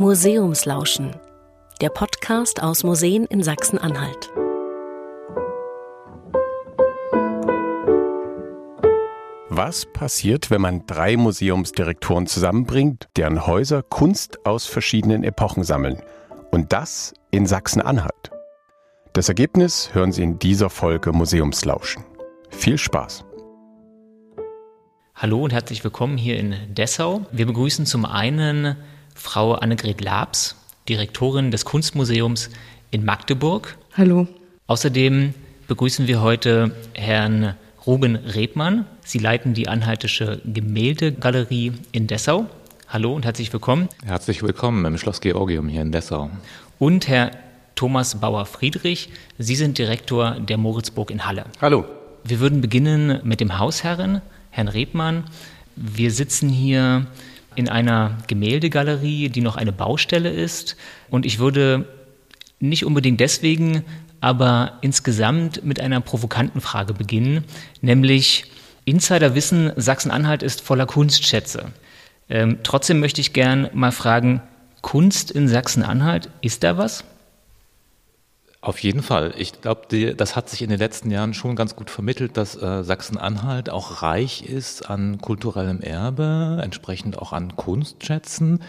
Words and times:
Museumslauschen, 0.00 1.16
der 1.80 1.88
Podcast 1.88 2.62
aus 2.62 2.84
Museen 2.84 3.24
in 3.24 3.42
Sachsen-Anhalt. 3.42 4.30
Was 9.48 9.86
passiert, 9.92 10.52
wenn 10.52 10.60
man 10.60 10.86
drei 10.86 11.16
Museumsdirektoren 11.16 12.28
zusammenbringt, 12.28 13.08
deren 13.16 13.44
Häuser 13.44 13.82
Kunst 13.82 14.46
aus 14.46 14.66
verschiedenen 14.66 15.24
Epochen 15.24 15.64
sammeln? 15.64 16.00
Und 16.52 16.72
das 16.72 17.12
in 17.32 17.46
Sachsen-Anhalt. 17.46 18.30
Das 19.14 19.28
Ergebnis 19.28 19.92
hören 19.94 20.12
Sie 20.12 20.22
in 20.22 20.38
dieser 20.38 20.70
Folge 20.70 21.10
Museumslauschen. 21.10 22.04
Viel 22.50 22.78
Spaß! 22.78 23.24
Hallo 25.16 25.42
und 25.42 25.52
herzlich 25.52 25.82
willkommen 25.82 26.16
hier 26.16 26.38
in 26.38 26.54
Dessau. 26.72 27.22
Wir 27.32 27.46
begrüßen 27.46 27.84
zum 27.84 28.04
einen 28.04 28.76
Frau 29.18 29.54
Annegret 29.54 30.00
Labs, 30.00 30.54
Direktorin 30.88 31.50
des 31.50 31.64
Kunstmuseums 31.64 32.50
in 32.92 33.04
Magdeburg. 33.04 33.76
Hallo. 33.96 34.28
Außerdem 34.68 35.34
begrüßen 35.66 36.06
wir 36.06 36.22
heute 36.22 36.70
Herrn 36.94 37.54
Ruben 37.84 38.14
Rebmann. 38.14 38.86
Sie 39.04 39.18
leiten 39.18 39.54
die 39.54 39.66
Anhaltische 39.66 40.40
Gemäldegalerie 40.44 41.72
in 41.90 42.06
Dessau. 42.06 42.46
Hallo 42.86 43.12
und 43.12 43.24
herzlich 43.24 43.52
willkommen. 43.52 43.88
Herzlich 44.06 44.42
willkommen 44.42 44.84
im 44.84 44.96
Schloss 44.96 45.20
Georgium 45.20 45.68
hier 45.68 45.82
in 45.82 45.90
Dessau. 45.90 46.30
Und 46.78 47.08
Herr 47.08 47.32
Thomas 47.74 48.20
Bauer-Friedrich. 48.20 49.10
Sie 49.36 49.56
sind 49.56 49.78
Direktor 49.78 50.38
der 50.38 50.58
Moritzburg 50.58 51.10
in 51.10 51.26
Halle. 51.26 51.44
Hallo. 51.60 51.84
Wir 52.22 52.38
würden 52.38 52.60
beginnen 52.60 53.20
mit 53.24 53.40
dem 53.40 53.58
Hausherren, 53.58 54.22
Herrn 54.50 54.68
Rebmann. 54.68 55.24
Wir 55.74 56.12
sitzen 56.12 56.48
hier 56.48 57.06
in 57.58 57.68
einer 57.68 58.18
Gemäldegalerie, 58.28 59.30
die 59.30 59.40
noch 59.40 59.56
eine 59.56 59.72
Baustelle 59.72 60.30
ist. 60.30 60.76
Und 61.10 61.26
ich 61.26 61.40
würde 61.40 61.88
nicht 62.60 62.84
unbedingt 62.84 63.18
deswegen, 63.18 63.84
aber 64.20 64.78
insgesamt 64.80 65.64
mit 65.64 65.80
einer 65.80 66.00
provokanten 66.00 66.60
Frage 66.60 66.94
beginnen, 66.94 67.44
nämlich 67.80 68.44
Insider 68.84 69.34
wissen, 69.34 69.72
Sachsen-Anhalt 69.74 70.44
ist 70.44 70.60
voller 70.60 70.86
Kunstschätze. 70.86 71.72
Ähm, 72.30 72.58
trotzdem 72.62 73.00
möchte 73.00 73.20
ich 73.20 73.32
gern 73.32 73.68
mal 73.74 73.92
fragen, 73.92 74.40
Kunst 74.80 75.32
in 75.32 75.48
Sachsen-Anhalt, 75.48 76.30
ist 76.40 76.62
da 76.62 76.78
was? 76.78 77.02
Auf 78.68 78.80
jeden 78.80 79.02
Fall. 79.02 79.32
Ich 79.38 79.62
glaube, 79.62 80.14
das 80.14 80.36
hat 80.36 80.50
sich 80.50 80.60
in 80.60 80.68
den 80.68 80.78
letzten 80.78 81.10
Jahren 81.10 81.32
schon 81.32 81.56
ganz 81.56 81.74
gut 81.74 81.88
vermittelt, 81.88 82.36
dass 82.36 82.54
äh, 82.54 82.84
Sachsen-Anhalt 82.84 83.70
auch 83.70 84.02
reich 84.02 84.42
ist 84.42 84.90
an 84.90 85.22
kulturellem 85.22 85.80
Erbe, 85.80 86.60
entsprechend 86.62 87.18
auch 87.18 87.32
an 87.32 87.56
Kunstschätzen. 87.56 88.62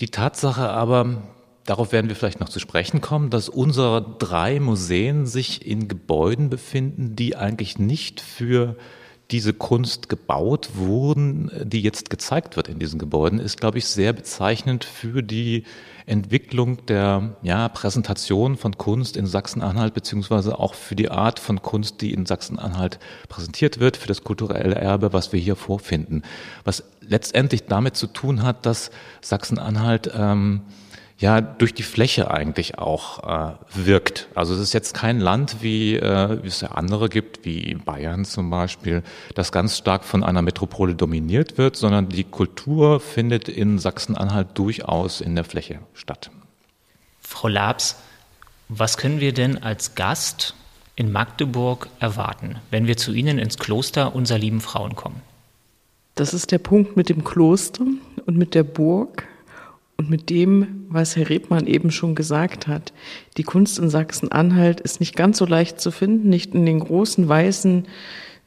Die 0.00 0.10
Tatsache 0.10 0.68
aber, 0.68 1.22
darauf 1.64 1.92
werden 1.92 2.10
wir 2.10 2.14
vielleicht 2.14 2.40
noch 2.40 2.50
zu 2.50 2.60
sprechen 2.60 3.00
kommen, 3.00 3.30
dass 3.30 3.48
unsere 3.48 4.04
drei 4.18 4.60
Museen 4.60 5.24
sich 5.24 5.66
in 5.66 5.88
Gebäuden 5.88 6.50
befinden, 6.50 7.16
die 7.16 7.36
eigentlich 7.36 7.78
nicht 7.78 8.20
für 8.20 8.76
diese 9.30 9.52
Kunst 9.52 10.08
gebaut 10.08 10.70
wurden, 10.74 11.50
die 11.62 11.80
jetzt 11.80 12.10
gezeigt 12.10 12.56
wird 12.56 12.68
in 12.68 12.78
diesen 12.78 12.98
Gebäuden, 12.98 13.38
ist, 13.38 13.60
glaube 13.60 13.78
ich, 13.78 13.86
sehr 13.86 14.12
bezeichnend 14.12 14.84
für 14.84 15.22
die 15.22 15.64
Entwicklung 16.06 16.84
der 16.86 17.36
ja, 17.42 17.68
Präsentation 17.68 18.56
von 18.56 18.76
Kunst 18.76 19.16
in 19.16 19.26
Sachsen-Anhalt, 19.26 19.94
beziehungsweise 19.94 20.58
auch 20.58 20.74
für 20.74 20.96
die 20.96 21.10
Art 21.10 21.38
von 21.38 21.62
Kunst, 21.62 22.00
die 22.00 22.12
in 22.12 22.26
Sachsen-Anhalt 22.26 22.98
präsentiert 23.28 23.78
wird, 23.78 23.96
für 23.96 24.08
das 24.08 24.24
kulturelle 24.24 24.74
Erbe, 24.74 25.12
was 25.12 25.32
wir 25.32 25.38
hier 25.38 25.56
vorfinden. 25.56 26.22
Was 26.64 26.82
letztendlich 27.00 27.66
damit 27.66 27.96
zu 27.96 28.08
tun 28.08 28.42
hat, 28.42 28.66
dass 28.66 28.90
Sachsen-Anhalt 29.20 30.10
ähm, 30.14 30.62
ja 31.20 31.40
durch 31.42 31.74
die 31.74 31.82
Fläche 31.82 32.30
eigentlich 32.30 32.78
auch 32.78 33.22
äh, 33.22 33.54
wirkt. 33.74 34.28
Also 34.34 34.54
es 34.54 34.60
ist 34.60 34.72
jetzt 34.72 34.94
kein 34.94 35.20
Land, 35.20 35.56
wie, 35.60 35.96
äh, 35.96 36.42
wie 36.42 36.48
es 36.48 36.62
ja 36.62 36.72
andere 36.72 37.08
gibt, 37.08 37.44
wie 37.44 37.74
Bayern 37.74 38.24
zum 38.24 38.48
Beispiel, 38.48 39.02
das 39.34 39.52
ganz 39.52 39.76
stark 39.76 40.04
von 40.04 40.24
einer 40.24 40.42
Metropole 40.42 40.94
dominiert 40.94 41.58
wird, 41.58 41.76
sondern 41.76 42.08
die 42.08 42.24
Kultur 42.24 43.00
findet 43.00 43.48
in 43.48 43.78
Sachsen-Anhalt 43.78 44.48
durchaus 44.54 45.20
in 45.20 45.34
der 45.34 45.44
Fläche 45.44 45.80
statt. 45.92 46.30
Frau 47.20 47.48
Labs, 47.48 47.96
was 48.68 48.96
können 48.96 49.20
wir 49.20 49.34
denn 49.34 49.62
als 49.62 49.94
Gast 49.94 50.54
in 50.96 51.12
Magdeburg 51.12 51.88
erwarten, 52.00 52.56
wenn 52.70 52.86
wir 52.86 52.96
zu 52.96 53.12
Ihnen 53.12 53.38
ins 53.38 53.58
Kloster 53.58 54.14
unserer 54.14 54.38
lieben 54.38 54.60
Frauen 54.60 54.96
kommen? 54.96 55.20
Das 56.14 56.34
ist 56.34 56.50
der 56.50 56.58
Punkt 56.58 56.96
mit 56.96 57.08
dem 57.08 57.24
Kloster 57.24 57.84
und 58.26 58.36
mit 58.36 58.54
der 58.54 58.62
Burg 58.64 59.26
und 60.00 60.08
mit 60.08 60.30
dem, 60.30 60.86
was 60.88 61.14
Herr 61.14 61.28
Rebmann 61.28 61.66
eben 61.66 61.90
schon 61.90 62.14
gesagt 62.14 62.66
hat, 62.66 62.94
die 63.36 63.42
Kunst 63.42 63.78
in 63.78 63.90
Sachsen-Anhalt 63.90 64.80
ist 64.80 64.98
nicht 64.98 65.14
ganz 65.14 65.36
so 65.36 65.44
leicht 65.44 65.78
zu 65.78 65.90
finden, 65.90 66.30
nicht 66.30 66.54
in 66.54 66.64
den 66.64 66.80
großen 66.80 67.28
weißen 67.28 67.86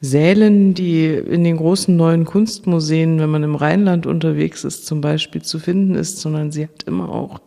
Sälen, 0.05 0.73
die 0.73 1.05
in 1.05 1.45
den 1.45 1.55
großen 1.55 1.95
neuen 1.95 2.25
Kunstmuseen, 2.25 3.21
wenn 3.21 3.29
man 3.29 3.41
im 3.41 3.55
Rheinland 3.55 4.05
unterwegs 4.05 4.65
ist, 4.65 4.85
zum 4.85 4.99
Beispiel 4.99 5.43
zu 5.43 5.59
finden 5.59 5.95
ist, 5.95 6.19
sondern 6.19 6.51
sie 6.51 6.63
hat 6.63 6.83
immer 6.83 7.07
auch 7.07 7.39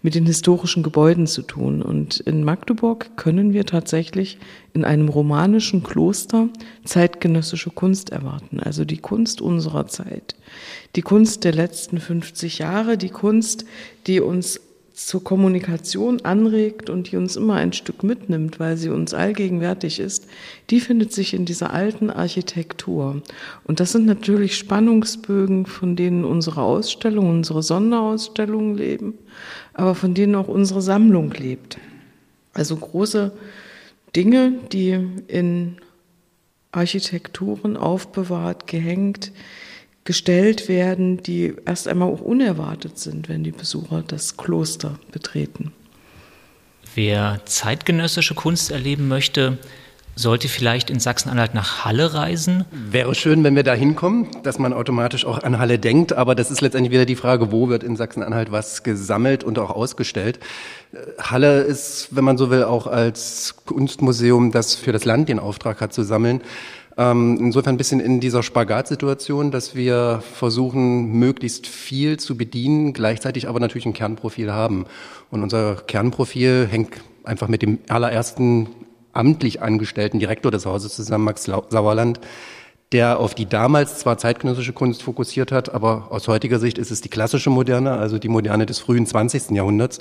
mit 0.00 0.14
den 0.14 0.24
historischen 0.24 0.82
Gebäuden 0.82 1.26
zu 1.26 1.42
tun. 1.42 1.82
Und 1.82 2.20
in 2.20 2.44
Magdeburg 2.44 3.18
können 3.18 3.52
wir 3.52 3.66
tatsächlich 3.66 4.38
in 4.72 4.86
einem 4.86 5.10
romanischen 5.10 5.82
Kloster 5.82 6.48
zeitgenössische 6.82 7.68
Kunst 7.68 8.08
erwarten, 8.08 8.58
also 8.58 8.86
die 8.86 8.96
Kunst 8.96 9.42
unserer 9.42 9.86
Zeit, 9.86 10.34
die 10.96 11.02
Kunst 11.02 11.44
der 11.44 11.52
letzten 11.52 12.00
50 12.00 12.58
Jahre, 12.58 12.96
die 12.96 13.10
Kunst, 13.10 13.66
die 14.06 14.20
uns 14.20 14.58
zur 15.06 15.22
Kommunikation 15.22 16.24
anregt 16.24 16.90
und 16.90 17.10
die 17.10 17.16
uns 17.16 17.36
immer 17.36 17.54
ein 17.54 17.72
Stück 17.72 18.02
mitnimmt, 18.02 18.58
weil 18.58 18.76
sie 18.76 18.88
uns 18.88 19.14
allgegenwärtig 19.14 20.00
ist, 20.00 20.26
die 20.70 20.80
findet 20.80 21.12
sich 21.12 21.34
in 21.34 21.44
dieser 21.44 21.72
alten 21.72 22.10
Architektur. 22.10 23.22
Und 23.64 23.78
das 23.78 23.92
sind 23.92 24.06
natürlich 24.06 24.56
Spannungsbögen, 24.56 25.66
von 25.66 25.94
denen 25.94 26.24
unsere 26.24 26.62
Ausstellung, 26.62 27.30
unsere 27.30 27.62
Sonderausstellungen 27.62 28.76
leben, 28.76 29.14
aber 29.72 29.94
von 29.94 30.14
denen 30.14 30.34
auch 30.34 30.48
unsere 30.48 30.82
Sammlung 30.82 31.30
lebt. 31.30 31.78
Also 32.52 32.76
große 32.76 33.30
Dinge, 34.16 34.54
die 34.72 34.98
in 35.28 35.76
Architekturen 36.72 37.76
aufbewahrt, 37.76 38.66
gehängt, 38.66 39.30
gestellt 40.08 40.70
werden, 40.70 41.22
die 41.22 41.52
erst 41.66 41.86
einmal 41.86 42.08
auch 42.08 42.22
unerwartet 42.22 42.98
sind, 42.98 43.28
wenn 43.28 43.44
die 43.44 43.52
Besucher 43.52 44.02
das 44.06 44.38
Kloster 44.38 44.98
betreten. 45.12 45.70
Wer 46.94 47.42
zeitgenössische 47.44 48.34
Kunst 48.34 48.70
erleben 48.70 49.06
möchte, 49.06 49.58
sollte 50.16 50.48
vielleicht 50.48 50.88
in 50.88 50.98
Sachsen-Anhalt 50.98 51.52
nach 51.52 51.84
Halle 51.84 52.14
reisen. 52.14 52.64
Wäre 52.72 53.14
schön, 53.14 53.44
wenn 53.44 53.54
wir 53.54 53.64
da 53.64 53.74
hinkommen, 53.74 54.28
dass 54.44 54.58
man 54.58 54.72
automatisch 54.72 55.26
auch 55.26 55.42
an 55.42 55.58
Halle 55.58 55.78
denkt, 55.78 56.14
aber 56.14 56.34
das 56.34 56.50
ist 56.50 56.62
letztendlich 56.62 56.90
wieder 56.90 57.04
die 57.04 57.14
Frage, 57.14 57.52
wo 57.52 57.68
wird 57.68 57.84
in 57.84 57.94
Sachsen-Anhalt 57.94 58.50
was 58.50 58.82
gesammelt 58.82 59.44
und 59.44 59.58
auch 59.58 59.70
ausgestellt. 59.70 60.40
Halle 61.20 61.60
ist, 61.60 62.08
wenn 62.16 62.24
man 62.24 62.38
so 62.38 62.48
will, 62.48 62.64
auch 62.64 62.86
als 62.86 63.56
Kunstmuseum, 63.66 64.52
das 64.52 64.74
für 64.74 64.92
das 64.92 65.04
Land 65.04 65.28
den 65.28 65.38
Auftrag 65.38 65.82
hat 65.82 65.92
zu 65.92 66.02
sammeln, 66.02 66.40
ähm, 66.98 67.38
insofern 67.40 67.76
ein 67.76 67.78
bisschen 67.78 68.00
in 68.00 68.18
dieser 68.18 68.42
Spagatsituation, 68.42 69.52
dass 69.52 69.76
wir 69.76 70.20
versuchen, 70.34 71.12
möglichst 71.12 71.68
viel 71.68 72.18
zu 72.18 72.36
bedienen, 72.36 72.92
gleichzeitig 72.92 73.48
aber 73.48 73.60
natürlich 73.60 73.86
ein 73.86 73.92
Kernprofil 73.92 74.52
haben. 74.52 74.84
Und 75.30 75.44
unser 75.44 75.76
Kernprofil 75.76 76.66
hängt 76.68 76.94
einfach 77.22 77.46
mit 77.46 77.62
dem 77.62 77.78
allerersten 77.88 78.68
amtlich 79.12 79.62
angestellten 79.62 80.18
Direktor 80.18 80.50
des 80.50 80.66
Hauses 80.66 80.96
zusammen, 80.96 81.24
Max 81.24 81.44
Sauerland, 81.44 82.20
der 82.90 83.20
auf 83.20 83.34
die 83.34 83.46
damals 83.46 83.98
zwar 83.98 84.18
zeitgenössische 84.18 84.72
Kunst 84.72 85.04
fokussiert 85.04 85.52
hat, 85.52 85.72
aber 85.72 86.08
aus 86.10 86.26
heutiger 86.26 86.58
Sicht 86.58 86.78
ist 86.78 86.90
es 86.90 87.00
die 87.00 87.08
klassische 87.10 87.50
Moderne, 87.50 87.92
also 87.92 88.18
die 88.18 88.28
Moderne 88.28 88.66
des 88.66 88.80
frühen 88.80 89.06
20. 89.06 89.50
Jahrhunderts. 89.50 90.00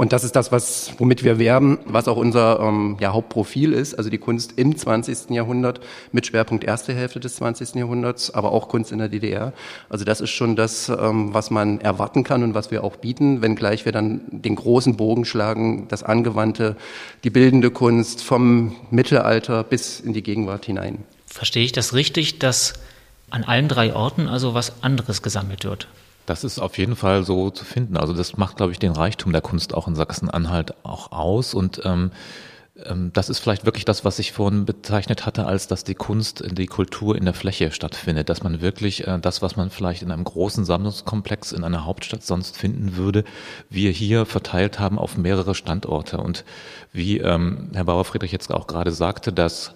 Und 0.00 0.14
das 0.14 0.24
ist 0.24 0.34
das, 0.34 0.50
was, 0.50 0.94
womit 0.96 1.24
wir 1.24 1.38
werben, 1.38 1.78
was 1.84 2.08
auch 2.08 2.16
unser 2.16 2.58
ähm, 2.60 2.96
ja, 3.00 3.12
Hauptprofil 3.12 3.74
ist, 3.74 3.92
also 3.92 4.08
die 4.08 4.16
Kunst 4.16 4.54
im 4.56 4.74
20. 4.74 5.28
Jahrhundert 5.28 5.80
mit 6.10 6.24
Schwerpunkt 6.24 6.64
erste 6.64 6.94
Hälfte 6.94 7.20
des 7.20 7.34
20. 7.34 7.74
Jahrhunderts, 7.74 8.32
aber 8.32 8.52
auch 8.52 8.68
Kunst 8.68 8.92
in 8.92 8.98
der 8.98 9.10
DDR. 9.10 9.52
Also 9.90 10.06
das 10.06 10.22
ist 10.22 10.30
schon 10.30 10.56
das, 10.56 10.88
ähm, 10.88 11.34
was 11.34 11.50
man 11.50 11.82
erwarten 11.82 12.24
kann 12.24 12.42
und 12.42 12.54
was 12.54 12.70
wir 12.70 12.82
auch 12.82 12.96
bieten, 12.96 13.42
wenngleich 13.42 13.84
wir 13.84 13.92
dann 13.92 14.22
den 14.30 14.56
großen 14.56 14.96
Bogen 14.96 15.26
schlagen, 15.26 15.86
das 15.88 16.02
Angewandte, 16.02 16.76
die 17.22 17.28
bildende 17.28 17.70
Kunst 17.70 18.24
vom 18.24 18.74
Mittelalter 18.90 19.64
bis 19.64 20.00
in 20.00 20.14
die 20.14 20.22
Gegenwart 20.22 20.64
hinein. 20.64 21.04
Verstehe 21.26 21.64
ich 21.64 21.72
das 21.72 21.92
richtig, 21.92 22.38
dass 22.38 22.72
an 23.28 23.44
allen 23.44 23.68
drei 23.68 23.94
Orten 23.94 24.28
also 24.28 24.54
was 24.54 24.82
anderes 24.82 25.20
gesammelt 25.20 25.64
wird? 25.64 25.88
Das 26.30 26.44
ist 26.44 26.60
auf 26.60 26.78
jeden 26.78 26.94
Fall 26.94 27.24
so 27.24 27.50
zu 27.50 27.64
finden. 27.64 27.96
Also 27.96 28.12
das 28.12 28.36
macht, 28.36 28.56
glaube 28.56 28.70
ich, 28.70 28.78
den 28.78 28.92
Reichtum 28.92 29.32
der 29.32 29.40
Kunst 29.40 29.74
auch 29.74 29.88
in 29.88 29.96
Sachsen-Anhalt 29.96 30.74
auch 30.84 31.10
aus. 31.10 31.54
Und 31.54 31.82
ähm, 31.84 32.12
ähm, 32.84 33.10
das 33.12 33.30
ist 33.30 33.40
vielleicht 33.40 33.64
wirklich 33.64 33.84
das, 33.84 34.04
was 34.04 34.20
ich 34.20 34.30
vorhin 34.30 34.64
bezeichnet 34.64 35.26
hatte, 35.26 35.46
als 35.46 35.66
dass 35.66 35.82
die 35.82 35.96
Kunst, 35.96 36.44
die 36.56 36.68
Kultur 36.68 37.16
in 37.16 37.24
der 37.24 37.34
Fläche 37.34 37.72
stattfindet, 37.72 38.28
dass 38.28 38.44
man 38.44 38.60
wirklich 38.60 39.08
äh, 39.08 39.18
das, 39.18 39.42
was 39.42 39.56
man 39.56 39.70
vielleicht 39.70 40.02
in 40.02 40.12
einem 40.12 40.22
großen 40.22 40.64
Sammlungskomplex 40.64 41.50
in 41.50 41.64
einer 41.64 41.84
Hauptstadt 41.84 42.22
sonst 42.22 42.56
finden 42.56 42.94
würde, 42.94 43.24
wir 43.68 43.90
hier 43.90 44.24
verteilt 44.24 44.78
haben 44.78 45.00
auf 45.00 45.16
mehrere 45.16 45.56
Standorte. 45.56 46.18
Und 46.18 46.44
wie 46.92 47.18
ähm, 47.18 47.70
Herr 47.74 47.86
Bauer 47.86 48.04
Friedrich 48.04 48.30
jetzt 48.30 48.54
auch 48.54 48.68
gerade 48.68 48.92
sagte, 48.92 49.32
dass 49.32 49.74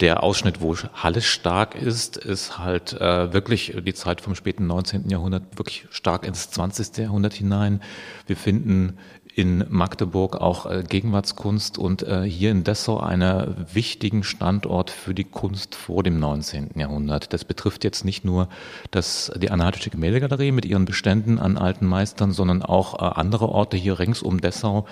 der 0.00 0.22
Ausschnitt, 0.22 0.60
wo 0.60 0.76
Halle 0.76 1.22
stark 1.22 1.76
ist, 1.76 2.16
ist 2.16 2.58
halt 2.58 2.94
äh, 2.94 3.32
wirklich 3.32 3.76
die 3.86 3.94
Zeit 3.94 4.20
vom 4.20 4.34
späten 4.34 4.66
19. 4.66 5.08
Jahrhundert 5.08 5.56
wirklich 5.56 5.86
stark 5.90 6.26
ins 6.26 6.50
20. 6.50 6.96
Jahrhundert 6.98 7.34
hinein. 7.34 7.80
Wir 8.26 8.36
finden 8.36 8.98
in 9.34 9.64
Magdeburg 9.68 10.36
auch 10.36 10.66
äh, 10.66 10.84
Gegenwartskunst 10.88 11.76
und 11.78 12.02
äh, 12.02 12.22
hier 12.22 12.50
in 12.50 12.62
Dessau 12.62 13.00
einen 13.00 13.66
wichtigen 13.72 14.22
Standort 14.22 14.90
für 14.90 15.14
die 15.14 15.24
Kunst 15.24 15.74
vor 15.74 16.02
dem 16.02 16.20
19. 16.20 16.70
Jahrhundert. 16.76 17.32
Das 17.32 17.44
betrifft 17.44 17.82
jetzt 17.82 18.04
nicht 18.04 18.24
nur 18.24 18.48
das, 18.90 19.32
die 19.36 19.50
Anhaltische 19.50 19.90
Gemäldegalerie 19.90 20.52
mit 20.52 20.64
ihren 20.64 20.84
Beständen 20.84 21.38
an 21.38 21.58
alten 21.58 21.86
Meistern, 21.86 22.32
sondern 22.32 22.62
auch 22.62 22.94
äh, 22.94 23.20
andere 23.20 23.48
Orte 23.48 23.76
hier 23.76 23.98
rings 23.98 24.22
um 24.22 24.40
Dessau. 24.40 24.86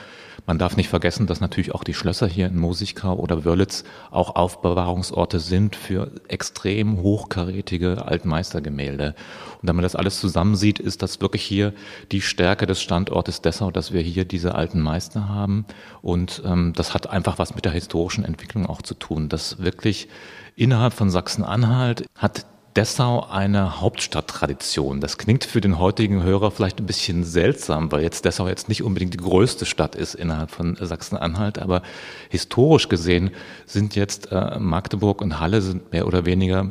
Man 0.47 0.59
darf 0.59 0.77
nicht 0.77 0.89
vergessen, 0.89 1.27
dass 1.27 1.41
natürlich 1.41 1.75
auch 1.75 1.85
die 1.85 1.95
Schlösser 1.95 2.27
hier 2.27 2.47
in 2.47 2.59
Mosigkau 2.59 3.15
oder 3.17 3.45
Wörlitz 3.45 3.85
auch 4.11 4.35
Aufbewahrungsorte 4.35 5.41
sind 5.41 5.77
für 5.77 6.11
extrem 6.29 7.03
hochkarätige 7.03 8.05
Altmeistergemälde. 8.05 9.15
Und 9.61 9.69
wenn 9.69 9.77
man 9.77 9.83
das 9.83 9.97
alles 9.97 10.21
zusammensieht, 10.21 10.79
ist 10.79 11.03
das 11.03 11.21
wirklich 11.21 11.43
hier 11.43 11.73
die 12.11 12.21
Stärke 12.21 12.67
des 12.67 12.83
Standortes 12.83 13.41
Dessau, 13.43 13.71
dass 13.71 13.93
wir 13.93 14.01
hier 14.01 14.25
diese 14.25 14.55
alten 14.55 14.81
Meister 14.81 15.29
haben. 15.29 15.65
Und 16.01 16.43
ähm, 16.45 16.73
das 16.77 16.95
hat 16.95 17.09
einfach 17.09 17.39
was 17.39 17.55
mit 17.55 17.65
der 17.65 17.73
historischen 17.73 18.25
Entwicklung 18.25 18.67
auch 18.67 18.83
zu 18.83 18.95
tun, 18.95 19.29
dass 19.29 19.59
wirklich 19.59 20.09
innerhalb 20.57 20.93
von 20.93 21.11
Sachsen-Anhalt 21.11 22.07
hat 22.17 22.47
Dessau 22.77 23.27
eine 23.29 23.83
Hauptstadttradition. 23.83 25.01
Das 25.01 25.19
klingt 25.19 25.45
für 25.45 25.61
den 25.61 25.79
heutigen 25.79 26.23
Hörer 26.23 26.51
vielleicht 26.51 26.81
ein 26.81 26.87
bisschen 26.87 27.23
seltsam, 27.23 27.93
weil 27.93 28.03
jetzt 28.03 28.25
Dessau 28.25 28.49
jetzt 28.49 28.71
nicht 28.71 28.83
unbedingt 28.83 29.13
die 29.13 29.19
größte 29.19 29.67
Stadt 29.67 29.95
ist 29.95 30.15
innerhalb 30.15 30.51
von 30.51 30.77
Sachsen-Anhalt, 30.81 31.59
aber 31.59 31.83
historisch 32.31 32.89
gesehen 32.89 33.31
sind 33.67 33.95
jetzt 33.95 34.33
äh, 34.33 34.59
Magdeburg 34.59 35.21
und 35.21 35.39
Halle 35.39 35.61
sind 35.61 35.93
mehr 35.93 36.07
oder 36.07 36.25
weniger 36.25 36.71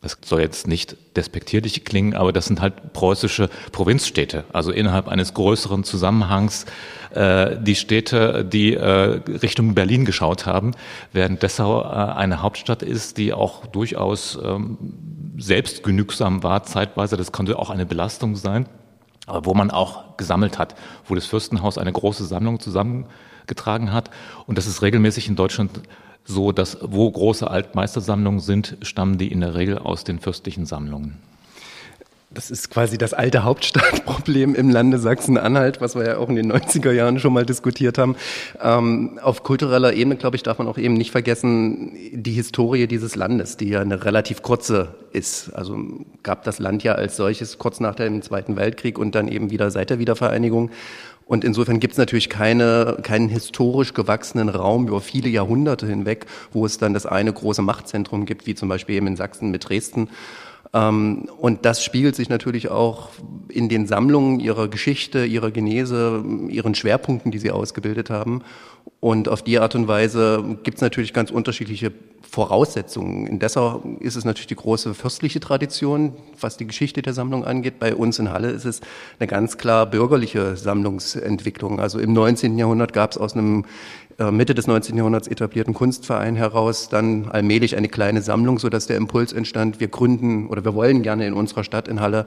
das 0.00 0.16
soll 0.24 0.40
jetzt 0.40 0.68
nicht 0.68 0.96
despektierlich 1.16 1.84
klingen, 1.84 2.14
aber 2.14 2.32
das 2.32 2.46
sind 2.46 2.60
halt 2.60 2.92
preußische 2.92 3.50
Provinzstädte, 3.72 4.44
also 4.52 4.70
innerhalb 4.70 5.08
eines 5.08 5.34
größeren 5.34 5.82
Zusammenhangs 5.82 6.66
äh, 7.10 7.56
die 7.60 7.74
Städte, 7.74 8.44
die 8.44 8.74
äh, 8.74 8.82
Richtung 8.82 9.74
Berlin 9.74 10.04
geschaut 10.04 10.46
haben, 10.46 10.72
während 11.12 11.42
Dessau 11.42 11.82
äh, 11.82 11.86
eine 11.86 12.42
Hauptstadt 12.42 12.84
ist, 12.84 13.18
die 13.18 13.32
auch 13.32 13.66
durchaus 13.66 14.38
ähm, 14.42 14.78
selbstgenügsam 15.36 16.44
war 16.44 16.62
zeitweise. 16.62 17.16
Das 17.16 17.32
konnte 17.32 17.58
auch 17.58 17.70
eine 17.70 17.86
Belastung 17.86 18.36
sein, 18.36 18.68
aber 19.26 19.46
wo 19.46 19.54
man 19.54 19.72
auch 19.72 20.16
gesammelt 20.16 20.58
hat, 20.58 20.76
wo 21.06 21.16
das 21.16 21.26
Fürstenhaus 21.26 21.76
eine 21.76 21.92
große 21.92 22.24
Sammlung 22.24 22.60
zusammengetragen 22.60 23.92
hat 23.92 24.10
und 24.46 24.58
das 24.58 24.68
ist 24.68 24.80
regelmäßig 24.80 25.28
in 25.28 25.34
Deutschland 25.34 25.80
so 26.24 26.52
dass 26.52 26.78
wo 26.82 27.10
große 27.10 27.50
Altmeistersammlungen 27.50 28.40
sind, 28.40 28.76
stammen 28.82 29.18
die 29.18 29.32
in 29.32 29.40
der 29.40 29.54
Regel 29.54 29.78
aus 29.78 30.04
den 30.04 30.18
fürstlichen 30.18 30.66
Sammlungen. 30.66 31.18
Das 32.30 32.50
ist 32.50 32.68
quasi 32.68 32.98
das 32.98 33.14
alte 33.14 33.42
Hauptstadtproblem 33.42 34.54
im 34.54 34.68
Lande 34.68 34.98
Sachsen-Anhalt, 34.98 35.80
was 35.80 35.94
wir 35.94 36.06
ja 36.06 36.16
auch 36.18 36.28
in 36.28 36.36
den 36.36 36.52
90er 36.52 36.92
Jahren 36.92 37.18
schon 37.20 37.32
mal 37.32 37.46
diskutiert 37.46 37.96
haben. 37.96 38.16
Ähm, 38.62 39.18
auf 39.22 39.42
kultureller 39.42 39.94
Ebene, 39.94 40.16
glaube 40.16 40.36
ich, 40.36 40.42
darf 40.42 40.58
man 40.58 40.68
auch 40.68 40.76
eben 40.76 40.92
nicht 40.92 41.10
vergessen, 41.10 41.96
die 42.12 42.32
Historie 42.32 42.86
dieses 42.86 43.16
Landes, 43.16 43.56
die 43.56 43.70
ja 43.70 43.80
eine 43.80 44.04
relativ 44.04 44.42
kurze 44.42 44.94
ist. 45.10 45.54
Also 45.54 45.78
gab 46.22 46.44
das 46.44 46.58
Land 46.58 46.82
ja 46.82 46.92
als 46.96 47.16
solches 47.16 47.56
kurz 47.56 47.80
nach 47.80 47.94
dem 47.94 48.20
Zweiten 48.20 48.56
Weltkrieg 48.56 48.98
und 48.98 49.14
dann 49.14 49.28
eben 49.28 49.50
wieder 49.50 49.70
seit 49.70 49.88
der 49.88 49.98
Wiedervereinigung. 49.98 50.70
Und 51.28 51.44
insofern 51.44 51.78
gibt 51.78 51.92
es 51.92 51.98
natürlich 51.98 52.30
keine, 52.30 52.96
keinen 53.02 53.28
historisch 53.28 53.92
gewachsenen 53.92 54.48
Raum 54.48 54.88
über 54.88 55.02
viele 55.02 55.28
Jahrhunderte 55.28 55.86
hinweg, 55.86 56.24
wo 56.52 56.64
es 56.64 56.78
dann 56.78 56.94
das 56.94 57.04
eine 57.04 57.32
große 57.32 57.60
Machtzentrum 57.60 58.24
gibt, 58.24 58.46
wie 58.46 58.54
zum 58.54 58.70
Beispiel 58.70 58.96
eben 58.96 59.06
in 59.06 59.16
Sachsen 59.16 59.50
mit 59.50 59.68
Dresden. 59.68 60.08
Ähm, 60.72 61.28
und 61.38 61.66
das 61.66 61.84
spiegelt 61.84 62.16
sich 62.16 62.30
natürlich 62.30 62.70
auch 62.70 63.10
in 63.48 63.68
den 63.68 63.86
Sammlungen 63.86 64.40
ihrer 64.40 64.68
Geschichte, 64.68 65.26
ihrer 65.26 65.50
Genese, 65.50 66.24
ihren 66.48 66.74
Schwerpunkten, 66.74 67.30
die 67.30 67.38
sie 67.38 67.50
ausgebildet 67.50 68.08
haben. 68.08 68.42
Und 69.00 69.28
auf 69.28 69.42
die 69.42 69.58
Art 69.58 69.74
und 69.74 69.86
Weise 69.86 70.58
gibt 70.64 70.78
es 70.78 70.82
natürlich 70.82 71.12
ganz 71.12 71.30
unterschiedliche 71.30 71.92
Voraussetzungen. 72.28 73.26
In 73.26 73.38
Dessau 73.38 73.82
ist 74.00 74.16
es 74.16 74.24
natürlich 74.24 74.48
die 74.48 74.56
große 74.56 74.92
fürstliche 74.92 75.40
Tradition, 75.40 76.12
was 76.40 76.56
die 76.56 76.66
Geschichte 76.66 77.00
der 77.00 77.14
Sammlung 77.14 77.44
angeht. 77.44 77.78
Bei 77.78 77.94
uns 77.94 78.18
in 78.18 78.30
Halle 78.30 78.50
ist 78.50 78.64
es 78.64 78.80
eine 79.18 79.26
ganz 79.26 79.56
klar 79.56 79.86
bürgerliche 79.86 80.56
Sammlungsentwicklung. 80.56 81.80
Also 81.80 81.98
im 81.98 82.12
19. 82.12 82.58
Jahrhundert 82.58 82.92
gab 82.92 83.12
es 83.12 83.18
aus 83.18 83.34
einem 83.34 83.64
äh, 84.18 84.30
Mitte 84.30 84.54
des 84.54 84.66
19. 84.66 84.96
Jahrhunderts 84.96 85.28
etablierten 85.28 85.74
Kunstverein 85.74 86.34
heraus 86.34 86.88
dann 86.88 87.28
allmählich 87.28 87.76
eine 87.76 87.88
kleine 87.88 88.20
Sammlung, 88.20 88.58
so 88.58 88.68
dass 88.68 88.86
der 88.86 88.96
Impuls 88.96 89.32
entstand, 89.32 89.80
wir 89.80 89.88
gründen 89.88 90.48
oder 90.48 90.64
wir 90.64 90.74
wollen 90.74 91.02
gerne 91.02 91.26
in 91.26 91.34
unserer 91.34 91.64
Stadt 91.64 91.88
in 91.88 92.00
Halle 92.00 92.26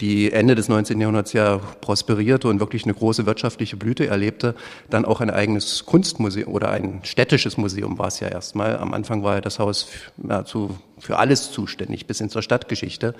die 0.00 0.30
Ende 0.30 0.54
des 0.54 0.68
19. 0.68 1.00
Jahrhunderts 1.00 1.32
ja 1.32 1.58
prosperierte 1.80 2.48
und 2.48 2.60
wirklich 2.60 2.84
eine 2.84 2.94
große 2.94 3.24
wirtschaftliche 3.24 3.76
Blüte 3.76 4.06
erlebte, 4.06 4.54
dann 4.90 5.04
auch 5.04 5.20
ein 5.20 5.30
eigenes 5.30 5.86
Kunstmuseum 5.86 6.52
oder 6.52 6.70
ein 6.70 7.00
städtisches 7.02 7.56
Museum 7.56 7.98
war 7.98 8.08
es 8.08 8.20
ja 8.20 8.28
erstmal. 8.28 8.76
Am 8.78 8.92
Anfang 8.92 9.22
war 9.22 9.36
ja 9.36 9.40
das 9.40 9.58
Haus 9.58 9.88
ja, 10.28 10.44
zu, 10.44 10.76
für 10.98 11.18
alles 11.18 11.50
zuständig, 11.50 12.06
bis 12.06 12.18
hin 12.18 12.28
zur 12.28 12.42
Stadtgeschichte. 12.42 13.14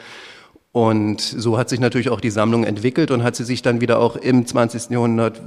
Und 0.76 1.22
so 1.22 1.56
hat 1.56 1.70
sich 1.70 1.80
natürlich 1.80 2.10
auch 2.10 2.20
die 2.20 2.28
Sammlung 2.28 2.62
entwickelt 2.64 3.10
und 3.10 3.22
hat 3.22 3.34
sie 3.34 3.44
sich 3.44 3.62
dann 3.62 3.80
wieder 3.80 3.98
auch 3.98 4.14
im 4.14 4.44
20. 4.44 4.90
Jahrhundert 4.90 5.40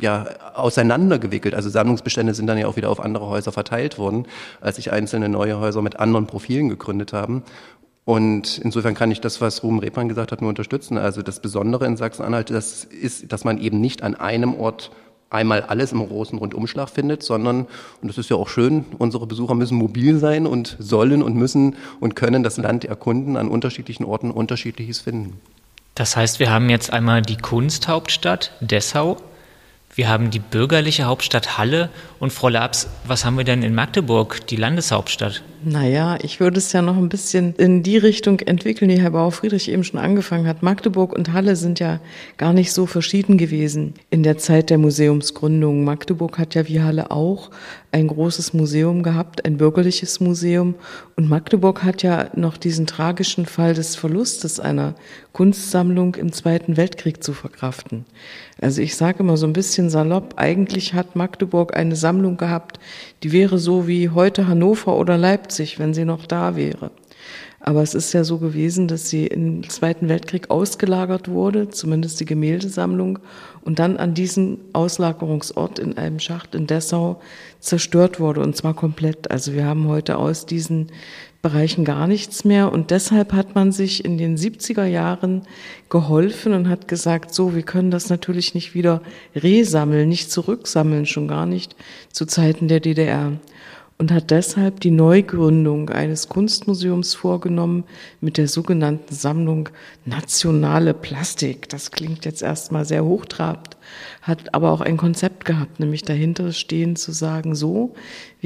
ja, 0.00 0.26
auseinandergewickelt. 0.54 1.54
Also 1.54 1.68
Sammlungsbestände 1.68 2.34
sind 2.34 2.48
dann 2.48 2.58
ja 2.58 2.66
auch 2.66 2.74
wieder 2.74 2.90
auf 2.90 2.98
andere 2.98 3.28
Häuser 3.28 3.52
verteilt 3.52 3.96
worden, 3.96 4.26
als 4.60 4.74
sich 4.74 4.90
einzelne 4.90 5.28
neue 5.28 5.60
Häuser 5.60 5.82
mit 5.82 6.00
anderen 6.00 6.26
Profilen 6.26 6.68
gegründet 6.68 7.12
haben. 7.12 7.44
Und 8.06 8.58
insofern 8.58 8.94
kann 8.94 9.10
ich 9.10 9.20
das, 9.20 9.40
was 9.40 9.64
Ruben 9.64 9.80
Rebmann 9.80 10.08
gesagt 10.08 10.30
hat, 10.30 10.40
nur 10.40 10.48
unterstützen. 10.48 10.96
Also 10.96 11.22
das 11.22 11.40
Besondere 11.40 11.86
in 11.86 11.96
Sachsen-Anhalt, 11.96 12.50
das 12.50 12.84
ist, 12.84 13.32
dass 13.32 13.42
man 13.42 13.58
eben 13.60 13.80
nicht 13.80 14.04
an 14.04 14.14
einem 14.14 14.54
Ort 14.54 14.92
einmal 15.28 15.62
alles 15.62 15.90
im 15.90 16.06
großen 16.06 16.38
Rundumschlag 16.38 16.88
findet, 16.88 17.24
sondern, 17.24 17.66
und 18.00 18.08
das 18.08 18.16
ist 18.16 18.30
ja 18.30 18.36
auch 18.36 18.48
schön, 18.48 18.84
unsere 18.98 19.26
Besucher 19.26 19.56
müssen 19.56 19.76
mobil 19.76 20.18
sein 20.20 20.46
und 20.46 20.76
sollen 20.78 21.20
und 21.20 21.34
müssen 21.34 21.74
und 21.98 22.14
können 22.14 22.44
das 22.44 22.58
Land 22.58 22.84
erkunden, 22.84 23.36
an 23.36 23.48
unterschiedlichen 23.48 24.04
Orten 24.04 24.30
unterschiedliches 24.30 25.00
finden. 25.00 25.40
Das 25.96 26.14
heißt, 26.14 26.38
wir 26.38 26.50
haben 26.50 26.70
jetzt 26.70 26.92
einmal 26.92 27.22
die 27.22 27.36
Kunsthauptstadt 27.36 28.52
Dessau, 28.60 29.16
wir 29.96 30.08
haben 30.08 30.30
die 30.30 30.38
bürgerliche 30.38 31.06
Hauptstadt 31.06 31.58
Halle 31.58 31.90
und 32.20 32.32
Frau 32.32 32.50
Labs, 32.50 32.86
was 33.04 33.24
haben 33.24 33.36
wir 33.36 33.44
denn 33.44 33.64
in 33.64 33.74
Magdeburg, 33.74 34.46
die 34.46 34.56
Landeshauptstadt? 34.56 35.42
Naja, 35.64 36.18
ich 36.22 36.38
würde 36.38 36.58
es 36.58 36.72
ja 36.72 36.82
noch 36.82 36.96
ein 36.96 37.08
bisschen 37.08 37.54
in 37.56 37.82
die 37.82 37.96
Richtung 37.96 38.40
entwickeln, 38.40 38.90
die 38.90 39.00
Herr 39.00 39.10
Bauer-Friedrich 39.10 39.70
eben 39.70 39.84
schon 39.84 39.98
angefangen 39.98 40.46
hat. 40.46 40.62
Magdeburg 40.62 41.12
und 41.12 41.32
Halle 41.32 41.56
sind 41.56 41.80
ja 41.80 42.00
gar 42.36 42.52
nicht 42.52 42.72
so 42.72 42.86
verschieden 42.86 43.38
gewesen 43.38 43.94
in 44.10 44.22
der 44.22 44.38
Zeit 44.38 44.70
der 44.70 44.78
Museumsgründung. 44.78 45.84
Magdeburg 45.84 46.38
hat 46.38 46.54
ja 46.54 46.68
wie 46.68 46.82
Halle 46.82 47.10
auch 47.10 47.50
ein 47.90 48.08
großes 48.08 48.52
Museum 48.52 49.02
gehabt, 49.02 49.44
ein 49.46 49.56
bürgerliches 49.56 50.20
Museum. 50.20 50.74
Und 51.16 51.28
Magdeburg 51.28 51.82
hat 51.82 52.02
ja 52.02 52.28
noch 52.34 52.58
diesen 52.58 52.86
tragischen 52.86 53.46
Fall 53.46 53.72
des 53.72 53.96
Verlustes 53.96 54.60
einer 54.60 54.94
Kunstsammlung 55.32 56.14
im 56.16 56.32
Zweiten 56.32 56.76
Weltkrieg 56.76 57.24
zu 57.24 57.32
verkraften. 57.32 58.04
Also 58.60 58.82
ich 58.82 58.96
sage 58.96 59.20
immer 59.20 59.36
so 59.36 59.46
ein 59.46 59.52
bisschen 59.52 59.90
salopp, 59.90 60.34
eigentlich 60.36 60.94
hat 60.94 61.16
Magdeburg 61.16 61.76
eine 61.76 61.96
Sammlung 61.96 62.36
gehabt, 62.36 62.80
die 63.22 63.32
wäre 63.32 63.58
so 63.58 63.86
wie 63.88 64.10
heute 64.10 64.46
Hannover 64.46 64.96
oder 64.96 65.16
Leipzig, 65.16 65.78
wenn 65.78 65.94
sie 65.94 66.04
noch 66.04 66.26
da 66.26 66.56
wäre. 66.56 66.90
Aber 67.68 67.82
es 67.82 67.94
ist 67.94 68.12
ja 68.12 68.22
so 68.22 68.38
gewesen, 68.38 68.86
dass 68.86 69.10
sie 69.10 69.26
im 69.26 69.68
Zweiten 69.68 70.08
Weltkrieg 70.08 70.50
ausgelagert 70.50 71.28
wurde, 71.28 71.68
zumindest 71.68 72.20
die 72.20 72.24
Gemäldesammlung, 72.24 73.18
und 73.62 73.80
dann 73.80 73.96
an 73.96 74.14
diesen 74.14 74.58
Auslagerungsort 74.72 75.80
in 75.80 75.98
einem 75.98 76.20
Schacht 76.20 76.54
in 76.54 76.68
Dessau 76.68 77.20
zerstört 77.58 78.20
wurde, 78.20 78.40
und 78.40 78.56
zwar 78.56 78.74
komplett. 78.74 79.32
Also 79.32 79.52
wir 79.52 79.66
haben 79.66 79.88
heute 79.88 80.16
aus 80.16 80.46
diesen 80.46 80.92
Bereichen 81.42 81.84
gar 81.84 82.06
nichts 82.06 82.44
mehr. 82.44 82.70
Und 82.72 82.92
deshalb 82.92 83.32
hat 83.32 83.56
man 83.56 83.72
sich 83.72 84.04
in 84.04 84.16
den 84.16 84.36
70er 84.36 84.84
Jahren 84.84 85.42
geholfen 85.88 86.52
und 86.52 86.68
hat 86.68 86.86
gesagt, 86.86 87.34
so, 87.34 87.56
wir 87.56 87.62
können 87.62 87.90
das 87.90 88.10
natürlich 88.10 88.54
nicht 88.54 88.74
wieder 88.74 89.02
resammeln, 89.34 90.08
nicht 90.08 90.30
zurücksammeln, 90.30 91.04
schon 91.04 91.26
gar 91.26 91.46
nicht 91.46 91.74
zu 92.12 92.26
Zeiten 92.26 92.68
der 92.68 92.78
DDR. 92.78 93.32
Und 93.98 94.12
hat 94.12 94.30
deshalb 94.30 94.80
die 94.80 94.90
Neugründung 94.90 95.88
eines 95.88 96.28
Kunstmuseums 96.28 97.14
vorgenommen 97.14 97.84
mit 98.20 98.36
der 98.36 98.46
sogenannten 98.46 99.14
Sammlung 99.14 99.70
Nationale 100.04 100.92
Plastik. 100.92 101.68
Das 101.70 101.90
klingt 101.90 102.24
jetzt 102.24 102.42
erstmal 102.42 102.84
sehr 102.84 103.04
hochtrabend, 103.04 103.76
hat 104.20 104.54
aber 104.54 104.72
auch 104.72 104.82
ein 104.82 104.98
Konzept 104.98 105.46
gehabt, 105.46 105.80
nämlich 105.80 106.02
dahinter 106.02 106.52
stehen 106.52 106.96
zu 106.96 107.12
sagen, 107.12 107.54
so, 107.54 107.94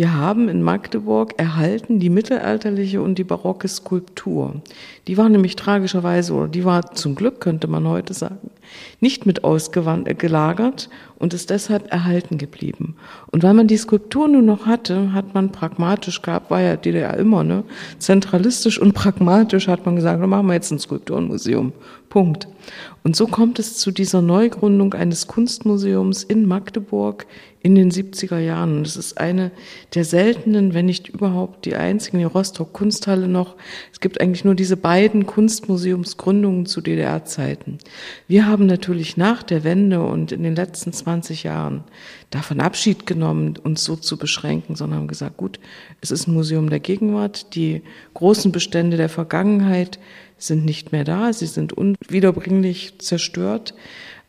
wir 0.01 0.15
haben 0.15 0.49
in 0.49 0.63
Magdeburg 0.63 1.35
erhalten 1.37 1.99
die 2.01 2.09
mittelalterliche 2.09 3.03
und 3.03 3.19
die 3.19 3.25
barocke 3.25 3.69
Skulptur. 3.69 4.63
Die 5.07 5.19
war 5.19 5.29
nämlich 5.29 5.57
tragischerweise, 5.57 6.33
oder 6.33 6.49
die 6.49 6.65
war 6.65 6.95
zum 6.95 7.15
Glück, 7.15 7.39
könnte 7.43 7.67
man 7.67 7.87
heute 7.87 8.15
sagen, 8.15 8.51
nicht 9.01 9.27
mit 9.27 9.45
ausgelagert 9.45 10.89
und 11.19 11.35
ist 11.35 11.51
deshalb 11.51 11.93
erhalten 11.93 12.39
geblieben. 12.39 12.97
Und 13.31 13.43
weil 13.43 13.53
man 13.53 13.67
die 13.67 13.77
Skulptur 13.77 14.27
nur 14.27 14.41
noch 14.41 14.65
hatte, 14.65 15.13
hat 15.13 15.35
man 15.35 15.53
pragmatisch 15.53 16.23
gehabt, 16.23 16.51
war 16.51 16.63
ja 16.63 16.77
DDR 16.77 17.19
immer, 17.19 17.45
ne? 17.45 17.63
Zentralistisch 17.99 18.81
und 18.81 18.95
pragmatisch 18.95 19.69
hat 19.69 19.85
man 19.85 19.97
gesagt, 19.97 20.23
dann 20.23 20.31
machen 20.31 20.47
wir 20.47 20.55
jetzt 20.55 20.71
ein 20.71 20.79
Skulpturenmuseum. 20.79 21.75
Punkt. 22.09 22.49
Und 23.05 23.17
so 23.17 23.27
kommt 23.27 23.59
es 23.59 23.77
zu 23.77 23.91
dieser 23.91 24.21
Neugründung 24.21 24.95
eines 24.95 25.27
Kunstmuseums 25.27 26.25
in 26.25 26.47
Magdeburg 26.47 27.27
in 27.63 27.75
den 27.75 27.91
70er 27.91 28.39
Jahren. 28.39 28.79
Und 28.79 28.87
es 28.87 28.97
ist 28.97 29.19
eine 29.19 29.51
der 29.95 30.05
seltenen, 30.05 30.73
wenn 30.73 30.87
nicht 30.87 31.09
überhaupt 31.09 31.67
die 31.67 31.75
einzigen, 31.75 32.19
die 32.19 32.25
Rostock 32.25 32.73
Kunsthalle 32.73 33.29
noch. 33.29 33.57
Es 33.93 34.01
gibt 34.01 34.21
eigentlich 34.21 34.45
nur 34.45 34.55
diese 34.55 34.77
beiden 34.77 35.27
Kunstmuseumsgründungen 35.27 36.65
zu 36.67 36.81
DDR-Zeiten. 36.81 37.79
Wir 38.29 38.47
haben 38.47 38.67
natürlich 38.67 39.17
nach 39.17 39.43
der 39.43 39.63
Wende 39.63 40.03
und 40.03 40.33
in 40.33 40.43
den 40.43 40.57
letzten 40.57 40.93
20 40.93 41.43
Jahren 41.43 41.85
davon 42.31 42.61
Abschied 42.61 43.07
genommen, 43.07 43.55
uns 43.63 43.85
so 43.85 43.97
zu 43.97 44.17
beschränken, 44.17 44.75
sondern 44.75 45.01
haben 45.01 45.09
gesagt, 45.09 45.37
gut, 45.37 45.61
es 46.01 46.11
ist 46.11 46.29
ein 46.29 46.35
Museum 46.35 46.71
der 46.71 46.81
Gegenwart. 46.81 47.55
Die 47.55 47.83
großen 48.15 48.53
Bestände 48.53 48.97
der 48.97 49.09
Vergangenheit 49.11 49.99
sind 50.39 50.65
nicht 50.65 50.93
mehr 50.93 51.05
da. 51.05 51.33
Sie 51.35 51.47
sind 51.47 51.75
unwiederbringlich 51.75 52.99
zerstört. 52.99 53.75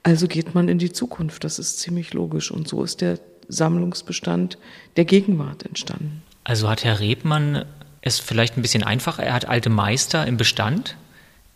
Also 0.03 0.27
geht 0.27 0.55
man 0.55 0.67
in 0.67 0.79
die 0.79 0.91
Zukunft. 0.91 1.43
Das 1.43 1.59
ist 1.59 1.79
ziemlich 1.79 2.13
logisch. 2.13 2.51
Und 2.51 2.67
so 2.67 2.83
ist 2.83 3.01
der 3.01 3.19
Sammlungsbestand 3.47 4.57
der 4.97 5.05
Gegenwart 5.05 5.63
entstanden. 5.63 6.23
Also 6.43 6.69
hat 6.69 6.83
Herr 6.83 6.99
Rebmann 6.99 7.65
es 8.01 8.19
vielleicht 8.19 8.57
ein 8.57 8.61
bisschen 8.61 8.83
einfacher. 8.83 9.23
Er 9.23 9.33
hat 9.33 9.47
alte 9.47 9.69
Meister 9.69 10.25
im 10.25 10.37
Bestand, 10.37 10.97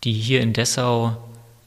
die 0.04 0.12
hier 0.12 0.40
in 0.40 0.52
Dessau 0.52 1.16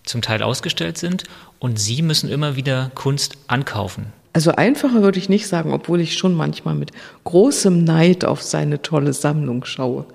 zum 0.03 0.21
Teil 0.21 0.41
ausgestellt 0.41 0.97
sind. 0.97 1.25
Und 1.59 1.79
Sie 1.79 2.01
müssen 2.01 2.29
immer 2.29 2.55
wieder 2.55 2.91
Kunst 2.95 3.37
ankaufen. 3.47 4.13
Also 4.39 4.53
einfacher 4.53 5.01
würde 5.01 5.19
ich 5.19 5.27
nicht 5.27 5.47
sagen, 5.47 5.73
obwohl 5.73 5.99
ich 5.99 6.17
schon 6.17 6.33
manchmal 6.33 6.73
mit 6.73 6.91
großem 7.25 7.83
Neid 7.83 8.23
auf 8.23 8.41
seine 8.41 8.81
tolle 8.81 9.11
Sammlung 9.11 9.65
schaue. 9.65 10.05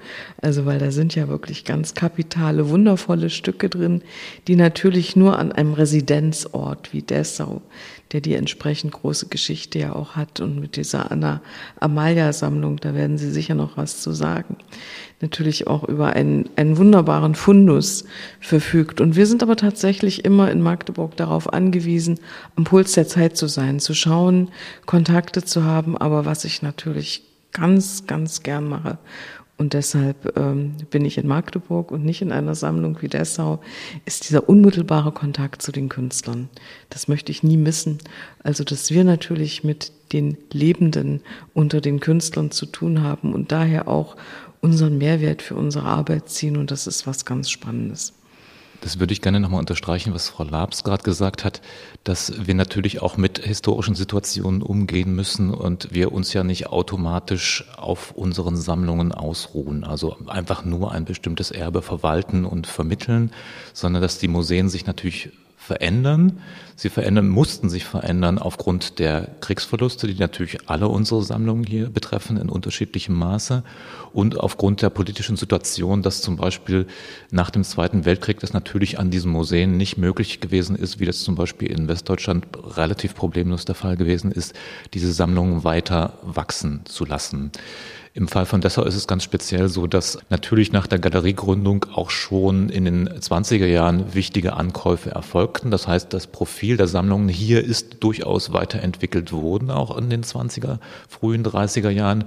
Also 0.40 0.64
weil 0.64 0.78
da 0.78 0.90
sind 0.90 1.14
ja 1.14 1.28
wirklich 1.28 1.66
ganz 1.66 1.92
kapitale, 1.92 2.70
wundervolle 2.70 3.28
Stücke 3.28 3.68
drin, 3.68 4.00
die 4.48 4.56
natürlich 4.56 5.14
nur 5.14 5.38
an 5.38 5.52
einem 5.52 5.74
Residenzort 5.74 6.94
wie 6.94 7.02
Dessau 7.02 7.60
der 8.14 8.20
die 8.20 8.34
entsprechend 8.34 8.92
große 8.92 9.26
Geschichte 9.26 9.80
ja 9.80 9.92
auch 9.92 10.14
hat. 10.14 10.38
Und 10.38 10.60
mit 10.60 10.76
dieser 10.76 11.10
Anna 11.10 11.40
Amalia-Sammlung, 11.80 12.76
da 12.76 12.94
werden 12.94 13.18
Sie 13.18 13.28
sicher 13.28 13.56
noch 13.56 13.76
was 13.76 14.00
zu 14.02 14.12
sagen, 14.12 14.56
natürlich 15.20 15.66
auch 15.66 15.82
über 15.82 16.10
einen, 16.12 16.48
einen 16.54 16.78
wunderbaren 16.78 17.34
Fundus 17.34 18.04
verfügt. 18.38 19.00
Und 19.00 19.16
wir 19.16 19.26
sind 19.26 19.42
aber 19.42 19.56
tatsächlich 19.56 20.24
immer 20.24 20.48
in 20.52 20.62
Magdeburg 20.62 21.16
darauf 21.16 21.52
angewiesen, 21.52 22.20
am 22.54 22.62
Puls 22.62 22.92
der 22.92 23.08
Zeit 23.08 23.36
zu 23.36 23.48
sein, 23.48 23.80
zu 23.80 23.94
schauen, 23.94 24.48
Kontakte 24.86 25.42
zu 25.42 25.64
haben. 25.64 25.98
Aber 25.98 26.24
was 26.24 26.44
ich 26.44 26.62
natürlich 26.62 27.24
ganz, 27.52 28.06
ganz 28.06 28.44
gern 28.44 28.68
mache 28.68 28.98
und 29.56 29.72
deshalb 29.72 30.36
ähm, 30.36 30.74
bin 30.90 31.04
ich 31.04 31.16
in 31.16 31.28
Magdeburg 31.28 31.92
und 31.92 32.04
nicht 32.04 32.22
in 32.22 32.32
einer 32.32 32.56
Sammlung 32.56 33.00
wie 33.00 33.08
Dessau, 33.08 33.60
ist 34.04 34.28
dieser 34.28 34.48
unmittelbare 34.48 35.12
Kontakt 35.12 35.62
zu 35.62 35.70
den 35.70 35.88
Künstlern. 35.88 36.48
Das 36.90 37.06
möchte 37.06 37.30
ich 37.30 37.44
nie 37.44 37.56
missen. 37.56 37.98
Also, 38.42 38.64
dass 38.64 38.90
wir 38.90 39.04
natürlich 39.04 39.62
mit 39.62 39.92
den 40.12 40.36
Lebenden 40.52 41.20
unter 41.52 41.80
den 41.80 42.00
Künstlern 42.00 42.50
zu 42.50 42.66
tun 42.66 43.02
haben 43.02 43.32
und 43.32 43.52
daher 43.52 43.86
auch 43.86 44.16
unseren 44.60 44.98
Mehrwert 44.98 45.40
für 45.40 45.54
unsere 45.54 45.86
Arbeit 45.86 46.28
ziehen. 46.28 46.56
Und 46.56 46.72
das 46.72 46.88
ist 46.88 47.06
was 47.06 47.24
ganz 47.24 47.48
Spannendes. 47.48 48.12
Das 48.84 49.00
würde 49.00 49.14
ich 49.14 49.22
gerne 49.22 49.40
nochmal 49.40 49.60
unterstreichen, 49.60 50.12
was 50.12 50.28
Frau 50.28 50.44
Labs 50.44 50.84
gerade 50.84 51.02
gesagt 51.02 51.42
hat, 51.42 51.62
dass 52.04 52.46
wir 52.46 52.54
natürlich 52.54 53.00
auch 53.00 53.16
mit 53.16 53.38
historischen 53.38 53.94
Situationen 53.94 54.60
umgehen 54.60 55.14
müssen 55.14 55.54
und 55.54 55.88
wir 55.94 56.12
uns 56.12 56.34
ja 56.34 56.44
nicht 56.44 56.66
automatisch 56.66 57.64
auf 57.78 58.10
unseren 58.10 58.58
Sammlungen 58.58 59.12
ausruhen, 59.12 59.84
also 59.84 60.18
einfach 60.26 60.66
nur 60.66 60.92
ein 60.92 61.06
bestimmtes 61.06 61.50
Erbe 61.50 61.80
verwalten 61.80 62.44
und 62.44 62.66
vermitteln, 62.66 63.32
sondern 63.72 64.02
dass 64.02 64.18
die 64.18 64.28
Museen 64.28 64.68
sich 64.68 64.84
natürlich 64.84 65.30
verändern. 65.64 66.40
Sie 66.76 66.90
verändern, 66.90 67.28
mussten 67.28 67.70
sich 67.70 67.84
verändern 67.84 68.38
aufgrund 68.38 68.98
der 68.98 69.28
Kriegsverluste, 69.40 70.06
die 70.06 70.14
natürlich 70.14 70.68
alle 70.68 70.88
unsere 70.88 71.22
Sammlungen 71.22 71.64
hier 71.64 71.88
betreffen 71.88 72.36
in 72.36 72.48
unterschiedlichem 72.48 73.14
Maße 73.14 73.62
und 74.12 74.38
aufgrund 74.38 74.82
der 74.82 74.90
politischen 74.90 75.36
Situation, 75.36 76.02
dass 76.02 76.20
zum 76.20 76.36
Beispiel 76.36 76.86
nach 77.30 77.50
dem 77.50 77.64
Zweiten 77.64 78.04
Weltkrieg 78.04 78.40
das 78.40 78.52
natürlich 78.52 78.98
an 78.98 79.10
diesen 79.10 79.32
Museen 79.32 79.76
nicht 79.76 79.96
möglich 79.96 80.40
gewesen 80.40 80.76
ist, 80.76 81.00
wie 81.00 81.06
das 81.06 81.20
zum 81.20 81.34
Beispiel 81.34 81.70
in 81.70 81.88
Westdeutschland 81.88 82.46
relativ 82.76 83.14
problemlos 83.14 83.64
der 83.64 83.74
Fall 83.74 83.96
gewesen 83.96 84.32
ist, 84.32 84.54
diese 84.92 85.12
Sammlungen 85.12 85.64
weiter 85.64 86.18
wachsen 86.22 86.82
zu 86.84 87.06
lassen. 87.06 87.52
Im 88.16 88.28
Fall 88.28 88.46
von 88.46 88.60
Dessau 88.60 88.84
ist 88.84 88.94
es 88.94 89.08
ganz 89.08 89.24
speziell 89.24 89.68
so, 89.68 89.88
dass 89.88 90.20
natürlich 90.30 90.70
nach 90.70 90.86
der 90.86 91.00
Galeriegründung 91.00 91.86
auch 91.92 92.10
schon 92.10 92.68
in 92.68 92.84
den 92.84 93.08
20er 93.08 93.66
Jahren 93.66 94.14
wichtige 94.14 94.52
Ankäufe 94.52 95.10
erfolgten. 95.10 95.72
Das 95.72 95.88
heißt, 95.88 96.12
das 96.12 96.28
Profil 96.28 96.76
der 96.76 96.86
Sammlungen 96.86 97.28
hier 97.28 97.64
ist 97.64 97.96
durchaus 98.04 98.52
weiterentwickelt 98.52 99.32
worden, 99.32 99.72
auch 99.72 99.98
in 99.98 100.10
den 100.10 100.22
20er, 100.22 100.78
frühen 101.08 101.44
30er 101.44 101.90
Jahren 101.90 102.22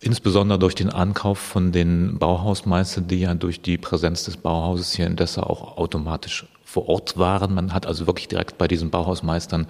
insbesondere 0.00 0.58
durch 0.58 0.74
den 0.74 0.90
Ankauf 0.90 1.38
von 1.38 1.70
den 1.70 2.18
Bauhausmeistern, 2.18 3.06
die 3.06 3.20
ja 3.20 3.34
durch 3.34 3.60
die 3.60 3.78
Präsenz 3.78 4.24
des 4.24 4.36
Bauhauses 4.36 4.94
hier 4.94 5.06
in 5.06 5.14
Dessau 5.14 5.42
auch 5.42 5.76
automatisch 5.76 6.46
vor 6.64 6.88
Ort 6.88 7.18
waren. 7.18 7.54
Man 7.54 7.72
hat 7.72 7.86
also 7.86 8.08
wirklich 8.08 8.26
direkt 8.26 8.58
bei 8.58 8.66
diesen 8.66 8.90
Bauhausmeistern 8.90 9.68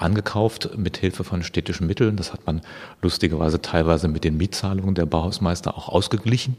angekauft 0.00 0.70
mit 0.76 0.96
Hilfe 0.96 1.24
von 1.24 1.42
städtischen 1.42 1.86
Mitteln. 1.86 2.16
Das 2.16 2.32
hat 2.32 2.46
man 2.46 2.60
lustigerweise 3.02 3.60
teilweise 3.60 4.08
mit 4.08 4.24
den 4.24 4.36
Mietzahlungen 4.36 4.94
der 4.94 5.06
Bauhausmeister 5.06 5.76
auch 5.76 5.88
ausgeglichen. 5.88 6.56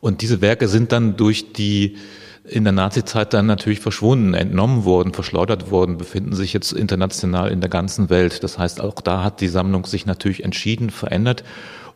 Und 0.00 0.20
diese 0.20 0.40
Werke 0.40 0.68
sind 0.68 0.92
dann 0.92 1.16
durch 1.16 1.52
die 1.52 1.96
in 2.44 2.64
der 2.64 2.72
Nazizeit 2.72 3.32
dann 3.32 3.46
natürlich 3.46 3.78
verschwunden, 3.78 4.34
entnommen 4.34 4.84
worden, 4.84 5.12
verschleudert 5.12 5.70
worden, 5.70 5.96
befinden 5.96 6.34
sich 6.34 6.52
jetzt 6.52 6.72
international 6.72 7.52
in 7.52 7.60
der 7.60 7.70
ganzen 7.70 8.10
Welt. 8.10 8.42
Das 8.42 8.58
heißt, 8.58 8.80
auch 8.80 9.00
da 9.00 9.22
hat 9.22 9.40
die 9.40 9.48
Sammlung 9.48 9.86
sich 9.86 10.06
natürlich 10.06 10.42
entschieden 10.42 10.90
verändert 10.90 11.44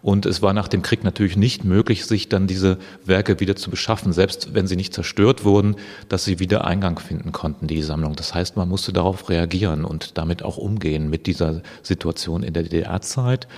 und 0.02 0.26
es 0.26 0.42
war 0.42 0.52
nach 0.52 0.68
dem 0.68 0.82
Krieg 0.82 1.04
natürlich 1.04 1.36
nicht 1.36 1.64
möglich, 1.64 2.06
sich 2.06 2.28
dann 2.28 2.46
diese 2.46 2.78
Werke 3.04 3.40
wieder 3.40 3.56
zu 3.56 3.70
beschaffen, 3.70 4.12
selbst 4.12 4.54
wenn 4.54 4.66
sie 4.66 4.76
nicht 4.76 4.94
zerstört 4.94 5.44
wurden, 5.44 5.76
dass 6.08 6.24
sie 6.24 6.38
wieder 6.38 6.64
Eingang 6.64 6.98
finden 6.98 7.32
konnten, 7.32 7.66
die 7.66 7.82
Sammlung. 7.82 8.14
Das 8.14 8.34
heißt, 8.34 8.56
man 8.56 8.68
musste 8.68 8.92
darauf 8.92 9.28
reagieren 9.28 9.84
und 9.84 10.18
damit 10.18 10.42
auch 10.42 10.56
umgehen 10.56 11.10
mit 11.10 11.26
dieser 11.26 11.62
Situation 11.82 12.42
in 12.42 12.52
der 12.52 12.62
DDR-Zeit. 12.62 13.48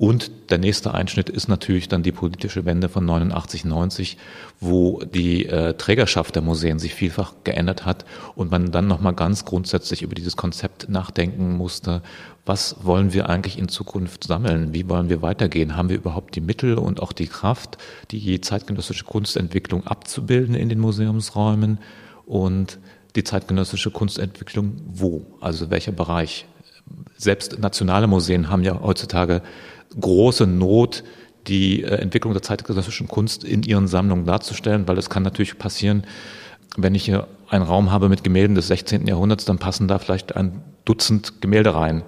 Und 0.00 0.30
der 0.50 0.56
nächste 0.56 0.94
Einschnitt 0.94 1.28
ist 1.28 1.48
natürlich 1.48 1.86
dann 1.86 2.02
die 2.02 2.10
politische 2.10 2.64
Wende 2.64 2.88
von 2.88 3.04
89, 3.04 3.66
90, 3.66 4.16
wo 4.58 5.02
die 5.04 5.44
äh, 5.44 5.74
Trägerschaft 5.74 6.34
der 6.34 6.40
Museen 6.40 6.78
sich 6.78 6.94
vielfach 6.94 7.34
geändert 7.44 7.84
hat 7.84 8.06
und 8.34 8.50
man 8.50 8.70
dann 8.70 8.86
nochmal 8.86 9.12
ganz 9.12 9.44
grundsätzlich 9.44 10.00
über 10.00 10.14
dieses 10.14 10.38
Konzept 10.38 10.88
nachdenken 10.88 11.54
musste. 11.54 12.00
Was 12.46 12.76
wollen 12.82 13.12
wir 13.12 13.28
eigentlich 13.28 13.58
in 13.58 13.68
Zukunft 13.68 14.24
sammeln? 14.24 14.72
Wie 14.72 14.88
wollen 14.88 15.10
wir 15.10 15.20
weitergehen? 15.20 15.76
Haben 15.76 15.90
wir 15.90 15.98
überhaupt 15.98 16.34
die 16.34 16.40
Mittel 16.40 16.78
und 16.78 17.02
auch 17.02 17.12
die 17.12 17.26
Kraft, 17.26 17.76
die 18.10 18.40
zeitgenössische 18.40 19.04
Kunstentwicklung 19.04 19.86
abzubilden 19.86 20.54
in 20.54 20.70
den 20.70 20.80
Museumsräumen? 20.80 21.78
Und 22.24 22.78
die 23.16 23.24
zeitgenössische 23.24 23.90
Kunstentwicklung 23.90 24.80
wo? 24.86 25.26
Also 25.42 25.68
welcher 25.68 25.92
Bereich? 25.92 26.46
Selbst 27.18 27.58
nationale 27.58 28.06
Museen 28.06 28.48
haben 28.48 28.64
ja 28.64 28.80
heutzutage 28.80 29.42
große 29.98 30.46
Not, 30.46 31.04
die 31.46 31.82
äh, 31.82 31.96
Entwicklung 31.96 32.32
der 32.32 32.42
zeitgenössischen 32.42 33.08
Kunst 33.08 33.44
in 33.44 33.62
ihren 33.62 33.88
Sammlungen 33.88 34.24
darzustellen, 34.24 34.86
weil 34.86 34.98
es 34.98 35.10
kann 35.10 35.22
natürlich 35.22 35.58
passieren, 35.58 36.04
wenn 36.76 36.94
ich 36.94 37.04
hier 37.04 37.26
einen 37.48 37.64
Raum 37.64 37.90
habe 37.90 38.08
mit 38.08 38.22
Gemälden 38.22 38.54
des 38.54 38.68
16. 38.68 39.06
Jahrhunderts, 39.06 39.44
dann 39.44 39.58
passen 39.58 39.88
da 39.88 39.98
vielleicht 39.98 40.36
ein 40.36 40.62
Dutzend 40.84 41.40
Gemälde 41.40 41.74
rein. 41.74 42.02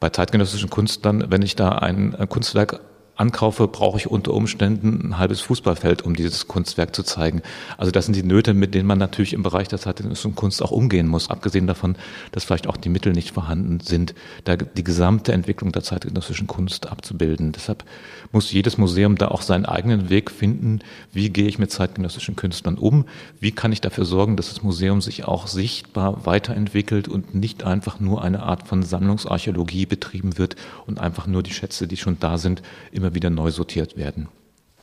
Bei 0.00 0.10
zeitgenössischen 0.10 0.70
Kunst 0.70 1.04
dann, 1.04 1.30
wenn 1.30 1.42
ich 1.42 1.56
da 1.56 1.70
ein 1.70 2.16
Kunstwerk 2.28 2.80
ankaufe, 3.16 3.68
brauche 3.68 3.98
ich 3.98 4.08
unter 4.08 4.34
Umständen 4.34 5.00
ein 5.08 5.18
halbes 5.18 5.40
Fußballfeld, 5.40 6.02
um 6.02 6.14
dieses 6.14 6.48
Kunstwerk 6.48 6.94
zu 6.94 7.02
zeigen. 7.02 7.42
Also 7.78 7.90
das 7.90 8.06
sind 8.06 8.16
die 8.16 8.22
Nöte, 8.22 8.54
mit 8.54 8.74
denen 8.74 8.86
man 8.86 8.98
natürlich 8.98 9.32
im 9.32 9.42
Bereich 9.42 9.68
der 9.68 9.78
zeitgenössischen 9.78 10.34
Kunst 10.34 10.62
auch 10.62 10.70
umgehen 10.70 11.06
muss. 11.06 11.30
Abgesehen 11.30 11.66
davon, 11.66 11.96
dass 12.32 12.44
vielleicht 12.44 12.66
auch 12.66 12.76
die 12.76 12.88
Mittel 12.88 13.12
nicht 13.12 13.30
vorhanden 13.30 13.80
sind, 13.80 14.14
da 14.44 14.56
die 14.56 14.84
gesamte 14.84 15.32
Entwicklung 15.32 15.72
der 15.72 15.82
zeitgenössischen 15.82 16.46
Kunst 16.46 16.90
abzubilden. 16.90 17.52
Deshalb 17.52 17.84
muss 18.32 18.50
jedes 18.52 18.78
Museum 18.78 19.16
da 19.16 19.28
auch 19.28 19.42
seinen 19.42 19.64
eigenen 19.64 20.10
Weg 20.10 20.30
finden. 20.30 20.80
Wie 21.12 21.30
gehe 21.30 21.46
ich 21.46 21.58
mit 21.58 21.70
zeitgenössischen 21.70 22.36
Künstlern 22.36 22.78
um? 22.78 23.04
Wie 23.38 23.52
kann 23.52 23.72
ich 23.72 23.80
dafür 23.80 24.04
sorgen, 24.04 24.36
dass 24.36 24.48
das 24.48 24.62
Museum 24.62 25.00
sich 25.00 25.24
auch 25.24 25.46
sichtbar 25.46 26.26
weiterentwickelt 26.26 27.06
und 27.08 27.34
nicht 27.34 27.64
einfach 27.64 28.00
nur 28.00 28.22
eine 28.22 28.42
Art 28.42 28.66
von 28.66 28.82
Sammlungsarchäologie 28.82 29.86
betrieben 29.86 30.36
wird 30.36 30.56
und 30.86 30.98
einfach 30.98 31.26
nur 31.26 31.42
die 31.42 31.52
Schätze, 31.52 31.86
die 31.86 31.96
schon 31.96 32.18
da 32.18 32.38
sind, 32.38 32.62
immer 33.04 33.14
wieder 33.14 33.30
neu 33.30 33.50
sortiert 33.50 33.96
werden. 33.96 34.28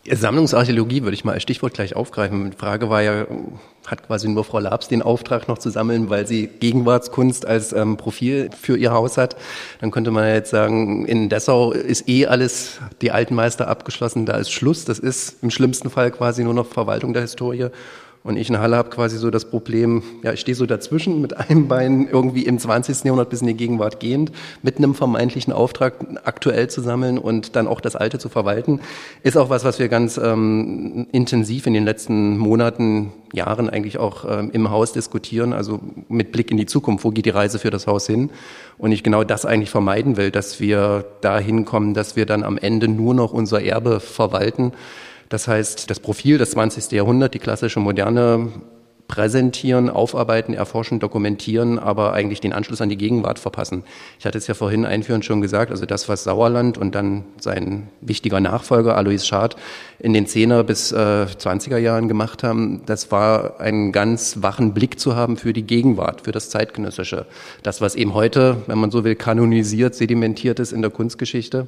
Sammlungsarchäologie 0.10 1.04
würde 1.04 1.14
ich 1.14 1.26
mal 1.26 1.34
als 1.34 1.44
Stichwort 1.44 1.76
gleich 1.76 1.96
aufgreifen. 1.96 2.52
Die 2.52 2.58
Frage 2.58 2.90
war 2.90 3.04
ja, 3.04 3.28
hat 3.86 4.08
quasi 4.08 4.28
nur 4.28 4.44
Frau 4.44 4.58
Labs 4.58 4.88
den 4.88 5.04
Auftrag 5.04 5.48
noch 5.48 5.60
zu 5.60 5.70
sammeln, 5.70 6.10
weil 6.10 6.26
sie 6.26 6.48
Gegenwartskunst 6.48 7.46
als 7.46 7.72
ähm, 7.72 7.98
Profil 7.98 8.50
für 8.60 8.78
ihr 8.78 8.92
Haus 8.92 9.18
hat. 9.18 9.36
Dann 9.80 9.92
könnte 9.92 10.10
man 10.10 10.24
ja 10.24 10.34
jetzt 10.34 10.50
sagen, 10.50 11.06
in 11.06 11.30
Dessau 11.30 11.72
ist 11.72 12.10
eh 12.10 12.26
alles, 12.26 12.80
die 13.02 13.12
alten 13.12 13.36
Meister 13.36 13.68
abgeschlossen, 13.68 14.26
da 14.26 14.38
ist 14.38 14.52
Schluss. 14.52 14.86
Das 14.86 14.98
ist 14.98 15.44
im 15.44 15.52
schlimmsten 15.52 15.92
Fall 15.92 16.10
quasi 16.10 16.44
nur 16.44 16.56
noch 16.56 16.66
Verwaltung 16.66 17.14
der 17.14 17.22
Historie. 17.22 17.68
Und 18.24 18.38
ich 18.38 18.50
in 18.50 18.60
Halle 18.60 18.78
habe 18.78 18.92
quasi 18.92 19.18
so 19.18 19.32
das 19.32 19.46
Problem, 19.46 20.04
ja, 20.22 20.32
ich 20.32 20.42
stehe 20.42 20.54
so 20.56 20.68
dazwischen 20.68 21.22
mit 21.22 21.36
einem 21.38 21.68
Bein 21.68 22.08
irgendwie 22.12 22.46
im 22.46 22.60
20. 22.60 23.04
Jahrhundert 23.04 23.30
bis 23.32 23.42
in 23.42 23.48
die 23.48 23.56
Gegenwart 23.56 24.00
gehend, 24.00 24.32
mit 24.62 24.78
einem 24.78 24.94
vermeintlichen 24.94 25.52
Auftrag 25.52 25.96
aktuell 26.24 26.70
zu 26.70 26.82
sammeln 26.82 27.18
und 27.18 27.56
dann 27.56 27.68
auch 27.68 27.82
das 27.82 27.96
Alte 27.96 28.20
zu 28.20 28.30
verwalten, 28.30 28.80
ist 29.24 29.38
auch 29.38 29.50
was, 29.50 29.64
was 29.64 29.80
wir 29.80 29.88
ganz 29.88 30.18
ähm, 30.18 31.08
intensiv 31.12 31.66
in 31.66 31.74
den 31.74 31.84
letzten 31.84 32.38
Monaten, 32.38 33.12
Jahren 33.34 33.70
eigentlich 33.70 33.98
auch 33.98 34.26
ähm, 34.30 34.52
im 34.52 34.70
Haus 34.70 34.92
diskutieren, 34.92 35.54
also 35.54 35.80
mit 36.10 36.32
Blick 36.32 36.52
in 36.52 36.58
die 36.58 36.66
Zukunft, 36.66 37.04
wo 37.06 37.12
geht 37.12 37.26
die 37.26 37.32
Reise 37.32 37.60
für 37.60 37.70
das 37.72 37.88
Haus 37.88 38.06
hin? 38.06 38.30
Und 38.78 38.92
ich 38.92 39.04
genau 39.04 39.24
das 39.24 39.46
eigentlich 39.46 39.70
vermeiden 39.72 40.18
will, 40.18 40.32
dass 40.32 40.60
wir 40.60 41.06
dahin 41.22 41.66
kommen, 41.66 41.94
dass 41.94 42.16
wir 42.16 42.26
dann 42.26 42.44
am 42.44 42.58
Ende 42.58 42.88
nur 42.88 43.14
noch 43.14 43.32
unser 43.32 43.64
Erbe 43.64 44.00
verwalten 44.00 44.74
das 45.32 45.48
heißt, 45.48 45.90
das 45.90 46.02
Profil 46.02 46.38
des 46.38 46.52
20. 46.52 46.92
Jahrhunderts, 46.92 47.32
die 47.32 47.40
klassische 47.40 47.80
Moderne, 47.80 48.50
präsentieren, 49.08 49.90
aufarbeiten, 49.90 50.54
erforschen, 50.54 51.00
dokumentieren, 51.00 51.80
aber 51.80 52.14
eigentlich 52.14 52.40
den 52.40 52.54
Anschluss 52.54 52.82
an 52.82 52.90
die 52.90 52.98
Gegenwart 52.98 53.40
verpassen. 53.40 53.84
Ich 54.20 54.26
hatte 54.26 54.38
es 54.38 54.48
ja 54.48 54.54
vorhin 54.54 54.86
einführend 54.86 55.26
schon 55.26 55.42
gesagt, 55.42 55.72
also 55.72 55.86
das, 55.86 56.08
was 56.08 56.24
Sauerland 56.24 56.78
und 56.78 56.96
dann 56.96 57.24
sein 57.40 57.90
wichtiger 58.00 58.40
Nachfolger 58.40 58.96
Alois 58.98 59.26
Schad 59.26 59.56
in 60.00 60.14
den 60.14 60.28
10er 60.28 60.64
bis 60.64 60.94
äh, 60.94 60.96
20er 60.96 61.78
Jahren 61.78 62.08
gemacht 62.08 62.44
haben, 62.44 62.84
das 62.86 63.12
war 63.12 63.60
einen 63.60 63.92
ganz 63.92 64.38
wachen 64.42 64.74
Blick 64.74 64.98
zu 65.00 65.16
haben 65.16 65.36
für 65.36 65.54
die 65.54 65.64
Gegenwart, 65.64 66.22
für 66.22 66.32
das 66.32 66.50
Zeitgenössische. 66.50 67.26
Das, 67.64 67.82
was 67.82 67.96
eben 67.96 68.14
heute, 68.14 68.58
wenn 68.68 68.80
man 68.80 68.92
so 68.92 69.04
will, 69.04 69.16
kanonisiert, 69.16 69.94
sedimentiert 69.94 70.60
ist 70.60 70.72
in 70.72 70.82
der 70.82 70.92
Kunstgeschichte 70.92 71.68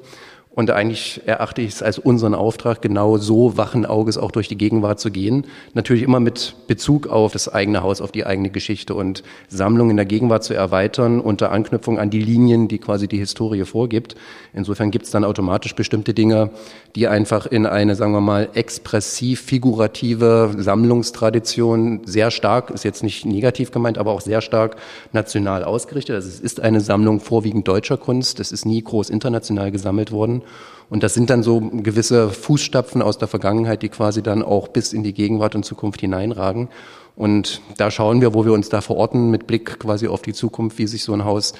und 0.55 0.69
eigentlich 0.69 1.21
erachte 1.25 1.61
ich 1.61 1.69
es 1.69 1.81
als 1.81 1.97
unseren 1.97 2.35
Auftrag, 2.35 2.83
genau 2.83 3.17
so 3.17 3.57
wachen 3.57 3.87
Auges 3.87 4.19
auch 4.19 4.31
durch 4.31 4.47
die 4.47 4.57
Gegenwart 4.57 4.99
zu 4.99 5.09
gehen. 5.09 5.47
Natürlich 5.73 6.03
immer 6.03 6.19
mit 6.19 6.55
Bezug 6.67 7.07
auf 7.07 7.33
das 7.33 7.49
eigene 7.49 7.81
Haus, 7.81 8.01
auf 8.01 8.11
die 8.11 8.25
eigene 8.25 8.51
Geschichte 8.51 8.93
und 8.93 9.23
Sammlung 9.47 9.89
in 9.89 9.95
der 9.95 10.05
Gegenwart 10.05 10.43
zu 10.43 10.53
erweitern 10.53 11.19
unter 11.19 11.51
Anknüpfung 11.51 11.97
an 11.97 12.11
die 12.11 12.21
Linien, 12.21 12.67
die 12.67 12.77
quasi 12.77 13.07
die 13.07 13.17
Historie 13.17 13.65
vorgibt. 13.65 14.15
Insofern 14.53 14.91
gibt 14.91 15.05
es 15.05 15.11
dann 15.11 15.23
automatisch 15.23 15.73
bestimmte 15.73 16.13
Dinge, 16.13 16.51
die 16.95 17.07
einfach 17.07 17.47
in 17.47 17.65
eine, 17.65 17.95
sagen 17.95 18.13
wir 18.13 18.21
mal, 18.21 18.49
expressiv-figurative 18.53 20.53
Sammlungstradition 20.55 22.01
sehr 22.05 22.29
stark, 22.29 22.69
ist 22.69 22.83
jetzt 22.83 23.01
nicht 23.01 23.25
negativ 23.25 23.71
gemeint, 23.71 23.97
aber 23.97 24.11
auch 24.11 24.21
sehr 24.21 24.41
stark 24.41 24.75
national 25.13 25.63
ausgerichtet. 25.63 26.15
Also 26.15 26.29
es 26.29 26.39
ist 26.39 26.59
eine 26.59 26.79
Sammlung 26.79 27.19
vorwiegend 27.19 27.67
deutscher 27.67 27.97
Kunst. 27.97 28.39
Es 28.39 28.51
ist 28.51 28.67
nie 28.67 28.83
groß 28.83 29.09
international 29.09 29.71
gesammelt 29.71 30.11
worden. 30.11 30.42
Und 30.89 31.03
das 31.03 31.13
sind 31.13 31.29
dann 31.29 31.43
so 31.43 31.59
gewisse 31.59 32.29
Fußstapfen 32.29 33.01
aus 33.01 33.17
der 33.17 33.27
Vergangenheit, 33.27 33.81
die 33.81 33.89
quasi 33.89 34.21
dann 34.21 34.43
auch 34.43 34.67
bis 34.67 34.93
in 34.93 35.03
die 35.03 35.13
Gegenwart 35.13 35.55
und 35.55 35.63
Zukunft 35.63 36.01
hineinragen. 36.01 36.69
Und 37.15 37.61
da 37.77 37.91
schauen 37.91 38.21
wir, 38.21 38.33
wo 38.33 38.45
wir 38.45 38.53
uns 38.53 38.69
da 38.69 38.81
verorten, 38.81 39.31
mit 39.31 39.47
Blick 39.47 39.79
quasi 39.79 40.07
auf 40.07 40.21
die 40.21 40.33
Zukunft, 40.33 40.77
wie 40.77 40.87
sich 40.87 41.03
so 41.03 41.13
ein 41.13 41.25
Haus 41.25 41.53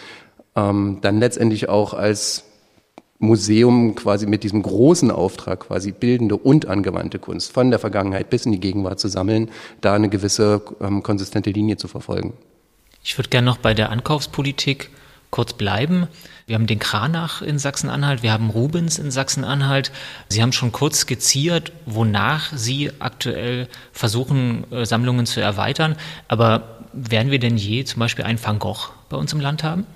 ähm, 0.56 1.00
dann 1.02 1.20
letztendlich 1.20 1.70
auch 1.70 1.94
als 1.94 2.46
Museum 3.20 3.96
quasi 3.96 4.28
mit 4.28 4.44
diesem 4.44 4.62
großen 4.62 5.10
Auftrag, 5.10 5.62
quasi 5.62 5.92
bildende 5.92 6.36
und 6.36 6.68
angewandte 6.68 7.20
Kunst 7.20 7.54
von 7.54 7.70
der 7.70 7.80
Vergangenheit 7.80 8.30
bis 8.30 8.46
in 8.46 8.52
die 8.52 8.60
Gegenwart 8.60 9.00
zu 9.00 9.08
sammeln, 9.08 9.50
da 9.82 9.94
eine 9.94 10.10
gewisse 10.10 10.62
ähm, 10.82 11.04
konsistente 11.04 11.52
Linie 11.52 11.78
zu 11.78 11.88
verfolgen. 11.88 12.34
Ich 13.04 13.18
würde 13.18 13.30
gerne 13.30 13.46
noch 13.46 13.58
bei 13.58 13.74
der 13.74 13.90
Ankaufspolitik 13.92 14.90
kurz 15.34 15.54
bleiben. 15.54 16.08
Wir 16.46 16.54
haben 16.54 16.68
den 16.68 16.78
Kranach 16.78 17.42
in 17.42 17.58
Sachsen-Anhalt, 17.58 18.22
wir 18.22 18.32
haben 18.32 18.52
Rubens 18.52 19.00
in 19.00 19.10
Sachsen-Anhalt. 19.10 19.92
Sie 20.30 20.44
haben 20.44 20.52
schon 20.52 20.72
kurz 20.72 21.00
skizziert, 21.00 21.72
wonach 21.88 22.52
Sie 22.56 22.92
aktuell 23.00 23.68
versuchen, 23.92 24.72
äh, 24.72 24.86
Sammlungen 24.86 25.26
zu 25.26 25.42
erweitern. 25.42 25.96
Aber 26.28 26.78
werden 26.94 27.32
wir 27.32 27.40
denn 27.40 27.58
je 27.58 27.84
zum 27.84 28.00
Beispiel 28.00 28.26
einen 28.26 28.44
Van 28.44 28.60
Gogh 28.60 28.92
bei 29.10 29.18
uns 29.18 29.34
im 29.34 29.40
Land 29.40 29.64
haben? 29.64 29.88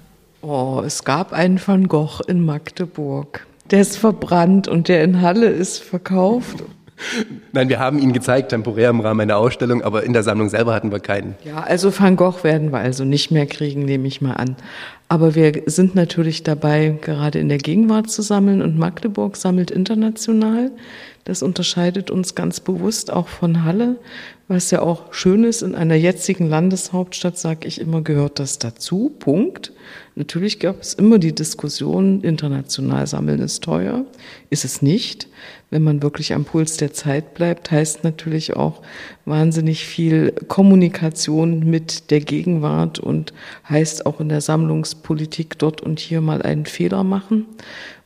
Oh, 0.41 0.81
es 0.83 1.03
gab 1.03 1.33
einen 1.33 1.61
Van 1.63 1.87
Gogh 1.87 2.23
in 2.27 2.43
Magdeburg. 2.43 3.45
Der 3.69 3.81
ist 3.81 3.97
verbrannt 3.97 4.67
und 4.67 4.87
der 4.87 5.03
in 5.03 5.21
Halle 5.21 5.49
ist 5.49 5.83
verkauft. 5.83 6.63
Nein, 7.51 7.69
wir 7.69 7.79
haben 7.79 7.99
ihn 7.99 8.13
gezeigt, 8.13 8.49
temporär 8.49 8.89
im 8.89 8.99
Rahmen 8.99 9.21
einer 9.21 9.37
Ausstellung, 9.37 9.81
aber 9.81 10.03
in 10.03 10.13
der 10.13 10.23
Sammlung 10.23 10.49
selber 10.49 10.73
hatten 10.73 10.91
wir 10.91 10.99
keinen. 10.99 11.35
Ja, 11.43 11.59
also 11.59 11.97
Van 11.97 12.15
Gogh 12.15 12.43
werden 12.43 12.71
wir 12.71 12.79
also 12.79 13.03
nicht 13.03 13.31
mehr 13.31 13.45
kriegen, 13.45 13.85
nehme 13.85 14.07
ich 14.07 14.21
mal 14.21 14.33
an. 14.33 14.55
Aber 15.09 15.35
wir 15.35 15.63
sind 15.67 15.95
natürlich 15.95 16.43
dabei, 16.43 16.97
gerade 17.01 17.39
in 17.39 17.49
der 17.49 17.59
Gegenwart 17.59 18.09
zu 18.09 18.21
sammeln 18.21 18.61
und 18.61 18.77
Magdeburg 18.77 19.37
sammelt 19.37 19.71
international. 19.71 20.71
Das 21.23 21.43
unterscheidet 21.43 22.11
uns 22.11 22.35
ganz 22.35 22.59
bewusst 22.59 23.11
auch 23.11 23.27
von 23.27 23.63
Halle, 23.63 23.97
was 24.47 24.71
ja 24.71 24.81
auch 24.81 25.13
schön 25.13 25.43
ist. 25.43 25.61
In 25.61 25.75
einer 25.75 25.95
jetzigen 25.95 26.49
Landeshauptstadt, 26.49 27.37
sage 27.37 27.67
ich 27.67 27.79
immer, 27.79 28.01
gehört 28.01 28.39
das 28.39 28.59
dazu. 28.59 29.13
Punkt. 29.19 29.71
Natürlich 30.15 30.59
gab 30.59 30.81
es 30.81 30.93
immer 30.93 31.19
die 31.19 31.35
Diskussion, 31.35 32.21
international 32.21 33.07
sammeln 33.07 33.39
ist 33.39 33.63
teuer. 33.63 34.05
Ist 34.49 34.65
es 34.65 34.81
nicht 34.81 35.27
wenn 35.69 35.83
man 35.83 36.01
wirklich 36.01 36.33
am 36.33 36.45
Puls 36.45 36.77
der 36.77 36.93
Zeit 36.93 37.33
bleibt, 37.33 37.71
heißt 37.71 38.03
natürlich 38.03 38.55
auch 38.55 38.81
wahnsinnig 39.25 39.85
viel 39.85 40.31
Kommunikation 40.47 41.69
mit 41.69 42.09
der 42.09 42.21
Gegenwart 42.21 42.99
und 42.99 43.33
heißt 43.67 44.05
auch 44.05 44.21
in 44.21 44.29
der 44.29 44.41
Sammlungspolitik 44.41 45.57
dort 45.57 45.81
und 45.81 45.99
hier 45.99 46.21
mal 46.21 46.41
einen 46.41 46.65
Fehler 46.65 47.03
machen, 47.03 47.45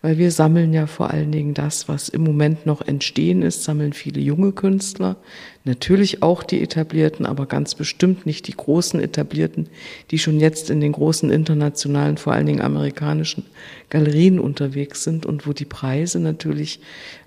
weil 0.02 0.18
wir 0.18 0.32
sammeln 0.32 0.74
ja 0.74 0.88
vor 0.88 1.12
allen 1.12 1.32
Dingen 1.32 1.54
das, 1.54 1.88
was 1.88 2.10
im 2.10 2.24
Moment 2.24 2.66
noch 2.66 2.82
entstehen 2.82 3.44
ist, 3.44 3.64
sammeln 3.64 3.94
viele 3.94 4.20
junge 4.20 4.52
Künstler, 4.52 5.18
natürlich 5.64 6.24
auch 6.24 6.44
die 6.44 6.62
etablierten, 6.62 7.26
aber 7.26 7.46
ganz 7.46 7.76
bestimmt 7.76 8.26
nicht 8.26 8.48
die 8.48 8.56
großen 8.56 9.00
etablierten, 9.00 9.70
die 10.10 10.18
schon 10.18 10.40
jetzt 10.40 10.70
in 10.70 10.82
den 10.82 10.94
großen 10.94 11.30
internationalen, 11.30 12.18
vor 12.18 12.34
allen 12.34 12.48
Dingen 12.48 12.62
amerikanischen 12.62 13.46
Galerien 13.90 14.40
unterwegs 14.40 15.04
sind 15.04 15.26
und 15.26 15.46
wo 15.46 15.54
die 15.54 15.66
Preise 15.66 16.20
natürlich 16.20 16.80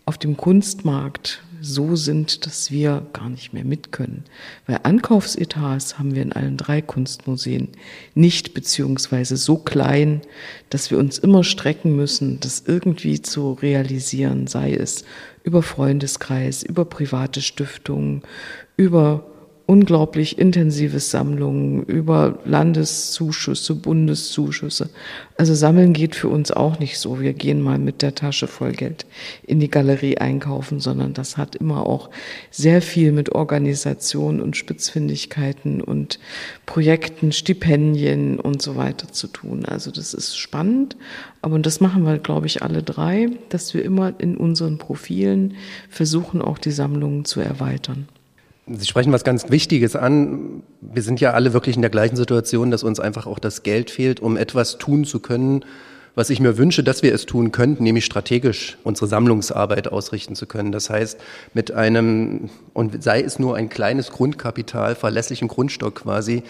auf 0.04 0.18
dem 0.18 0.36
Kunstmarkt 0.36 1.42
so 1.64 1.96
sind, 1.96 2.46
dass 2.46 2.70
wir 2.70 3.06
gar 3.12 3.28
nicht 3.28 3.52
mehr 3.52 3.64
mit 3.64 3.90
können. 3.90 4.24
Weil 4.66 4.80
Ankaufsetats 4.82 5.98
haben 5.98 6.14
wir 6.14 6.22
in 6.22 6.32
allen 6.32 6.56
drei 6.56 6.82
Kunstmuseen 6.82 7.68
nicht, 8.14 8.54
beziehungsweise 8.54 9.36
so 9.36 9.56
klein, 9.56 10.20
dass 10.70 10.90
wir 10.90 10.98
uns 10.98 11.18
immer 11.18 11.42
strecken 11.42 11.96
müssen, 11.96 12.38
das 12.40 12.64
irgendwie 12.66 13.22
zu 13.22 13.52
realisieren, 13.54 14.46
sei 14.46 14.74
es 14.74 15.04
über 15.42 15.62
Freundeskreis, 15.62 16.62
über 16.62 16.84
private 16.84 17.40
Stiftungen, 17.42 18.22
über 18.76 19.24
unglaublich 19.66 20.38
intensives 20.38 21.10
Sammlungen 21.10 21.84
über 21.84 22.38
Landeszuschüsse, 22.44 23.74
Bundeszuschüsse. 23.74 24.90
Also 25.38 25.54
Sammeln 25.54 25.94
geht 25.94 26.14
für 26.14 26.28
uns 26.28 26.50
auch 26.50 26.78
nicht 26.78 26.98
so. 26.98 27.20
Wir 27.20 27.32
gehen 27.32 27.62
mal 27.62 27.78
mit 27.78 28.02
der 28.02 28.14
Tasche 28.14 28.46
voll 28.46 28.72
Geld 28.72 29.06
in 29.42 29.60
die 29.60 29.70
Galerie 29.70 30.18
einkaufen, 30.18 30.80
sondern 30.80 31.14
das 31.14 31.38
hat 31.38 31.56
immer 31.56 31.86
auch 31.86 32.10
sehr 32.50 32.82
viel 32.82 33.10
mit 33.10 33.32
Organisation 33.32 34.42
und 34.42 34.54
Spitzfindigkeiten 34.56 35.80
und 35.80 36.18
Projekten, 36.66 37.32
Stipendien 37.32 38.38
und 38.38 38.60
so 38.60 38.76
weiter 38.76 39.12
zu 39.12 39.28
tun. 39.28 39.64
Also 39.64 39.90
das 39.90 40.12
ist 40.12 40.36
spannend, 40.36 40.94
aber 41.40 41.58
das 41.58 41.80
machen 41.80 42.04
wir, 42.04 42.18
glaube 42.18 42.46
ich, 42.46 42.62
alle 42.62 42.82
drei, 42.82 43.30
dass 43.48 43.72
wir 43.72 43.82
immer 43.82 44.12
in 44.18 44.36
unseren 44.36 44.76
Profilen 44.76 45.54
versuchen, 45.88 46.42
auch 46.42 46.58
die 46.58 46.70
Sammlungen 46.70 47.24
zu 47.24 47.40
erweitern. 47.40 48.08
Sie 48.66 48.86
sprechen 48.86 49.12
was 49.12 49.24
ganz 49.24 49.50
Wichtiges 49.50 49.94
an. 49.94 50.62
Wir 50.80 51.02
sind 51.02 51.20
ja 51.20 51.32
alle 51.32 51.52
wirklich 51.52 51.76
in 51.76 51.82
der 51.82 51.90
gleichen 51.90 52.16
Situation, 52.16 52.70
dass 52.70 52.82
uns 52.82 52.98
einfach 52.98 53.26
auch 53.26 53.38
das 53.38 53.62
Geld 53.62 53.90
fehlt, 53.90 54.20
um 54.20 54.38
etwas 54.38 54.78
tun 54.78 55.04
zu 55.04 55.20
können, 55.20 55.64
was 56.14 56.30
ich 56.30 56.40
mir 56.40 56.56
wünsche, 56.56 56.82
dass 56.82 57.02
wir 57.02 57.12
es 57.12 57.26
tun 57.26 57.52
könnten, 57.52 57.82
nämlich 57.82 58.04
strategisch 58.06 58.78
unsere 58.84 59.06
Sammlungsarbeit 59.06 59.88
ausrichten 59.88 60.34
zu 60.34 60.46
können. 60.46 60.72
Das 60.72 60.88
heißt, 60.88 61.20
mit 61.52 61.72
einem, 61.72 62.48
und 62.72 63.02
sei 63.02 63.20
es 63.20 63.38
nur 63.38 63.56
ein 63.56 63.68
kleines 63.68 64.10
Grundkapital, 64.10 64.94
verlässlichen 64.94 65.48
Grundstock 65.48 65.96
quasi, 65.96 66.42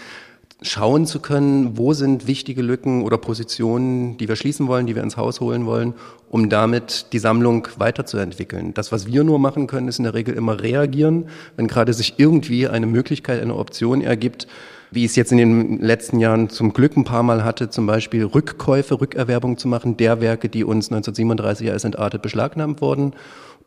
schauen 0.66 1.06
zu 1.06 1.20
können, 1.20 1.76
wo 1.76 1.92
sind 1.92 2.26
wichtige 2.26 2.62
Lücken 2.62 3.02
oder 3.02 3.18
Positionen, 3.18 4.16
die 4.16 4.28
wir 4.28 4.36
schließen 4.36 4.66
wollen, 4.66 4.86
die 4.86 4.94
wir 4.94 5.02
ins 5.02 5.16
Haus 5.16 5.40
holen 5.40 5.66
wollen, 5.66 5.94
um 6.30 6.48
damit 6.48 7.06
die 7.12 7.18
Sammlung 7.18 7.68
weiterzuentwickeln. 7.76 8.74
Das, 8.74 8.90
was 8.90 9.06
wir 9.06 9.24
nur 9.24 9.38
machen 9.38 9.66
können, 9.66 9.88
ist 9.88 9.98
in 9.98 10.04
der 10.04 10.14
Regel 10.14 10.34
immer 10.34 10.60
reagieren, 10.60 11.26
wenn 11.56 11.68
gerade 11.68 11.92
sich 11.92 12.14
irgendwie 12.16 12.66
eine 12.66 12.86
Möglichkeit, 12.86 13.42
eine 13.42 13.56
Option 13.56 14.00
ergibt, 14.00 14.46
wie 14.90 15.04
ich 15.04 15.10
es 15.10 15.16
jetzt 15.16 15.32
in 15.32 15.38
den 15.38 15.80
letzten 15.80 16.18
Jahren 16.20 16.48
zum 16.48 16.72
Glück 16.72 16.96
ein 16.96 17.04
paar 17.04 17.22
Mal 17.22 17.44
hatte, 17.44 17.68
zum 17.68 17.86
Beispiel 17.86 18.24
Rückkäufe, 18.24 19.00
Rückerwerbung 19.00 19.58
zu 19.58 19.68
machen, 19.68 19.96
der 19.96 20.20
Werke, 20.20 20.48
die 20.48 20.64
uns 20.64 20.86
1937 20.86 21.70
als 21.70 21.84
entartet 21.84 22.22
beschlagnahmt 22.22 22.80
wurden 22.80 23.12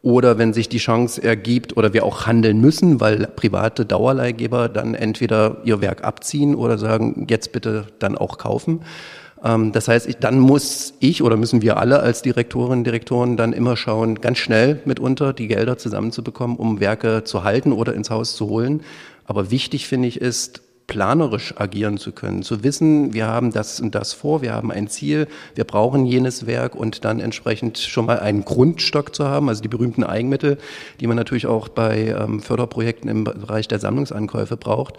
oder 0.01 0.37
wenn 0.37 0.53
sich 0.53 0.69
die 0.69 0.77
Chance 0.77 1.21
ergibt 1.23 1.75
oder 1.75 1.93
wir 1.93 2.05
auch 2.05 2.27
handeln 2.27 2.61
müssen, 2.61 2.99
weil 3.01 3.27
private 3.27 3.85
Dauerleihgeber 3.85 4.69
dann 4.69 4.93
entweder 4.93 5.57
ihr 5.63 5.81
Werk 5.81 6.03
abziehen 6.03 6.55
oder 6.55 6.77
sagen, 6.77 7.27
jetzt 7.29 7.51
bitte 7.51 7.87
dann 7.99 8.17
auch 8.17 8.37
kaufen. 8.37 8.81
Ähm, 9.43 9.71
das 9.71 9.87
heißt, 9.87 10.07
ich, 10.07 10.17
dann 10.17 10.39
muss 10.39 10.93
ich 10.99 11.23
oder 11.23 11.37
müssen 11.37 11.61
wir 11.61 11.77
alle 11.77 11.99
als 11.99 12.21
Direktorinnen 12.21 12.79
und 12.79 12.83
Direktoren 12.83 13.37
dann 13.37 13.53
immer 13.53 13.75
schauen, 13.75 14.21
ganz 14.21 14.37
schnell 14.37 14.81
mitunter 14.85 15.33
die 15.33 15.47
Gelder 15.47 15.77
zusammenzubekommen, 15.77 16.57
um 16.57 16.79
Werke 16.79 17.23
zu 17.23 17.43
halten 17.43 17.71
oder 17.71 17.93
ins 17.93 18.09
Haus 18.09 18.35
zu 18.35 18.47
holen. 18.47 18.81
Aber 19.25 19.51
wichtig 19.51 19.87
finde 19.87 20.07
ich 20.07 20.21
ist, 20.21 20.61
planerisch 20.87 21.53
agieren 21.57 21.97
zu 21.97 22.13
können, 22.13 22.43
zu 22.43 22.63
wissen, 22.63 23.13
wir 23.13 23.27
haben 23.27 23.51
das 23.51 23.81
und 23.81 23.93
das 23.93 24.13
vor, 24.13 24.41
wir 24.41 24.53
haben 24.53 24.71
ein 24.71 24.87
Ziel, 24.87 25.27
wir 25.53 25.65
brauchen 25.65 26.05
jenes 26.05 26.47
Werk 26.47 26.75
und 26.75 27.03
dann 27.03 27.19
entsprechend 27.19 27.77
schon 27.77 28.05
mal 28.05 28.19
einen 28.19 28.45
Grundstock 28.45 29.13
zu 29.13 29.25
haben, 29.27 29.49
also 29.49 29.61
die 29.61 29.67
berühmten 29.67 30.05
Eigenmittel, 30.05 30.57
die 31.01 31.07
man 31.07 31.17
natürlich 31.17 31.45
auch 31.45 31.67
bei 31.67 32.15
ähm, 32.17 32.39
Förderprojekten 32.39 33.09
im 33.09 33.25
Bereich 33.25 33.67
der 33.67 33.79
Sammlungsankäufe 33.79 34.55
braucht, 34.55 34.95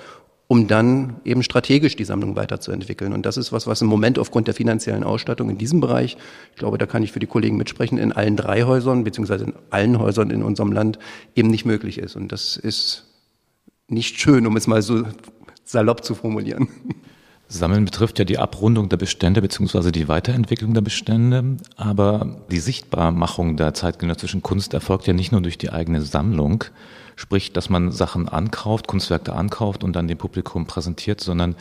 um 0.47 0.67
dann 0.67 1.17
eben 1.25 1.43
strategisch 1.43 1.97
die 1.97 2.05
Sammlung 2.05 2.37
weiterzuentwickeln. 2.37 3.15
Und 3.15 3.25
das 3.25 3.39
ist 3.39 3.53
was, 3.53 3.67
was 3.67 3.81
im 3.81 3.89
Moment 3.89 4.19
aufgrund 4.19 4.47
der 4.47 4.55
finanziellen 4.55 5.05
Ausstattung 5.05 5.49
in 5.49 5.59
diesem 5.59 5.81
Bereich, 5.81 6.19
ich 6.53 6.59
glaube, 6.59 6.77
da 6.77 6.87
kann 6.87 7.03
ich 7.03 7.13
für 7.13 7.21
die 7.21 7.27
Kollegen 7.27 7.57
mitsprechen, 7.57 7.99
in 7.99 8.13
allen 8.13 8.37
drei 8.37 8.63
Häusern, 8.63 9.05
beziehungsweise 9.05 9.45
in 9.45 9.53
allen 9.71 9.99
Häusern 9.99 10.31
in 10.31 10.43
unserem 10.43 10.73
Land 10.73 10.99
eben 11.35 11.49
nicht 11.49 11.65
möglich 11.65 11.99
ist. 11.99 12.15
Und 12.17 12.33
das 12.33 12.57
ist 12.59 13.05
nicht 13.89 14.21
schön, 14.21 14.47
um 14.47 14.57
es 14.57 14.67
mal 14.67 14.83
so 14.83 15.05
salopp 15.69 16.05
zu 16.05 16.15
formulieren. 16.15 16.69
Sammeln 17.51 17.85
betrifft 17.85 18.19
ja 18.19 18.25
die 18.25 18.39
Abrundung 18.39 18.89
der 18.89 18.99
Bestände 18.99 19.41
beziehungsweise 19.41 19.91
die 19.91 20.09
Weiterentwicklung 20.09 20.75
der 20.75 20.83
Bestände, 20.83 21.57
aber 21.77 22.43
die 22.51 22.59
Sichtbarmachung 22.59 23.57
der 23.57 23.73
zeitgenössischen 23.73 24.43
Kunst 24.43 24.75
erfolgt 24.75 25.07
ja 25.07 25.15
nicht 25.15 25.33
nur 25.33 25.41
durch 25.41 25.57
die 25.57 25.71
eigene 25.71 26.03
Sammlung, 26.03 26.65
sprich, 27.19 27.53
dass 27.53 27.69
man 27.69 27.91
Sachen 27.91 28.29
ankauft, 28.29 28.87
Kunstwerke 28.87 29.33
ankauft 29.33 29.83
und 29.83 29.95
dann 29.95 30.07
dem 30.07 30.19
Publikum 30.19 30.67
präsentiert, 30.67 31.21
sondern 31.21 31.57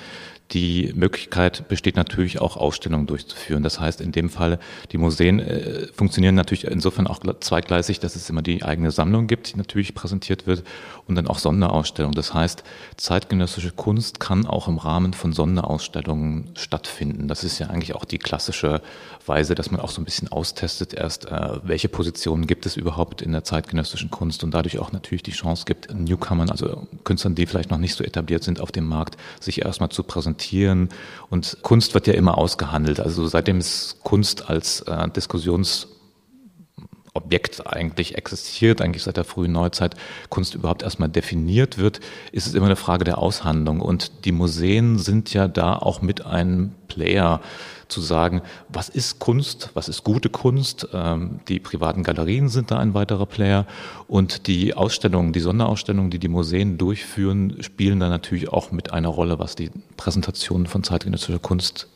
die 0.51 0.93
Möglichkeit 0.95 1.67
besteht 1.67 1.97
natürlich 1.97 2.39
auch 2.39 2.55
Ausstellungen 2.55 3.05
durchzuführen. 3.05 3.63
Das 3.63 3.79
heißt, 3.81 3.99
in 3.99 4.13
dem 4.13 4.29
Fall, 4.29 4.59
die 4.91 4.97
Museen 4.97 5.39
äh, 5.39 5.87
funktionieren 5.87 6.35
natürlich 6.35 6.65
insofern 6.65 7.07
auch 7.07 7.19
zweigleisig, 7.41 7.99
dass 7.99 8.15
es 8.15 8.29
immer 8.29 8.41
die 8.41 8.63
eigene 8.63 8.91
Sammlung 8.91 9.27
gibt, 9.27 9.51
die 9.51 9.57
natürlich 9.57 9.93
präsentiert 9.93 10.47
wird 10.47 10.63
und 11.05 11.15
dann 11.15 11.27
auch 11.27 11.39
Sonderausstellungen. 11.39 12.15
Das 12.15 12.33
heißt, 12.33 12.63
zeitgenössische 12.95 13.71
Kunst 13.71 14.21
kann 14.21 14.45
auch 14.45 14.69
im 14.69 14.77
Rahmen 14.77 15.13
von 15.13 15.33
Sonderausstellungen 15.33 16.51
stattfinden. 16.55 17.27
Das 17.27 17.43
ist 17.43 17.59
ja 17.59 17.67
eigentlich 17.67 17.95
auch 17.95 18.05
die 18.05 18.19
klassische 18.19 18.81
Weise, 19.25 19.53
dass 19.53 19.71
man 19.71 19.81
auch 19.81 19.89
so 19.89 20.01
ein 20.01 20.05
bisschen 20.05 20.31
austestet, 20.31 20.93
erst 20.93 21.25
äh, 21.25 21.59
welche 21.63 21.89
Positionen 21.89 22.47
gibt 22.47 22.65
es 22.65 22.77
überhaupt 22.77 23.21
in 23.21 23.33
der 23.33 23.43
zeitgenössischen 23.43 24.11
Kunst 24.11 24.45
und 24.45 24.51
dadurch 24.51 24.79
auch 24.79 24.93
natürlich 24.93 25.23
die 25.23 25.31
Chance 25.31 25.46
gibt, 25.65 25.93
Newcomern, 25.93 26.49
also 26.49 26.87
Künstlern, 27.03 27.35
die 27.35 27.45
vielleicht 27.45 27.71
noch 27.71 27.77
nicht 27.77 27.95
so 27.95 28.03
etabliert 28.03 28.43
sind 28.43 28.59
auf 28.59 28.71
dem 28.71 28.85
Markt, 28.85 29.17
sich 29.39 29.63
erstmal 29.63 29.89
zu 29.89 30.03
präsentieren. 30.03 30.89
Und 31.29 31.57
Kunst 31.61 31.93
wird 31.93 32.07
ja 32.07 32.13
immer 32.13 32.37
ausgehandelt. 32.37 32.99
Also 32.99 33.27
seitdem 33.27 33.57
es 33.57 33.97
Kunst 34.03 34.49
als 34.49 34.81
äh, 34.81 35.09
Diskussions 35.09 35.87
eigentlich 37.65 38.15
existiert, 38.15 38.81
eigentlich 38.81 39.03
seit 39.03 39.17
der 39.17 39.23
frühen 39.23 39.51
Neuzeit 39.51 39.95
Kunst 40.29 40.55
überhaupt 40.55 40.83
erstmal 40.83 41.09
definiert 41.09 41.77
wird, 41.77 41.99
ist 42.31 42.47
es 42.47 42.53
immer 42.53 42.67
eine 42.67 42.75
Frage 42.75 43.03
der 43.03 43.17
Aushandlung. 43.17 43.81
Und 43.81 44.25
die 44.25 44.31
Museen 44.31 44.99
sind 44.99 45.33
ja 45.33 45.47
da 45.47 45.75
auch 45.75 46.01
mit 46.01 46.25
einem 46.25 46.73
Player 46.87 47.41
zu 47.87 48.01
sagen, 48.01 48.41
was 48.69 48.89
ist 48.89 49.19
Kunst, 49.19 49.69
was 49.73 49.89
ist 49.89 50.03
gute 50.03 50.29
Kunst. 50.29 50.87
Ähm, 50.93 51.39
die 51.47 51.59
privaten 51.59 52.03
Galerien 52.03 52.49
sind 52.49 52.71
da 52.71 52.79
ein 52.79 52.93
weiterer 52.93 53.25
Player 53.25 53.65
und 54.07 54.47
die 54.47 54.73
Ausstellungen, 54.73 55.33
die 55.33 55.39
Sonderausstellungen, 55.39 56.11
die 56.11 56.19
die 56.19 56.27
Museen 56.27 56.77
durchführen, 56.77 57.57
spielen 57.61 57.99
da 57.99 58.09
natürlich 58.09 58.49
auch 58.49 58.71
mit 58.71 58.93
einer 58.93 59.09
Rolle, 59.09 59.39
was 59.39 59.55
die 59.55 59.71
Präsentation 59.95 60.67
von 60.67 60.83
zeitgenössischer 60.83 61.39
Kunst 61.39 61.87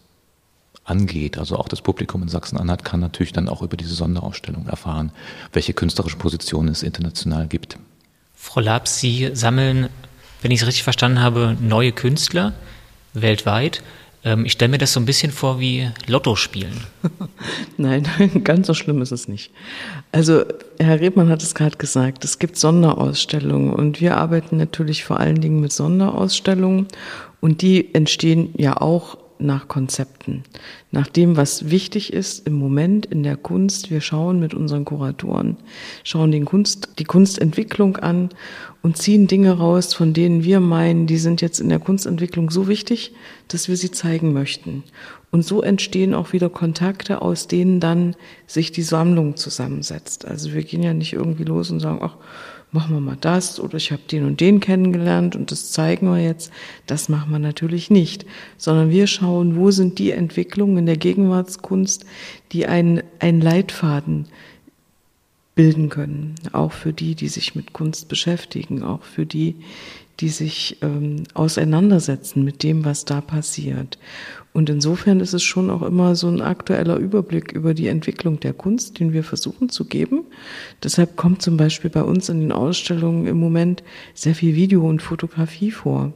angeht. 0.83 1.37
Also 1.37 1.57
auch 1.57 1.67
das 1.67 1.81
Publikum 1.81 2.21
in 2.23 2.29
Sachsen-Anhalt 2.29 2.83
kann 2.83 2.99
natürlich 2.99 3.33
dann 3.33 3.49
auch 3.49 3.61
über 3.61 3.77
diese 3.77 3.93
Sonderausstellung 3.93 4.67
erfahren, 4.67 5.11
welche 5.53 5.73
künstlerischen 5.73 6.19
Positionen 6.19 6.69
es 6.69 6.83
international 6.83 7.47
gibt. 7.47 7.77
Frau 8.35 8.61
Lab, 8.61 8.87
Sie 8.87 9.29
sammeln, 9.33 9.89
wenn 10.41 10.51
ich 10.51 10.61
es 10.61 10.67
richtig 10.67 10.83
verstanden 10.83 11.21
habe, 11.21 11.55
neue 11.59 11.91
Künstler 11.91 12.53
weltweit. 13.13 13.83
Ähm, 14.23 14.45
ich 14.45 14.53
stelle 14.53 14.71
mir 14.71 14.77
das 14.77 14.93
so 14.93 14.99
ein 14.99 15.05
bisschen 15.05 15.31
vor 15.31 15.59
wie 15.59 15.89
Lotto 16.07 16.35
spielen. 16.35 16.81
Nein, 17.77 18.07
ganz 18.43 18.67
so 18.67 18.73
schlimm 18.73 19.01
ist 19.01 19.11
es 19.11 19.27
nicht. 19.27 19.51
Also 20.11 20.43
Herr 20.79 20.99
Rebmann 20.99 21.29
hat 21.29 21.41
es 21.41 21.55
gerade 21.55 21.77
gesagt, 21.77 22.23
es 22.23 22.39
gibt 22.39 22.57
Sonderausstellungen 22.57 23.73
und 23.73 24.01
wir 24.01 24.17
arbeiten 24.17 24.57
natürlich 24.57 25.03
vor 25.03 25.19
allen 25.19 25.41
Dingen 25.41 25.59
mit 25.59 25.71
Sonderausstellungen 25.71 26.87
und 27.39 27.61
die 27.61 27.93
entstehen 27.93 28.53
ja 28.57 28.79
auch 28.79 29.17
nach 29.41 29.67
Konzepten, 29.67 30.43
nach 30.91 31.07
dem, 31.07 31.35
was 31.35 31.71
wichtig 31.71 32.13
ist 32.13 32.45
im 32.45 32.53
Moment 32.53 33.07
in 33.07 33.23
der 33.23 33.37
Kunst. 33.37 33.89
Wir 33.89 33.99
schauen 33.99 34.39
mit 34.39 34.53
unseren 34.53 34.85
Kuratoren, 34.85 35.57
schauen 36.03 36.31
den 36.31 36.45
Kunst, 36.45 36.89
die 36.99 37.05
Kunstentwicklung 37.05 37.97
an 37.97 38.29
und 38.81 38.97
ziehen 38.97 39.27
Dinge 39.27 39.57
raus, 39.57 39.93
von 39.93 40.13
denen 40.13 40.43
wir 40.43 40.59
meinen, 40.59 41.07
die 41.07 41.17
sind 41.17 41.41
jetzt 41.41 41.59
in 41.59 41.69
der 41.69 41.79
Kunstentwicklung 41.79 42.49
so 42.49 42.67
wichtig, 42.67 43.13
dass 43.47 43.67
wir 43.67 43.77
sie 43.77 43.91
zeigen 43.91 44.33
möchten. 44.33 44.83
Und 45.29 45.45
so 45.45 45.61
entstehen 45.61 46.13
auch 46.13 46.33
wieder 46.33 46.49
Kontakte, 46.49 47.21
aus 47.21 47.47
denen 47.47 47.79
dann 47.79 48.15
sich 48.47 48.71
die 48.71 48.81
Sammlung 48.81 49.37
zusammensetzt. 49.37 50.25
Also 50.25 50.53
wir 50.53 50.63
gehen 50.63 50.83
ja 50.83 50.93
nicht 50.93 51.13
irgendwie 51.13 51.45
los 51.45 51.71
und 51.71 51.79
sagen, 51.79 51.99
ach, 52.01 52.17
machen 52.71 52.95
wir 52.95 53.01
mal 53.01 53.17
das 53.19 53.59
oder 53.59 53.75
ich 53.75 53.91
habe 53.91 54.01
den 54.09 54.25
und 54.25 54.39
den 54.39 54.59
kennengelernt 54.59 55.35
und 55.35 55.51
das 55.51 55.71
zeigen 55.71 56.07
wir 56.07 56.21
jetzt. 56.21 56.51
Das 56.85 57.09
machen 57.09 57.31
wir 57.31 57.39
natürlich 57.39 57.89
nicht, 57.89 58.25
sondern 58.57 58.89
wir 58.89 59.07
schauen, 59.07 59.57
wo 59.57 59.71
sind 59.71 59.99
die 59.99 60.11
Entwicklungen 60.11 60.77
in 60.77 60.85
der 60.85 60.97
Gegenwartskunst, 60.97 62.05
die 62.51 62.65
einen, 62.65 63.03
einen 63.19 63.41
Leitfaden 63.41 64.27
bilden 65.61 65.89
können, 65.89 66.33
auch 66.53 66.71
für 66.71 66.91
die, 66.91 67.13
die 67.13 67.27
sich 67.27 67.53
mit 67.53 67.71
Kunst 67.71 68.07
beschäftigen, 68.07 68.81
auch 68.81 69.03
für 69.03 69.27
die, 69.27 69.57
die 70.19 70.29
sich 70.29 70.77
ähm, 70.81 71.25
auseinandersetzen 71.35 72.43
mit 72.43 72.63
dem, 72.63 72.83
was 72.83 73.05
da 73.05 73.21
passiert. 73.21 73.99
Und 74.53 74.71
insofern 74.71 75.19
ist 75.19 75.35
es 75.35 75.43
schon 75.43 75.69
auch 75.69 75.83
immer 75.83 76.15
so 76.15 76.29
ein 76.29 76.41
aktueller 76.41 76.95
Überblick 76.95 77.51
über 77.51 77.75
die 77.75 77.89
Entwicklung 77.89 78.39
der 78.39 78.53
Kunst, 78.53 78.99
den 78.99 79.13
wir 79.13 79.23
versuchen 79.23 79.69
zu 79.69 79.85
geben. 79.85 80.23
Deshalb 80.81 81.15
kommt 81.15 81.43
zum 81.43 81.57
Beispiel 81.57 81.91
bei 81.91 82.01
uns 82.01 82.27
in 82.29 82.39
den 82.39 82.51
Ausstellungen 82.51 83.27
im 83.27 83.37
Moment 83.37 83.83
sehr 84.15 84.33
viel 84.33 84.55
Video 84.55 84.89
und 84.89 85.03
Fotografie 85.03 85.69
vor. 85.69 86.11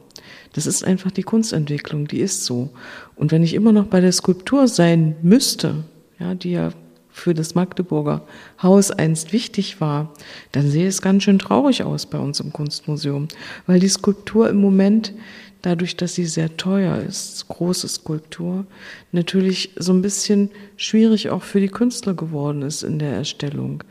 Das 0.54 0.66
ist 0.66 0.82
einfach 0.82 1.12
die 1.12 1.22
Kunstentwicklung, 1.22 2.08
die 2.08 2.18
ist 2.18 2.44
so. 2.44 2.70
Und 3.14 3.30
wenn 3.30 3.44
ich 3.44 3.54
immer 3.54 3.70
noch 3.70 3.86
bei 3.86 4.00
der 4.00 4.10
Skulptur 4.10 4.66
sein 4.66 5.14
müsste, 5.22 5.84
ja, 6.18 6.34
die 6.34 6.50
ja 6.50 6.72
für 7.16 7.32
das 7.32 7.54
Magdeburger 7.54 8.22
Haus 8.62 8.90
einst 8.90 9.32
wichtig 9.32 9.80
war, 9.80 10.12
dann 10.52 10.70
sehe 10.70 10.86
es 10.86 11.00
ganz 11.00 11.22
schön 11.22 11.38
traurig 11.38 11.82
aus 11.82 12.04
bei 12.04 12.18
uns 12.18 12.40
im 12.40 12.52
Kunstmuseum, 12.52 13.28
weil 13.66 13.80
die 13.80 13.88
Skulptur 13.88 14.50
im 14.50 14.58
Moment 14.58 15.14
dadurch, 15.62 15.96
dass 15.96 16.14
sie 16.14 16.26
sehr 16.26 16.58
teuer 16.58 16.98
ist, 16.98 17.48
große 17.48 17.88
Skulptur, 17.88 18.66
natürlich 19.12 19.70
so 19.76 19.94
ein 19.94 20.02
bisschen 20.02 20.50
schwierig 20.76 21.30
auch 21.30 21.42
für 21.42 21.58
die 21.58 21.68
Künstler 21.68 22.12
geworden 22.12 22.60
ist 22.60 22.82
in 22.82 22.98
der 22.98 23.12
Erstellung. 23.12 23.82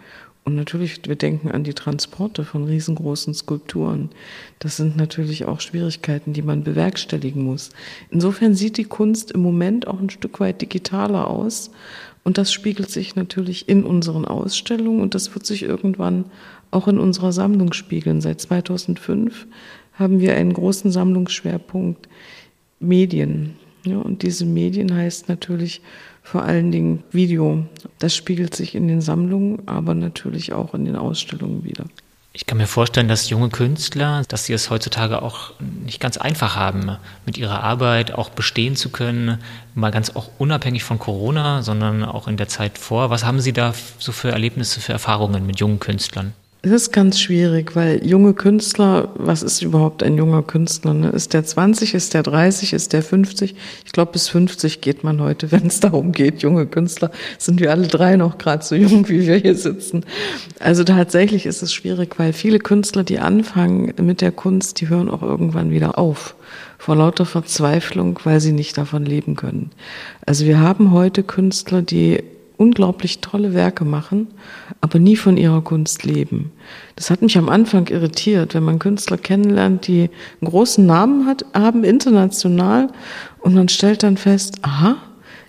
Und 0.43 0.53
natürlich, 0.53 1.01
wir 1.07 1.15
denken 1.15 1.49
an 1.49 1.63
die 1.63 1.73
Transporte 1.73 2.45
von 2.45 2.65
riesengroßen 2.65 3.33
Skulpturen. 3.33 4.11
Das 4.59 4.77
sind 4.77 4.95
natürlich 4.95 5.45
auch 5.45 5.59
Schwierigkeiten, 5.59 6.33
die 6.33 6.43
man 6.43 6.63
bewerkstelligen 6.63 7.43
muss. 7.43 7.71
Insofern 8.11 8.53
sieht 8.53 8.77
die 8.77 8.83
Kunst 8.83 9.31
im 9.31 9.41
Moment 9.41 9.88
auch 9.88 9.99
ein 9.99 10.11
Stück 10.11 10.39
weit 10.39 10.61
digitaler 10.61 11.27
aus. 11.27 11.71
Und 12.25 12.39
das 12.39 12.51
spiegelt 12.51 12.89
sich 12.89 13.15
natürlich 13.15 13.69
in 13.69 13.83
unseren 13.83 14.25
Ausstellungen 14.25 14.99
und 15.01 15.13
das 15.13 15.33
wird 15.35 15.45
sich 15.45 15.61
irgendwann 15.61 16.25
auch 16.71 16.88
in 16.88 16.97
unserer 16.97 17.31
Sammlung 17.31 17.71
spiegeln. 17.71 18.19
Seit 18.19 18.41
2005 18.41 19.45
haben 19.93 20.19
wir 20.19 20.35
einen 20.35 20.51
großen 20.51 20.91
Sammlungsschwerpunkt 20.91 22.09
Medien. 22.79 23.55
Ja, 23.85 23.99
und 23.99 24.23
diese 24.23 24.45
Medien 24.45 24.93
heißt 24.93 25.29
natürlich 25.29 25.81
vor 26.23 26.41
allen 26.41 26.71
Dingen 26.71 27.03
Video. 27.11 27.67
Das 27.99 28.15
spiegelt 28.15 28.55
sich 28.55 28.73
in 28.73 28.88
den 28.88 29.01
Sammlungen, 29.01 29.67
aber 29.67 29.93
natürlich 29.93 30.51
auch 30.51 30.73
in 30.73 30.85
den 30.85 30.95
Ausstellungen 30.95 31.63
wieder. 31.63 31.85
Ich 32.36 32.45
kann 32.45 32.58
mir 32.58 32.67
vorstellen, 32.67 33.08
dass 33.08 33.30
junge 33.30 33.48
Künstler, 33.48 34.24
dass 34.28 34.43
sie 34.43 34.52
es 34.52 34.69
heutzutage 34.69 35.21
auch 35.21 35.54
nicht 35.62 36.02
ganz 36.02 36.17
einfach 36.17 36.58
haben, 36.58 36.98
mit 37.26 37.38
ihrer 37.38 37.63
Arbeit 37.63 38.12
auch 38.13 38.30
bestehen 38.30 38.76
zu 38.76 38.89
können, 38.89 39.41
mal 39.74 39.89
ganz 39.89 40.17
auch 40.17 40.30
unabhängig 40.38 40.84
von 40.84 41.00
Corona, 41.00 41.62
sondern 41.62 42.04
auch 42.04 42.28
in 42.28 42.36
der 42.36 42.50
Zeit 42.50 42.78
vor. 42.78 43.10
Was 43.10 43.24
haben 43.24 43.39
Sie 43.39 43.54
da 43.54 43.74
so 44.00 44.12
für 44.12 44.34
Erlebnisse, 44.34 44.82
für 44.82 44.91
Erfahrungen 44.91 45.45
mit 45.45 45.62
jungen 45.62 45.80
Künstlern? 45.80 46.34
Es 46.65 46.71
ist 46.71 46.91
ganz 46.91 47.19
schwierig, 47.19 47.75
weil 47.75 48.04
junge 48.04 48.34
Künstler, 48.34 49.10
was 49.13 49.43
ist 49.43 49.62
überhaupt 49.62 50.01
ein 50.01 50.17
junger 50.17 50.41
Künstler? 50.41 50.95
Ne? 50.95 51.10
Ist 51.10 51.36
der 51.36 51.45
20, 51.45 51.93
ist 51.93 52.15
der 52.15 52.23
30, 52.23 52.73
ist 52.73 52.91
der 52.91 53.04
50? 53.04 53.54
Ich 53.86 53.91
glaube, 53.91 54.13
bis 54.13 54.30
50 54.30 54.82
geht 54.82 55.04
man 55.04 55.21
heute, 55.21 55.51
wenn 55.51 55.67
es 55.67 55.80
darum 55.80 56.12
geht, 56.12 56.41
junge 56.41 56.65
Künstler. 56.65 57.12
Sind 57.38 57.60
wir 57.60 57.69
alle 57.69 57.86
drei 57.86 58.15
noch 58.15 58.39
gerade 58.39 58.65
so 58.65 58.73
jung, 58.73 59.08
wie 59.10 59.28
wir 59.28 59.36
hier 59.36 59.54
sitzen. 59.54 60.06
Also 60.60 60.84
tatsächlich 60.84 61.45
ist 61.45 61.62
es 61.62 61.71
schwierig, 61.71 62.17
weil 62.17 62.34
viele 62.34 62.58
Künstler, 62.58 63.04
die 63.04 63.19
anfangen 63.19 63.93
mit 64.01 64.21
der 64.21 64.32
Kunst, 64.32 64.82
die 64.82 64.89
hören 64.89 65.12
auch 65.12 65.21
irgendwann 65.21 65.69
wieder 65.69 65.99
auf. 65.99 66.34
Vor 66.80 66.95
lauter 66.95 67.28
Verzweiflung, 67.28 68.19
weil 68.23 68.39
sie 68.39 68.54
nicht 68.54 68.75
davon 68.75 69.06
leben 69.06 69.36
können. 69.36 69.69
Also 70.25 70.47
wir 70.47 70.60
haben 70.60 70.91
heute 70.91 71.21
Künstler, 71.21 71.84
die 71.84 72.23
unglaublich 72.58 73.20
tolle 73.20 73.54
Werke 73.54 73.86
machen, 73.86 74.28
aber 74.82 75.00
nie 75.00 75.15
von 75.15 75.38
ihrer 75.38 75.62
Kunst 75.62 76.04
leben. 76.04 76.52
Das 76.96 77.10
hat 77.10 77.22
mich 77.22 77.38
am 77.38 77.50
Anfang 77.50 77.88
irritiert, 77.88 78.54
wenn 78.54 78.63
man 78.63 78.80
Künstler 78.80 79.18
kennenlernt, 79.18 79.88
die 79.88 80.10
einen 80.41 80.50
großen 80.50 80.86
Namen 80.86 81.26
hat, 81.26 81.46
haben 81.54 81.84
international 81.84 82.89
und 83.39 83.54
man 83.54 83.70
stellt 83.70 84.04
dann 84.04 84.18
fest, 84.18 84.60
aha, 84.62 84.98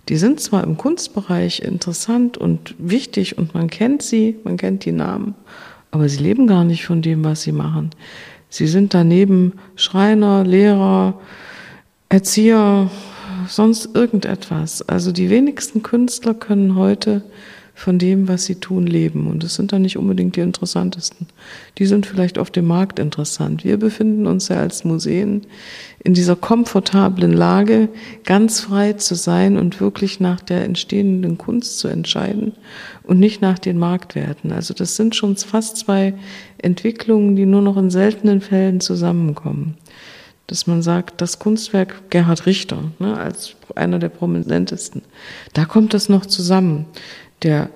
die 0.09 0.16
sind 0.16 0.40
zwar 0.40 0.62
im 0.62 0.77
Kunstbereich 0.77 1.61
interessant 1.61 2.38
und 2.38 2.75
wichtig 2.79 3.38
und 3.38 3.55
man 3.55 3.69
kennt 3.69 4.03
sie, 4.03 4.37
man 4.45 4.57
kennt 4.57 4.85
die 4.85 4.92
Namen, 4.92 5.35
aber 5.90 6.09
sie 6.09 6.23
leben 6.23 6.47
gar 6.47 6.64
nicht 6.64 6.87
von 6.87 7.03
dem, 7.03 7.25
was 7.25 7.42
sie 7.42 7.53
machen. 7.53 7.90
Sie 8.49 8.69
sind 8.69 8.95
daneben 8.95 9.55
Schreiner, 9.75 10.45
Lehrer, 10.45 11.14
Erzieher, 12.09 12.88
sonst 13.48 13.90
irgendetwas. 13.94 14.82
Also 14.88 15.12
die 15.12 15.30
wenigsten 15.30 15.82
Künstler 15.82 16.35
können 16.35 16.76
heute 16.76 17.22
von 17.76 17.98
dem, 17.98 18.26
was 18.26 18.46
sie 18.46 18.54
tun, 18.54 18.87
leben. 18.87 19.26
Und 19.26 19.44
es 19.44 19.54
sind 19.54 19.70
dann 19.70 19.82
nicht 19.82 19.98
unbedingt 19.98 20.35
die 20.35 20.40
interessantesten. 20.40 21.26
Die 21.76 21.85
sind 21.85 22.06
vielleicht 22.06 22.38
auf 22.38 22.50
dem 22.50 22.66
Markt 22.66 22.98
interessant. 22.98 23.64
Wir 23.64 23.76
befinden 23.76 24.26
uns 24.26 24.48
ja 24.48 24.56
als 24.56 24.85
Museen 24.85 25.42
in 26.02 26.14
dieser 26.14 26.37
komfortablen 26.37 27.35
Lage, 27.35 27.90
ganz 28.24 28.61
frei 28.61 28.94
zu 28.94 29.14
sein 29.14 29.59
und 29.59 29.78
wirklich 29.78 30.20
nach 30.20 30.40
der 30.40 30.64
entstehenden 30.64 31.37
Kunst 31.37 31.78
zu 31.78 31.88
entscheiden 31.88 32.52
und 33.02 33.20
nicht 33.20 33.42
nach 33.42 33.59
den 33.59 33.78
Marktwerten. 33.78 34.52
Also 34.52 34.72
das 34.72 34.96
sind 34.96 35.14
schon 35.14 35.37
fast 35.37 35.76
zwei 35.76 36.14
Entwicklungen, 36.56 37.37
die 37.37 37.44
nur 37.44 37.61
noch 37.61 37.76
in 37.76 37.90
seltenen 37.90 38.40
Fällen 38.40 38.80
zusammenkommen 38.80 39.74
dass 40.46 40.66
man 40.66 40.82
sagt, 40.82 41.20
das 41.20 41.38
Kunstwerk 41.38 42.11
Gerhard 42.11 42.46
Richter 42.46 42.85
ne, 42.98 43.16
als 43.16 43.56
einer 43.74 43.98
der 43.98 44.09
prominentesten, 44.09 45.02
da 45.52 45.64
kommt 45.64 45.94
das 45.94 46.09
noch 46.09 46.26
zusammen, 46.26 46.87
der 47.42 47.70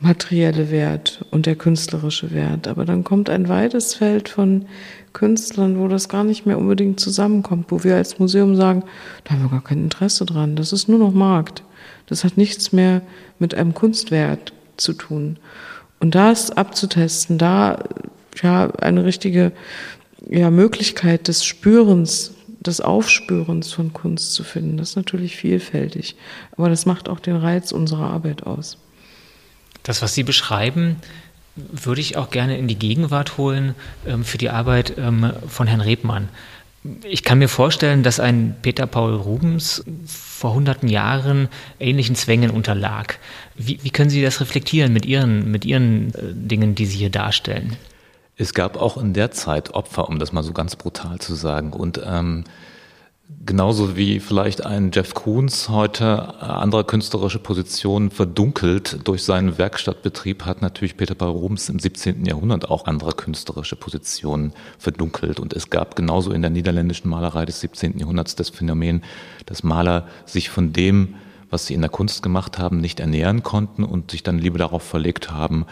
materielle 0.00 0.70
Wert 0.70 1.24
und 1.30 1.46
der 1.46 1.56
künstlerische 1.56 2.32
Wert. 2.32 2.68
Aber 2.68 2.84
dann 2.84 3.04
kommt 3.04 3.30
ein 3.30 3.48
weites 3.48 3.94
Feld 3.94 4.28
von 4.28 4.66
Künstlern, 5.12 5.78
wo 5.78 5.88
das 5.88 6.08
gar 6.08 6.24
nicht 6.24 6.46
mehr 6.46 6.58
unbedingt 6.58 7.00
zusammenkommt, 7.00 7.66
wo 7.70 7.84
wir 7.84 7.96
als 7.96 8.18
Museum 8.18 8.54
sagen, 8.54 8.84
da 9.24 9.34
haben 9.34 9.42
wir 9.42 9.50
gar 9.50 9.64
kein 9.64 9.84
Interesse 9.84 10.26
dran, 10.26 10.56
das 10.56 10.72
ist 10.72 10.88
nur 10.88 10.98
noch 10.98 11.12
Markt. 11.12 11.62
Das 12.06 12.22
hat 12.22 12.36
nichts 12.36 12.72
mehr 12.72 13.00
mit 13.38 13.54
einem 13.54 13.72
Kunstwert 13.72 14.52
zu 14.76 14.92
tun. 14.92 15.38
Und 16.00 16.14
da 16.14 16.30
ist 16.30 16.58
abzutesten, 16.58 17.38
da 17.38 17.82
ja 18.42 18.70
eine 18.80 19.04
richtige 19.04 19.52
ja, 20.28 20.50
Möglichkeit 20.50 21.28
des 21.28 21.44
Spürens, 21.44 22.32
des 22.60 22.80
Aufspürens 22.80 23.72
von 23.72 23.92
Kunst 23.92 24.34
zu 24.34 24.44
finden. 24.44 24.76
Das 24.76 24.90
ist 24.90 24.96
natürlich 24.96 25.36
vielfältig, 25.36 26.16
aber 26.56 26.68
das 26.68 26.86
macht 26.86 27.08
auch 27.08 27.20
den 27.20 27.36
Reiz 27.36 27.72
unserer 27.72 28.10
Arbeit 28.10 28.44
aus. 28.44 28.78
Das, 29.82 30.00
was 30.00 30.14
Sie 30.14 30.22
beschreiben, 30.22 30.96
würde 31.56 32.00
ich 32.00 32.16
auch 32.16 32.30
gerne 32.30 32.58
in 32.58 32.66
die 32.66 32.78
Gegenwart 32.78 33.36
holen 33.38 33.74
ähm, 34.06 34.24
für 34.24 34.38
die 34.38 34.50
Arbeit 34.50 34.94
ähm, 34.98 35.32
von 35.46 35.66
Herrn 35.66 35.80
Rebmann. 35.80 36.28
Ich 37.04 37.22
kann 37.22 37.38
mir 37.38 37.48
vorstellen, 37.48 38.02
dass 38.02 38.20
ein 38.20 38.56
Peter 38.60 38.86
Paul 38.86 39.14
Rubens 39.14 39.84
vor 40.06 40.52
hunderten 40.52 40.88
Jahren 40.88 41.48
ähnlichen 41.80 42.14
Zwängen 42.14 42.50
unterlag. 42.50 43.18
Wie, 43.56 43.78
wie 43.82 43.90
können 43.90 44.10
Sie 44.10 44.20
das 44.20 44.40
reflektieren 44.40 44.92
mit 44.92 45.06
Ihren, 45.06 45.50
mit 45.50 45.64
Ihren 45.64 46.14
äh, 46.14 46.34
Dingen, 46.34 46.74
die 46.74 46.86
Sie 46.86 46.98
hier 46.98 47.10
darstellen? 47.10 47.76
Es 48.36 48.52
gab 48.52 48.76
auch 48.76 48.96
in 48.96 49.12
der 49.12 49.30
Zeit 49.30 49.74
Opfer, 49.74 50.08
um 50.08 50.18
das 50.18 50.32
mal 50.32 50.42
so 50.42 50.52
ganz 50.52 50.74
brutal 50.74 51.20
zu 51.20 51.34
sagen. 51.34 51.72
Und 51.72 52.00
ähm, 52.04 52.44
genauso 53.46 53.96
wie 53.96 54.18
vielleicht 54.18 54.66
ein 54.66 54.90
Jeff 54.92 55.14
Koons 55.14 55.68
heute 55.68 56.40
andere 56.40 56.82
künstlerische 56.82 57.38
Positionen 57.38 58.10
verdunkelt 58.10 58.98
durch 59.04 59.22
seinen 59.22 59.56
Werkstattbetrieb, 59.56 60.44
hat 60.44 60.62
natürlich 60.62 60.96
Peter 60.96 61.14
Paul 61.14 61.30
Rubens 61.30 61.68
im 61.68 61.78
17. 61.78 62.24
Jahrhundert 62.24 62.68
auch 62.68 62.86
andere 62.86 63.12
künstlerische 63.12 63.76
Positionen 63.76 64.52
verdunkelt. 64.78 65.38
Und 65.38 65.52
es 65.52 65.70
gab 65.70 65.94
genauso 65.94 66.32
in 66.32 66.42
der 66.42 66.50
niederländischen 66.50 67.08
Malerei 67.08 67.44
des 67.44 67.60
17. 67.60 67.98
Jahrhunderts 68.00 68.34
das 68.34 68.50
Phänomen, 68.50 69.04
dass 69.46 69.62
Maler 69.62 70.08
sich 70.26 70.50
von 70.50 70.72
dem, 70.72 71.14
was 71.50 71.66
sie 71.66 71.74
in 71.74 71.82
der 71.82 71.90
Kunst 71.90 72.24
gemacht 72.24 72.58
haben, 72.58 72.78
nicht 72.78 72.98
ernähren 72.98 73.44
konnten 73.44 73.84
und 73.84 74.10
sich 74.10 74.24
dann 74.24 74.40
lieber 74.40 74.58
darauf 74.58 74.82
verlegt 74.82 75.30
haben, 75.30 75.66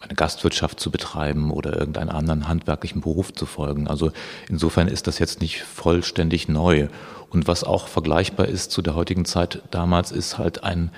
eine 0.00 0.14
Gastwirtschaft 0.14 0.80
zu 0.80 0.90
betreiben 0.90 1.50
oder 1.50 1.78
irgendeinen 1.78 2.10
anderen 2.10 2.48
handwerklichen 2.48 3.00
Beruf 3.00 3.32
zu 3.32 3.46
folgen. 3.46 3.88
Also 3.88 4.12
insofern 4.48 4.88
ist 4.88 5.06
das 5.06 5.18
jetzt 5.18 5.40
nicht 5.40 5.62
vollständig 5.62 6.48
neu. 6.48 6.88
Und 7.30 7.48
was 7.48 7.64
auch 7.64 7.88
vergleichbar 7.88 8.46
ist 8.46 8.70
zu 8.70 8.82
der 8.82 8.94
heutigen 8.94 9.24
Zeit 9.24 9.62
damals, 9.70 10.12
ist 10.12 10.38
halt 10.38 10.64
ein 10.64 10.90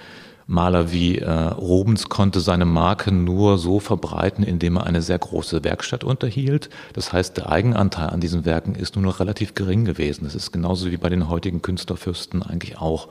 Maler 0.50 0.92
wie 0.92 1.18
äh, 1.18 1.30
Rubens 1.30 2.08
konnte 2.08 2.40
seine 2.40 2.64
Marke 2.64 3.12
nur 3.12 3.58
so 3.58 3.80
verbreiten, 3.80 4.42
indem 4.42 4.76
er 4.76 4.84
eine 4.84 5.02
sehr 5.02 5.18
große 5.18 5.62
Werkstatt 5.62 6.04
unterhielt. 6.04 6.70
Das 6.94 7.12
heißt, 7.12 7.36
der 7.36 7.50
Eigenanteil 7.50 8.08
an 8.08 8.20
diesen 8.20 8.46
Werken 8.46 8.74
ist 8.74 8.96
nur 8.96 9.04
noch 9.04 9.20
relativ 9.20 9.54
gering 9.54 9.84
gewesen. 9.84 10.24
Das 10.24 10.34
ist 10.34 10.50
genauso 10.50 10.90
wie 10.90 10.96
bei 10.96 11.10
den 11.10 11.28
heutigen 11.28 11.60
Künstlerfürsten 11.60 12.42
eigentlich 12.42 12.78
auch. 12.78 13.08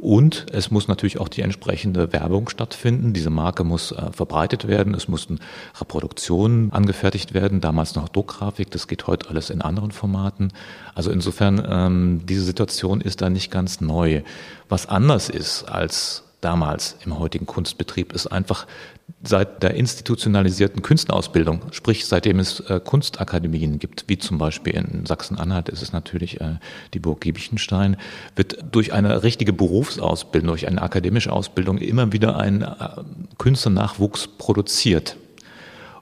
Und 0.00 0.46
es 0.52 0.70
muss 0.70 0.88
natürlich 0.88 1.20
auch 1.20 1.28
die 1.28 1.42
entsprechende 1.42 2.10
Werbung 2.14 2.48
stattfinden. 2.48 3.12
Diese 3.12 3.28
Marke 3.28 3.64
muss 3.64 3.92
äh, 3.92 4.10
verbreitet 4.12 4.66
werden. 4.66 4.94
Es 4.94 5.08
mussten 5.08 5.40
Reproduktionen 5.78 6.72
angefertigt 6.72 7.34
werden. 7.34 7.60
Damals 7.60 7.94
noch 7.94 8.08
Druckgrafik. 8.08 8.70
Das 8.70 8.88
geht 8.88 9.06
heute 9.06 9.28
alles 9.28 9.50
in 9.50 9.60
anderen 9.60 9.90
Formaten. 9.90 10.54
Also 10.94 11.10
insofern, 11.10 11.62
ähm, 11.68 12.20
diese 12.24 12.44
Situation 12.44 13.02
ist 13.02 13.20
da 13.20 13.28
nicht 13.28 13.50
ganz 13.50 13.82
neu. 13.82 14.22
Was 14.70 14.86
anders 14.86 15.28
ist 15.28 15.64
als 15.64 16.24
damals 16.40 16.96
im 17.04 17.18
heutigen 17.18 17.46
Kunstbetrieb 17.46 18.12
ist 18.12 18.26
einfach 18.26 18.66
seit 19.22 19.62
der 19.62 19.74
institutionalisierten 19.74 20.82
Kunstausbildung, 20.82 21.62
sprich 21.72 22.06
seitdem 22.06 22.38
es 22.38 22.60
äh, 22.60 22.80
Kunstakademien 22.80 23.78
gibt, 23.78 24.04
wie 24.06 24.18
zum 24.18 24.38
Beispiel 24.38 24.74
in 24.74 25.04
Sachsen-Anhalt 25.04 25.68
ist 25.68 25.82
es 25.82 25.92
natürlich 25.92 26.40
äh, 26.40 26.56
die 26.94 27.00
Burg 27.00 27.20
Giebichenstein, 27.20 27.96
wird 28.36 28.64
durch 28.72 28.92
eine 28.92 29.22
richtige 29.22 29.52
Berufsausbildung, 29.52 30.48
durch 30.48 30.68
eine 30.68 30.82
akademische 30.82 31.32
Ausbildung 31.32 31.78
immer 31.78 32.12
wieder 32.12 32.38
ein 32.38 32.62
äh, 32.62 32.74
Künstlernachwuchs 33.38 34.28
produziert. 34.38 35.16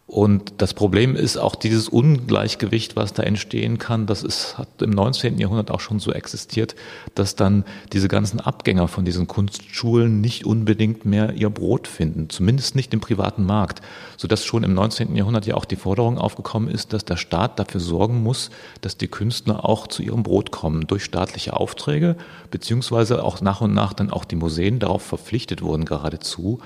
Und 0.09 0.55
das 0.63 0.73
Problem 0.73 1.15
ist 1.15 1.37
auch 1.37 1.55
dieses 1.55 1.87
Ungleichgewicht, 1.87 2.97
was 2.97 3.13
da 3.13 3.25
entstehen 3.25 3.77
kann. 3.77 4.07
Das 4.07 4.23
ist, 4.23 4.57
hat 4.57 4.81
im 4.81 4.89
19. 4.89 5.37
Jahrhundert 5.37 5.71
auch 5.71 5.81
schon 5.81 5.99
so 5.99 6.13
existiert, 6.13 6.77
dass 7.15 7.37
dann 7.37 7.67
diese 7.93 8.09
ganzen 8.09 8.41
Abgänger 8.41 8.89
von 8.89 9.05
diesen 9.05 9.27
Kunstschulen 9.27 10.23
nicht 10.23 10.47
unbedingt 10.47 11.05
mehr 11.05 11.35
ihr 11.35 11.51
Brot 11.51 11.87
finden, 11.87 12.31
zumindest 12.31 12.75
nicht 12.75 12.95
im 12.95 13.01
privaten 13.01 13.45
Markt, 13.45 13.83
sodass 14.17 14.47
schon 14.47 14.65
im 14.65 14.73
19. 14.73 15.15
Jahrhundert 15.15 15.45
ja 15.45 15.57
auch 15.57 15.67
die 15.67 15.77
Forderung 15.77 16.17
aufgekommen 16.17 16.71
ist, 16.71 16.95
dass 16.95 17.05
der 17.05 17.19
Staat 17.19 17.59
dafür 17.59 17.83
sorgen 17.83 18.23
muss, 18.23 18.49
dass 18.81 18.97
die 18.97 19.09
Künstler 19.09 19.69
auch 19.69 19.89
zu 19.89 20.03
ihrem 20.03 20.23
Brot 20.23 20.51
kommen 20.53 20.87
durch 20.87 21.05
staatliche 21.05 21.53
Aufträge, 21.53 22.17
beziehungsweise 22.51 23.23
auch 23.23 23.43
nach 23.43 23.61
und 23.61 23.75
nach 23.75 23.93
dann 23.93 24.11
auch 24.11 24.25
die 24.25 24.37
Museen 24.37 24.79
darauf 24.79 25.03
verpflichtet 25.03 25.61
wurden 25.61 25.85
geradezu, 25.85 26.61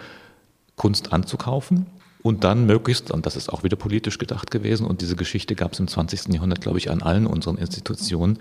Kunst 0.77 1.13
anzukaufen 1.13 1.87
und 2.23 2.45
dann 2.45 2.67
möglichst, 2.67 3.11
und 3.11 3.27
das 3.27 3.37
ist 3.37 3.53
auch 3.53 3.65
wieder 3.65 3.77
politisch 3.77 4.19
gedacht 4.19 4.51
gewesen, 4.51 4.87
und 4.87 5.01
diese 5.01 5.17
Geschichte 5.17 5.55
gab 5.55 5.73
es 5.73 5.81
im 5.81 5.89
20. 5.89 6.33
Jahrhundert, 6.33 6.61
glaube 6.61 6.79
ich, 6.79 6.91
an 6.91 7.03
allen 7.03 7.27
unseren 7.27 7.59
Institutionen, 7.59 8.39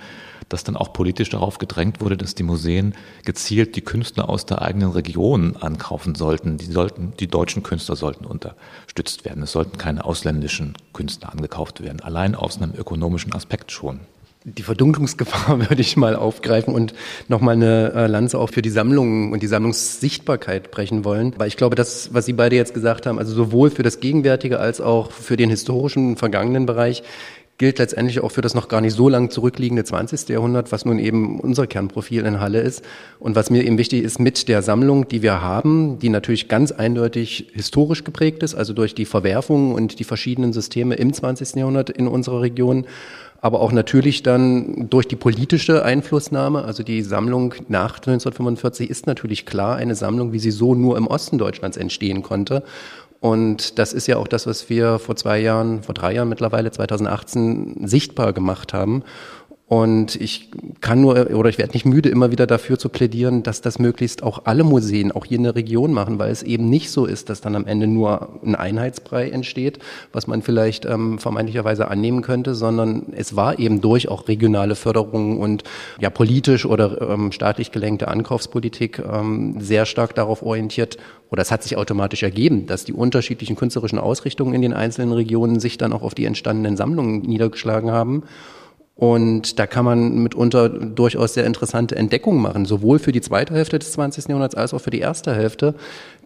dass 0.50 0.64
dann 0.64 0.76
auch 0.76 0.94
politisch 0.94 1.30
darauf 1.30 1.58
gedrängt 1.58 2.02
wurde, 2.02 2.18
dass 2.18 2.36
die 2.36 2.44
Museen 2.44 2.94
gezielt 3.26 3.76
die 3.76 3.82
Künstler 3.82 4.30
aus 4.30 4.46
der 4.46 4.62
eigenen 4.62 4.92
Region 4.92 5.56
ankaufen 5.58 6.14
sollten. 6.16 6.58
Die 6.58 6.66
sollten, 6.66 7.14
die 7.20 7.28
deutschen 7.28 7.64
Künstler 7.64 7.96
sollten 7.96 8.26
unterstützt 8.26 9.26
werden. 9.26 9.44
Es 9.44 9.54
sollten 9.54 9.78
keine 9.78 10.06
ausländischen 10.06 10.76
Künstler 10.94 11.32
angekauft 11.32 11.82
werden. 11.82 12.02
Allein 12.02 12.36
aus 12.36 12.62
einem 12.62 12.74
ökonomischen 12.76 13.34
Aspekt 13.34 13.72
schon. 13.72 14.02
Die 14.44 14.64
Verdunklungsgefahr 14.64 15.60
würde 15.70 15.82
ich 15.82 15.98
mal 15.98 16.16
aufgreifen 16.16 16.74
und 16.74 16.94
nochmal 17.28 17.56
eine 17.56 17.94
äh, 17.94 18.08
Lanze 18.08 18.40
auch 18.40 18.50
für 18.50 18.62
die 18.62 18.70
Sammlungen 18.70 19.32
und 19.32 19.44
die 19.44 19.48
Sammlungssichtbarkeit 19.48 20.72
brechen 20.72 21.06
wollen. 21.06 21.34
Weil 21.38 21.48
ich 21.48 21.58
glaube, 21.58 21.76
das, 21.76 22.14
was 22.14 22.26
Sie 22.26 22.34
beide 22.34 22.56
jetzt 22.56 22.74
gesagt 22.74 23.06
haben, 23.06 23.20
also 23.20 23.34
sowohl 23.34 23.70
für 23.70 23.84
das 23.84 24.00
Gegenwärtige 24.00 24.60
als 24.60 24.82
auch 24.82 25.12
für 25.12 25.38
den 25.38 25.50
historischen, 25.50 26.18
vergangenen 26.18 26.66
Bereich, 26.66 27.04
gilt 27.62 27.78
letztendlich 27.78 28.22
auch 28.22 28.32
für 28.32 28.42
das 28.42 28.56
noch 28.56 28.70
gar 28.70 28.82
nicht 28.82 28.96
so 28.96 29.08
lang 29.08 29.30
zurückliegende 29.30 29.84
20. 29.84 30.30
Jahrhundert, 30.30 30.72
was 30.72 30.84
nun 30.84 30.98
eben 30.98 31.40
unser 31.40 31.68
Kernprofil 31.68 32.26
in 32.26 32.40
Halle 32.40 32.60
ist. 32.60 32.84
Und 33.20 33.36
was 33.36 33.52
mir 33.52 33.64
eben 33.64 33.78
wichtig 33.78 34.04
ist, 34.04 34.20
mit 34.20 34.48
der 34.48 34.64
Sammlung, 34.64 35.08
die 35.08 35.22
wir 35.22 35.44
haben, 35.44 36.00
die 36.00 36.10
natürlich 36.10 36.48
ganz 36.48 36.72
eindeutig 36.72 37.52
historisch 37.54 38.04
geprägt 38.04 38.42
ist, 38.42 38.56
also 38.56 38.74
durch 38.74 38.96
die 38.96 39.06
Verwerfungen 39.06 39.76
und 39.76 40.00
die 40.00 40.04
verschiedenen 40.06 40.54
Systeme 40.54 40.96
im 40.96 41.14
20. 41.14 41.54
Jahrhundert 41.54 41.92
in 41.92 42.08
unserer 42.08 42.42
Region, 42.42 42.88
aber 43.42 43.60
auch 43.60 43.72
natürlich 43.72 44.22
dann 44.22 44.88
durch 44.90 45.08
die 45.08 45.16
politische 45.16 45.84
Einflussnahme. 45.84 46.64
Also 46.64 46.84
die 46.84 47.02
Sammlung 47.02 47.56
nach 47.68 47.96
1945 47.96 48.90
ist 48.90 49.08
natürlich 49.08 49.48
klar 49.48 49.76
eine 49.76 49.96
Sammlung, 49.96 50.32
wie 50.32 50.40
sie 50.40 50.52
so 50.52 50.76
nur 50.76 50.96
im 50.96 51.08
Osten 51.08 51.40
Deutschlands 51.40 51.76
entstehen 51.76 52.22
konnte. 52.22 52.64
Und 53.20 53.78
das 53.78 53.94
ist 53.94 54.08
ja 54.08 54.18
auch 54.18 54.28
das, 54.28 54.48
was 54.48 54.70
wir 54.70 54.98
vor 54.98 55.16
zwei 55.16 55.40
Jahren, 55.40 55.84
vor 55.84 55.94
drei 55.94 56.14
Jahren 56.14 56.30
mittlerweile, 56.30 56.72
2018, 56.72 57.88
sichtbar 57.88 58.34
gemacht 58.34 58.74
haben. 58.74 59.04
Und 59.72 60.20
ich 60.20 60.50
kann 60.82 61.00
nur, 61.00 61.34
oder 61.34 61.48
ich 61.48 61.58
werde 61.58 61.72
nicht 61.72 61.86
müde, 61.86 62.10
immer 62.10 62.30
wieder 62.30 62.46
dafür 62.46 62.78
zu 62.78 62.90
plädieren, 62.90 63.42
dass 63.42 63.62
das 63.62 63.80
möglichst 63.80 64.22
auch 64.22 64.42
alle 64.44 64.66
Museen, 64.66 65.14
auch 65.14 65.24
hier 65.24 65.38
in 65.38 65.46
der 65.46 65.56
Region 65.56 65.94
machen, 65.94 66.20
weil 66.20 66.30
es 66.30 66.44
eben 66.44 66.70
nicht 66.70 66.92
so 66.92 67.06
ist, 67.06 67.30
dass 67.30 67.40
dann 67.40 67.56
am 67.56 67.66
Ende 67.66 67.88
nur 67.88 68.42
ein 68.44 68.56
Einheitsbrei 68.56 69.30
entsteht, 69.30 69.80
was 70.12 70.28
man 70.28 70.42
vielleicht 70.42 70.84
ähm, 70.84 71.20
vermeintlicherweise 71.20 71.88
annehmen 71.88 72.22
könnte, 72.22 72.54
sondern 72.54 73.14
es 73.16 73.38
war 73.38 73.60
eben 73.60 73.80
durch 73.80 74.10
auch 74.10 74.28
regionale 74.28 74.76
Förderung 74.76 75.40
und 75.40 75.64
ja 76.02 76.10
politisch 76.10 76.66
oder 76.66 77.10
ähm, 77.10 77.32
staatlich 77.32 77.72
gelenkte 77.72 78.10
Ankaufspolitik 78.10 79.00
ähm, 79.00 79.62
sehr 79.62 79.86
stark 79.86 80.14
darauf 80.16 80.44
orientiert, 80.44 80.98
oder 81.30 81.44
es 81.44 81.52
hat 81.52 81.64
sich 81.64 81.78
automatisch 81.78 82.24
ergeben, 82.24 82.66
dass 82.66 82.84
die 82.84 82.92
unterschiedlichen 82.92 83.56
künstlerischen 83.56 84.00
Ausrichtungen 84.00 84.54
in 84.54 84.62
den 84.62 84.74
einzelnen 84.74 85.14
Regionen 85.14 85.62
sich 85.62 85.78
dann 85.78 85.94
auch 85.94 86.02
auf 86.02 86.14
die 86.14 86.26
entstandenen 86.26 86.76
Sammlungen 86.76 87.22
niedergeschlagen 87.22 87.90
haben. 87.90 88.24
Und 89.02 89.58
da 89.58 89.66
kann 89.66 89.84
man 89.84 90.14
mitunter 90.22 90.70
durchaus 90.70 91.34
sehr 91.34 91.48
interessante 91.48 91.96
Entdeckungen 91.96 92.40
machen, 92.40 92.66
sowohl 92.66 93.00
für 93.00 93.12
die 93.12 93.22
zweite 93.22 93.56
Hälfte 93.56 93.80
des 93.80 93.94
20. 93.94 94.28
Jahrhunderts 94.28 94.54
als 94.54 94.76
auch 94.76 94.80
für 94.80 94.92
die 94.92 95.00
erste 95.00 95.34
Hälfte. 95.34 95.74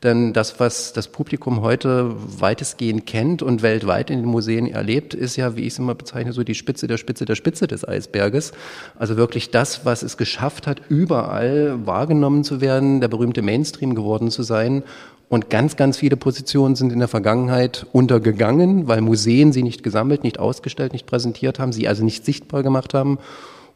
Denn 0.04 0.34
das, 0.34 0.60
was 0.60 0.92
das 0.92 1.08
Publikum 1.08 1.62
heute 1.62 2.12
weitestgehend 2.18 3.06
kennt 3.06 3.42
und 3.42 3.62
weltweit 3.62 4.10
in 4.10 4.20
den 4.20 4.28
Museen 4.28 4.68
erlebt, 4.68 5.14
ist 5.14 5.38
ja, 5.38 5.56
wie 5.56 5.62
ich 5.62 5.68
es 5.72 5.80
immer 5.80 5.96
bezeichne, 5.96 6.34
so 6.34 6.44
die 6.44 6.54
Spitze 6.54 6.88
der 6.88 6.98
Spitze 6.98 7.24
der 7.24 7.36
Spitze 7.36 7.66
des 7.68 7.88
Eisberges. 7.88 8.52
Also 9.00 9.16
wirklich 9.16 9.52
das, 9.52 9.86
was 9.86 10.04
es 10.04 10.18
geschafft 10.18 10.68
hat, 10.68 10.82
überall 10.90 11.78
wahrgenommen 11.86 12.44
zu 12.44 12.60
werden, 12.60 13.00
der 13.00 13.08
berühmte 13.08 13.42
Mainstream 13.42 13.96
geworden 13.96 14.30
zu 14.32 14.44
sein 14.44 14.84
und 15.30 15.50
ganz, 15.50 15.76
ganz 15.76 15.98
viele 15.98 16.18
Positionen 16.18 16.76
sind 16.76 16.92
in 16.92 17.00
der 17.00 17.08
Vergangenheit 17.08 17.86
untergegangen, 17.92 18.88
weil 18.88 19.02
Museen 19.02 19.54
sie 19.54 19.64
nicht 19.64 19.84
gesammelt, 19.84 20.24
nicht 20.24 20.40
ausgestellt, 20.40 20.94
nicht 20.94 21.08
präsentiert 21.08 21.60
haben, 21.60 21.74
sie 21.74 21.88
also 21.88 22.04
nicht 22.04 22.26
sichtbar 22.26 22.64
gemacht 22.64 22.94
haben 22.94 23.18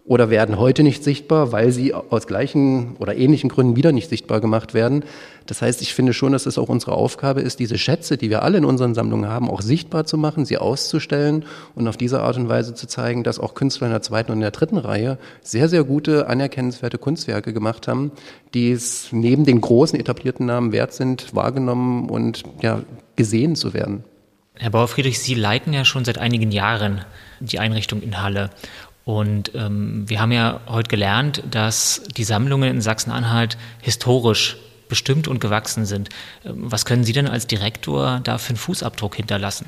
oder 0.10 0.32
werden 0.32 0.58
heute 0.58 0.82
nicht 0.82 1.04
sichtbar, 1.04 1.52
weil 1.52 1.72
sie 1.72 1.94
aus 1.94 2.26
gleichen 2.26 2.96
oder 2.98 3.16
ähnlichen 3.16 3.48
Gründen 3.48 3.76
wieder 3.76 3.92
nicht 3.92 4.10
sichtbar 4.10 4.42
gemacht 4.42 4.74
werden. 4.74 5.04
Das 5.46 5.62
heißt, 5.62 5.84
ich 5.84 5.94
finde 5.94 6.14
schon, 6.14 6.32
dass 6.32 6.48
es 6.48 6.58
auch 6.58 6.68
unsere 6.68 6.94
Aufgabe 6.94 7.42
ist, 7.42 7.60
diese 7.60 7.78
Schätze, 7.78 8.18
die 8.18 8.32
wir 8.32 8.42
alle 8.42 8.58
in 8.58 8.66
unseren 8.66 8.96
Sammlungen 8.96 9.30
haben, 9.30 9.52
auch 9.52 9.62
sichtbar 9.62 10.06
zu 10.06 10.18
machen, 10.18 10.46
sie 10.46 10.58
auszustellen 10.58 11.46
und 11.76 11.88
auf 11.88 11.96
diese 11.96 12.22
Art 12.22 12.38
und 12.38 12.50
Weise 12.50 12.74
zu 12.74 12.88
zeigen, 12.88 13.24
dass 13.24 13.38
auch 13.38 13.54
Künstler 13.54 13.86
in 13.86 13.94
der 13.94 14.02
zweiten 14.02 14.32
und 14.32 14.40
in 14.40 14.42
der 14.42 14.50
dritten 14.50 14.80
Reihe 14.80 15.20
sehr, 15.44 15.70
sehr 15.70 15.84
gute, 15.84 16.28
anerkennenswerte 16.28 16.98
Kunstwerke 16.98 17.54
gemacht 17.54 17.88
haben, 17.88 18.12
die 18.56 18.72
es 18.72 19.10
neben 19.12 19.46
den 19.46 19.62
großen 19.62 20.00
etablierten 20.00 20.48
Namen 20.48 20.72
wert 20.72 20.92
sind, 20.92 21.36
wahrgenommen 21.36 22.10
und 22.10 22.42
ja, 22.64 22.82
gesehen 23.16 23.56
zu 23.56 23.76
werden. 23.76 24.04
Herr 24.62 24.72
Bauer 24.72 24.90
Friedrich, 24.90 25.20
Sie 25.20 25.36
leiten 25.36 25.72
ja 25.72 25.86
schon 25.86 26.04
seit 26.04 26.18
einigen 26.18 26.52
Jahren 26.52 27.06
die 27.40 27.60
Einrichtung 27.60 28.02
in 28.02 28.22
Halle. 28.22 28.50
Und 29.06 29.56
ähm, 29.56 30.08
wir 30.08 30.22
haben 30.22 30.32
ja 30.32 30.62
heute 30.68 30.90
gelernt, 30.90 31.44
dass 31.50 32.04
die 32.16 32.24
Sammlungen 32.24 32.70
in 32.70 32.82
Sachsen-Anhalt 32.82 33.58
historisch 33.82 34.58
bestimmt 34.88 35.28
und 35.28 35.40
gewachsen 35.40 35.86
sind. 35.86 36.10
Ähm, 36.46 36.72
was 36.72 36.86
können 36.86 37.04
Sie 37.04 37.14
denn 37.14 37.28
als 37.28 37.48
Direktor 37.48 38.20
da 38.24 38.38
für 38.38 38.50
einen 38.50 38.58
Fußabdruck 38.58 39.16
hinterlassen? 39.16 39.66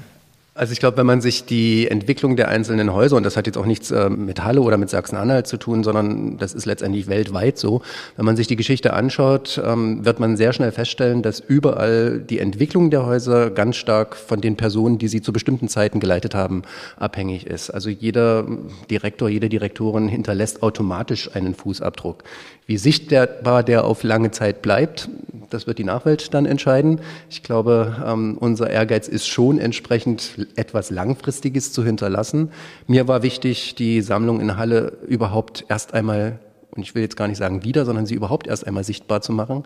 Also 0.62 0.74
ich 0.74 0.80
glaube, 0.80 0.98
wenn 0.98 1.08
man 1.08 1.22
sich 1.22 1.46
die 1.46 1.88
Entwicklung 1.88 2.36
der 2.36 2.50
einzelnen 2.50 2.94
Häuser, 2.94 3.16
und 3.16 3.24
das 3.24 3.36
hat 3.36 3.48
jetzt 3.48 3.58
auch 3.58 3.66
nichts 3.66 3.90
äh, 3.90 4.12
mit 4.12 4.44
Halle 4.44 4.62
oder 4.62 4.78
mit 4.78 4.92
Sachsen-Anhalt 4.92 5.48
zu 5.48 5.58
tun, 5.58 5.84
sondern 5.84 6.38
das 6.38 6.54
ist 6.54 6.68
letztendlich 6.68 7.08
weltweit 7.08 7.58
so, 7.58 7.82
wenn 8.16 8.26
man 8.26 8.36
sich 8.36 8.46
die 8.46 8.58
Geschichte 8.58 8.94
anschaut, 8.94 9.60
ähm, 9.66 10.06
wird 10.06 10.20
man 10.20 10.38
sehr 10.38 10.54
schnell 10.54 10.72
feststellen, 10.72 11.24
dass 11.24 11.40
überall 11.40 12.20
die 12.20 12.38
Entwicklung 12.38 12.92
der 12.92 13.08
Häuser 13.08 13.50
ganz 13.50 13.76
stark 13.76 14.16
von 14.16 14.40
den 14.40 14.56
Personen, 14.56 15.00
die 15.00 15.08
sie 15.08 15.24
zu 15.24 15.34
bestimmten 15.34 15.68
Zeiten 15.68 16.00
geleitet 16.00 16.36
haben, 16.36 16.62
abhängig 16.96 17.48
ist. 17.48 17.72
Also 17.72 17.90
jeder 17.90 18.46
Direktor, 18.88 19.30
jede 19.30 19.50
Direktorin 19.50 20.08
hinterlässt 20.10 20.62
automatisch 20.62 21.36
einen 21.36 21.56
Fußabdruck. 21.56 22.24
Wie 22.72 22.78
sichtbar 22.78 23.64
der 23.64 23.84
auf 23.84 24.02
lange 24.02 24.32
Zeit 24.32 24.62
bleibt, 24.62 25.10
das 25.50 25.68
wird 25.68 25.78
die 25.78 25.84
Nachwelt 25.84 26.34
dann 26.34 26.46
entscheiden. 26.46 27.02
Ich 27.30 27.44
glaube, 27.44 28.02
ähm, 28.08 28.38
unser 28.40 28.70
Ehrgeiz 28.70 29.10
ist 29.10 29.28
schon 29.28 29.60
entsprechend 29.60 30.48
etwas 30.56 30.90
Langfristiges 30.90 31.74
zu 31.74 31.84
hinterlassen. 31.84 32.50
Mir 32.88 33.10
war 33.10 33.24
wichtig, 33.24 33.76
die 33.76 34.00
Sammlung 34.00 34.40
in 34.40 34.56
Halle 34.56 34.94
überhaupt 35.06 35.66
erst 35.68 35.94
einmal 35.94 36.40
und 36.76 36.82
ich 36.82 36.96
will 36.96 37.02
jetzt 37.02 37.18
gar 37.18 37.28
nicht 37.28 37.38
sagen 37.38 37.64
wieder, 37.64 37.86
sondern 37.86 38.06
sie 38.06 38.16
überhaupt 38.16 38.48
erst 38.48 38.66
einmal 38.66 38.84
sichtbar 38.84 39.22
zu 39.22 39.34
machen. 39.34 39.64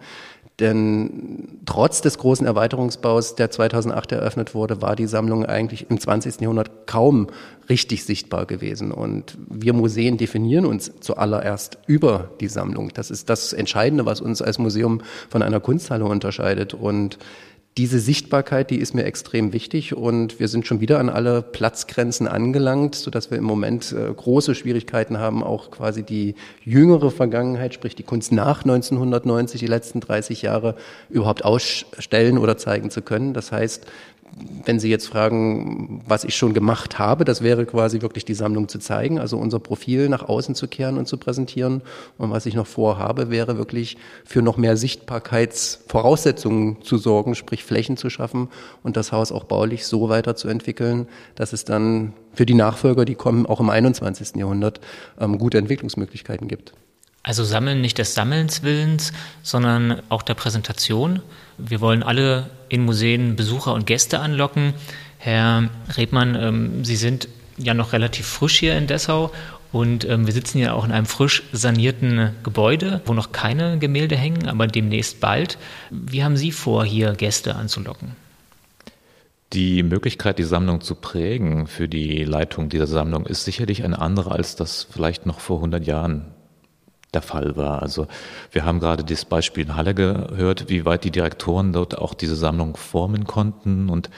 Denn 0.60 1.60
trotz 1.66 2.00
des 2.02 2.18
großen 2.18 2.48
Erweiterungsbaus, 2.48 3.36
der 3.36 3.52
2008 3.52 4.14
eröffnet 4.14 4.56
wurde, 4.56 4.82
war 4.82 4.96
die 4.96 5.06
Sammlung 5.06 5.46
eigentlich 5.46 5.90
im 5.90 6.00
20. 6.00 6.40
Jahrhundert 6.40 6.88
kaum 6.88 7.28
richtig 7.68 8.06
sichtbar 8.06 8.46
gewesen. 8.46 8.94
Und 8.94 9.38
wir 9.50 9.74
Museen 9.74 10.18
definieren 10.18 10.66
uns 10.66 10.94
zuallererst 11.02 11.80
über 11.88 12.30
die 12.40 12.48
Sammlung. 12.48 12.92
Das 12.94 13.12
ist 13.12 13.30
das 13.30 13.52
Entscheidende, 13.52 14.06
was 14.06 14.22
uns 14.22 14.42
als 14.42 14.58
Museum 14.58 15.02
von 15.30 15.42
einer 15.42 15.60
Kunsthalle 15.60 16.06
unterscheidet. 16.06 16.74
Und 16.74 17.18
diese 17.78 18.00
Sichtbarkeit, 18.00 18.70
die 18.70 18.78
ist 18.78 18.94
mir 18.94 19.04
extrem 19.04 19.52
wichtig 19.52 19.94
und 19.94 20.40
wir 20.40 20.48
sind 20.48 20.66
schon 20.66 20.80
wieder 20.80 20.98
an 20.98 21.10
alle 21.10 21.42
Platzgrenzen 21.42 22.26
angelangt, 22.26 22.96
so 22.96 23.12
dass 23.12 23.32
wir 23.32 23.38
im 23.38 23.44
Moment 23.44 23.92
äh, 23.92 24.14
große 24.14 24.56
Schwierigkeiten 24.56 25.18
haben, 25.18 25.44
auch 25.44 25.72
quasi 25.72 26.04
die 26.04 26.36
jüngere 26.64 27.12
Vergangenheit, 27.12 27.74
sprich 27.74 27.94
die 27.94 28.04
Kunst 28.04 28.32
nach 28.32 28.64
1990, 28.64 29.60
die 29.60 29.68
letzten 29.68 30.00
30 30.00 30.42
Jahre 30.42 30.76
überhaupt 31.10 31.44
ausstellen 31.44 32.38
oder 32.38 32.58
zeigen 32.58 32.92
zu 32.92 33.02
können. 33.02 33.34
Das 33.34 33.52
heißt, 33.52 33.86
wenn 34.66 34.80
Sie 34.80 34.90
jetzt 34.90 35.08
fragen, 35.08 36.02
was 36.08 36.24
ich 36.24 36.36
schon 36.36 36.54
gemacht 36.54 37.00
habe, 37.00 37.24
das 37.24 37.42
wäre 37.42 37.66
quasi 37.66 38.02
wirklich 38.02 38.26
die 38.26 38.34
Sammlung 38.34 38.68
zu 38.68 38.80
zeigen, 38.80 39.20
also 39.20 39.38
unser 39.38 39.60
Profil 39.60 40.10
nach 40.10 40.28
außen 40.28 40.56
zu 40.56 40.68
kehren 40.68 40.98
und 40.98 41.08
zu 41.08 41.18
präsentieren. 41.18 41.82
Und 42.18 42.32
was 42.32 42.46
ich 42.46 42.54
noch 42.54 42.68
vorhabe, 42.68 43.30
wäre 43.30 43.58
wirklich 43.58 43.98
für 44.26 44.42
noch 44.42 44.58
mehr 44.58 44.76
Sichtbarkeitsvoraussetzungen 44.76 46.82
zu 46.82 46.98
sorgen, 46.98 47.36
sprich 47.36 47.64
Flächen 47.64 47.96
zu 47.96 48.10
schaffen 48.10 48.50
und 48.84 48.98
das 48.98 49.14
Haus 49.14 49.32
auch 49.32 49.46
baulich 49.46 49.86
so 49.86 50.10
weiterzuentwickeln, 50.10 51.08
dass 51.36 51.54
es 51.54 51.64
dann 51.64 52.14
für 52.34 52.46
die 52.46 52.56
Nachfolger, 52.56 53.06
die 53.06 53.16
kommen, 53.16 53.46
auch 53.46 53.62
im 53.62 53.70
21. 53.70 54.36
Jahrhundert, 54.36 54.82
ähm, 55.20 55.38
gute 55.38 55.60
Entwicklungsmöglichkeiten 55.60 56.50
gibt. 56.50 56.74
Also 57.26 57.44
Sammeln 57.44 57.82
nicht 57.82 57.98
des 57.98 58.14
Sammelns 58.14 58.62
Willens, 58.62 59.12
sondern 59.42 60.04
auch 60.10 60.22
der 60.22 60.36
Präsentation. 60.36 61.24
Wir 61.58 61.82
wollen 61.82 62.04
alle 62.04 62.52
in 62.70 62.86
Museen 62.86 63.36
Besucher 63.36 63.74
und 63.74 63.88
Gäste 63.88 64.20
anlocken. 64.20 64.76
Herr 65.18 65.70
Rebmann, 65.98 66.36
ähm, 66.36 66.86
Sie 66.86 66.96
sind 66.96 67.28
ja 67.58 67.74
noch 67.74 67.94
relativ 67.94 68.28
frisch 68.28 68.60
hier 68.60 68.78
in 68.78 68.86
Dessau 68.86 69.32
und 69.72 70.08
ähm, 70.08 70.28
wir 70.28 70.34
sitzen 70.34 70.60
ja 70.60 70.74
auch 70.74 70.86
in 70.86 70.92
einem 70.92 71.08
frisch 71.08 71.42
sanierten 71.52 72.30
Gebäude, 72.44 73.02
wo 73.06 73.14
noch 73.16 73.32
keine 73.32 73.80
Gemälde 73.80 74.16
hängen, 74.16 74.48
aber 74.48 74.68
demnächst 74.68 75.20
bald. 75.20 75.58
Wie 75.90 76.24
haben 76.24 76.38
Sie 76.38 76.52
vor, 76.52 76.86
hier 76.86 77.14
Gäste 77.14 77.56
anzulocken? 77.56 78.12
Die 79.52 79.82
Möglichkeit, 79.82 80.38
die 80.38 80.44
Sammlung 80.44 80.82
zu 80.82 80.94
prägen 80.94 81.66
für 81.66 81.88
die 81.88 82.24
Leitung 82.24 82.70
dieser 82.70 82.86
Sammlung 82.86 83.26
ist 83.26 83.46
sicherlich 83.46 83.84
eine 83.84 83.98
andere, 83.98 84.32
als 84.32 84.56
das 84.56 84.86
vielleicht 84.92 85.26
noch 85.26 85.40
vor 85.40 85.58
100 85.58 85.88
Jahren 85.88 86.35
der 87.16 87.24
Fall 87.24 87.56
war. 87.56 87.82
Also 87.82 88.08
wir 88.52 88.66
haben 88.66 88.80
gerade 88.80 89.04
das 89.04 89.26
Beispiel 89.26 89.66
in 89.66 89.76
Halle 89.76 89.96
gehört, 89.96 90.70
wie 90.70 90.86
weit 90.86 91.04
die 91.04 91.12
Direktoren 91.12 91.74
dort 91.74 91.98
auch 91.98 92.14
diese 92.14 92.36
Sammlung 92.36 92.78
formen 92.78 93.26
konnten. 93.26 93.90
Und 93.90 94.10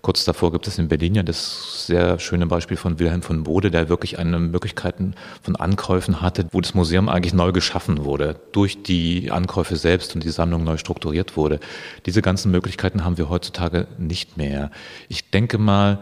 kurz 0.00 0.24
davor 0.24 0.52
gibt 0.52 0.66
es 0.66 0.78
in 0.78 0.88
Berlin 0.88 1.14
ja 1.14 1.22
das 1.22 1.86
sehr 1.86 2.18
schöne 2.18 2.46
Beispiel 2.46 2.76
von 2.76 2.98
Wilhelm 2.98 3.22
von 3.22 3.44
Bode, 3.44 3.70
der 3.70 3.88
wirklich 3.88 4.18
eine 4.18 4.38
Möglichkeiten 4.38 5.14
von 5.42 5.56
Ankäufen 5.56 6.22
hatte, 6.22 6.46
wo 6.52 6.60
das 6.60 6.74
Museum 6.74 7.08
eigentlich 7.08 7.34
neu 7.34 7.52
geschaffen 7.52 8.04
wurde, 8.04 8.36
durch 8.52 8.82
die 8.82 9.30
Ankäufe 9.30 9.76
selbst 9.76 10.14
und 10.14 10.24
die 10.24 10.30
Sammlung 10.30 10.64
neu 10.64 10.78
strukturiert 10.78 11.36
wurde. 11.36 11.60
Diese 12.06 12.22
ganzen 12.22 12.50
Möglichkeiten 12.50 13.04
haben 13.04 13.18
wir 13.18 13.28
heutzutage 13.28 13.86
nicht 13.98 14.36
mehr. 14.36 14.70
Ich 15.08 15.30
denke 15.30 15.58
mal, 15.58 15.98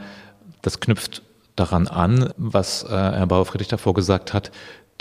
das 0.60 0.78
knüpft 0.78 1.22
daran 1.56 1.86
an, 1.86 2.32
was 2.36 2.84
äh, 2.84 2.88
Herr 2.88 3.26
Bauer-Friedrich 3.26 3.68
davor 3.68 3.94
gesagt 3.94 4.32
hat, 4.32 4.50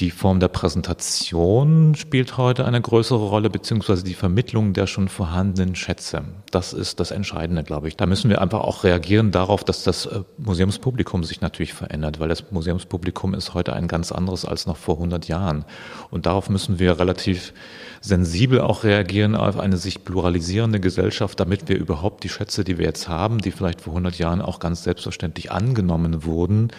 die 0.02 0.10
Form 0.10 0.40
der 0.40 0.48
Präsentation 0.48 1.94
spielt 1.94 2.36
heute 2.36 2.66
eine 2.66 2.82
größere 2.82 3.20
Rolle, 3.20 3.52
beziehungsweise 3.52 4.04
die 4.04 4.16
Vermittlung 4.16 4.74
der 4.74 4.88
schon 4.88 5.08
vorhandenen 5.08 5.76
Schätze. 5.76 6.24
Das 6.50 6.74
ist 6.74 7.00
das 7.00 7.12
Entscheidende, 7.12 7.64
glaube 7.64 7.88
ich. 7.88 7.98
Da 7.98 8.08
müssen 8.08 8.30
wir 8.30 8.42
einfach 8.42 8.62
auch 8.62 8.84
reagieren 8.84 9.32
darauf, 9.32 9.64
dass 9.64 9.84
das 9.84 10.08
äh, 10.08 10.22
Museumspublikum 10.40 11.24
sich 11.24 11.42
natürlich 11.42 11.74
verändert, 11.74 12.20
weil 12.20 12.30
das 12.30 12.52
Museumspublikum 12.52 13.36
ist 13.36 13.54
heute 13.54 13.74
ein 13.74 13.88
ganz 13.88 14.12
anderes 14.12 14.44
als 14.44 14.66
noch 14.66 14.78
vor 14.78 14.96
100 14.96 15.28
Jahren. 15.28 15.66
Und 16.10 16.26
darauf 16.26 16.50
müssen 16.50 16.80
wir 16.80 17.00
relativ 17.00 17.54
sensibel 18.02 18.60
auch 18.60 18.84
reagieren 18.84 19.36
auf 19.36 19.60
eine 19.60 19.78
sich 19.78 20.04
pluralisierende 20.04 20.80
Gesellschaft, 20.80 21.40
damit 21.40 21.70
wir 21.70 21.78
überhaupt 21.78 22.24
die 22.24 22.30
Schätze, 22.30 22.64
die 22.64 22.80
wir 22.80 22.86
jetzt 22.86 23.08
haben, 23.08 23.38
die 23.38 23.52
vielleicht 23.52 23.82
vor 23.82 23.94
100 23.94 24.18
Jahren 24.18 24.42
auch 24.42 24.58
ganz 24.60 24.84
selbstverständlich 24.84 25.52
angenommen 25.52 26.26
wurden, 26.26 26.70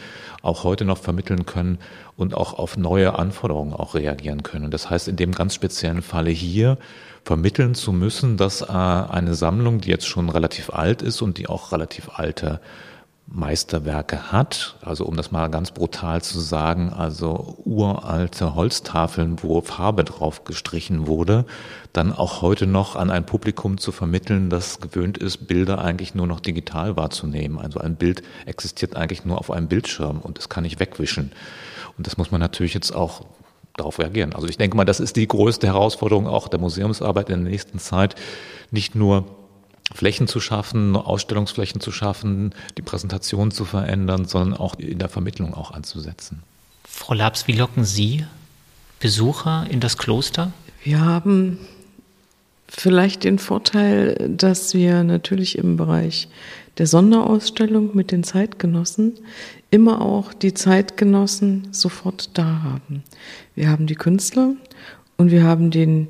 auch 0.42 0.64
heute 0.64 0.84
noch 0.84 0.98
vermitteln 0.98 1.46
können 1.46 1.78
und 2.16 2.34
auch 2.34 2.54
auf 2.54 2.76
neue 2.76 3.11
Anforderungen 3.18 3.72
auch 3.72 3.94
reagieren 3.94 4.42
können. 4.42 4.70
Das 4.70 4.90
heißt, 4.90 5.08
in 5.08 5.16
dem 5.16 5.32
ganz 5.32 5.54
speziellen 5.54 6.02
Falle 6.02 6.30
hier 6.30 6.78
vermitteln 7.24 7.74
zu 7.74 7.92
müssen, 7.92 8.36
dass 8.36 8.62
äh, 8.62 8.66
eine 8.66 9.34
Sammlung, 9.34 9.80
die 9.80 9.90
jetzt 9.90 10.06
schon 10.06 10.28
relativ 10.28 10.70
alt 10.70 11.02
ist 11.02 11.22
und 11.22 11.38
die 11.38 11.48
auch 11.48 11.72
relativ 11.72 12.10
alte 12.14 12.60
Meisterwerke 13.26 14.30
hat, 14.30 14.76
also 14.82 15.06
um 15.06 15.16
das 15.16 15.30
mal 15.30 15.48
ganz 15.48 15.70
brutal 15.70 16.20
zu 16.20 16.38
sagen, 16.40 16.92
also 16.92 17.56
uralte 17.64 18.54
Holztafeln, 18.54 19.42
wo 19.42 19.62
Farbe 19.62 20.04
drauf 20.04 20.44
gestrichen 20.44 21.06
wurde, 21.06 21.46
dann 21.92 22.12
auch 22.12 22.42
heute 22.42 22.66
noch 22.66 22.94
an 22.96 23.10
ein 23.10 23.24
Publikum 23.24 23.78
zu 23.78 23.90
vermitteln, 23.90 24.50
das 24.50 24.80
gewöhnt 24.80 25.18
ist, 25.18 25.46
Bilder 25.46 25.82
eigentlich 25.82 26.14
nur 26.14 26.26
noch 26.26 26.40
digital 26.40 26.96
wahrzunehmen. 26.96 27.58
Also 27.58 27.80
ein 27.80 27.96
Bild 27.96 28.22
existiert 28.44 28.96
eigentlich 28.96 29.24
nur 29.24 29.38
auf 29.38 29.50
einem 29.50 29.68
Bildschirm 29.68 30.18
und 30.18 30.38
es 30.38 30.48
kann 30.48 30.64
nicht 30.64 30.80
wegwischen. 30.80 31.32
Und 32.02 32.08
das 32.08 32.16
muss 32.16 32.32
man 32.32 32.40
natürlich 32.40 32.74
jetzt 32.74 32.90
auch 32.90 33.26
darauf 33.76 34.00
reagieren. 34.00 34.34
Also 34.34 34.48
ich 34.48 34.58
denke 34.58 34.76
mal, 34.76 34.84
das 34.84 34.98
ist 34.98 35.14
die 35.14 35.28
größte 35.28 35.68
Herausforderung 35.68 36.26
auch 36.26 36.48
der 36.48 36.58
Museumsarbeit 36.58 37.30
in 37.30 37.44
der 37.44 37.52
nächsten 37.52 37.78
Zeit, 37.78 38.16
nicht 38.72 38.96
nur 38.96 39.24
Flächen 39.94 40.26
zu 40.26 40.40
schaffen, 40.40 40.96
Ausstellungsflächen 40.96 41.80
zu 41.80 41.92
schaffen, 41.92 42.56
die 42.76 42.82
Präsentation 42.82 43.52
zu 43.52 43.64
verändern, 43.64 44.24
sondern 44.24 44.58
auch 44.58 44.74
in 44.80 44.98
der 44.98 45.08
Vermittlung 45.08 45.54
auch 45.54 45.70
anzusetzen. 45.70 46.42
Frau 46.82 47.14
Labs, 47.14 47.46
wie 47.46 47.52
locken 47.52 47.84
Sie 47.84 48.26
Besucher 48.98 49.68
in 49.70 49.78
das 49.78 49.96
Kloster? 49.96 50.52
Wir 50.82 51.02
haben 51.02 51.56
vielleicht 52.66 53.22
den 53.22 53.38
Vorteil, 53.38 54.28
dass 54.28 54.74
wir 54.74 55.04
natürlich 55.04 55.56
im 55.56 55.76
Bereich 55.76 56.26
der 56.78 56.86
Sonderausstellung 56.86 57.94
mit 57.94 58.12
den 58.12 58.24
Zeitgenossen 58.24 59.14
immer 59.70 60.00
auch 60.00 60.32
die 60.32 60.54
Zeitgenossen 60.54 61.68
sofort 61.70 62.30
da 62.34 62.62
haben. 62.62 63.02
Wir 63.54 63.68
haben 63.68 63.86
die 63.86 63.94
Künstler 63.94 64.54
und 65.16 65.30
wir 65.30 65.42
haben 65.44 65.70
den 65.70 66.08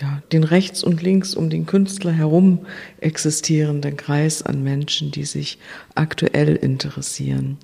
ja, 0.00 0.22
den 0.32 0.44
rechts 0.44 0.84
und 0.84 1.02
links 1.02 1.34
um 1.34 1.50
den 1.50 1.66
Künstler 1.66 2.12
herum 2.12 2.60
existierenden 3.00 3.96
Kreis 3.96 4.42
an 4.42 4.62
Menschen, 4.62 5.10
die 5.10 5.24
sich 5.24 5.58
aktuell 5.96 6.54
interessieren. 6.54 7.58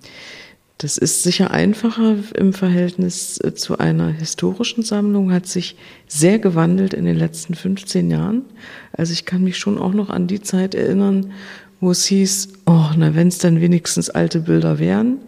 Das 0.79 0.99
ist 0.99 1.23
sicher 1.23 1.53
einfacher 1.53 2.17
im 2.35 2.53
Verhältnis 2.53 3.39
äh, 3.43 3.55
zu 3.55 3.79
einer 3.79 4.09
historischen 4.09 4.83
Sammlung, 4.83 5.33
hat 5.33 5.47
sich 5.47 5.77
sehr 6.09 6.41
gewandelt 6.41 6.93
in 6.95 7.05
den 7.05 7.17
letzten 7.17 7.55
15 7.55 8.11
Jahren. 8.11 8.45
Also 8.93 9.13
ich 9.13 9.25
kann 9.25 9.45
mich 9.45 9.57
schon 9.57 9.79
auch 9.79 9.95
noch 9.95 10.11
an 10.11 10.27
die 10.27 10.43
Zeit 10.43 10.75
erinnern, 10.75 11.33
wo 11.81 11.91
es 11.91 12.05
hieß, 12.07 12.49
oh, 12.67 12.91
na, 12.97 13.15
wenn 13.15 13.29
es 13.29 13.39
dann 13.39 13.61
wenigstens 13.61 14.11
alte 14.11 14.41
Bilder 14.41 14.79
wären 14.79 15.19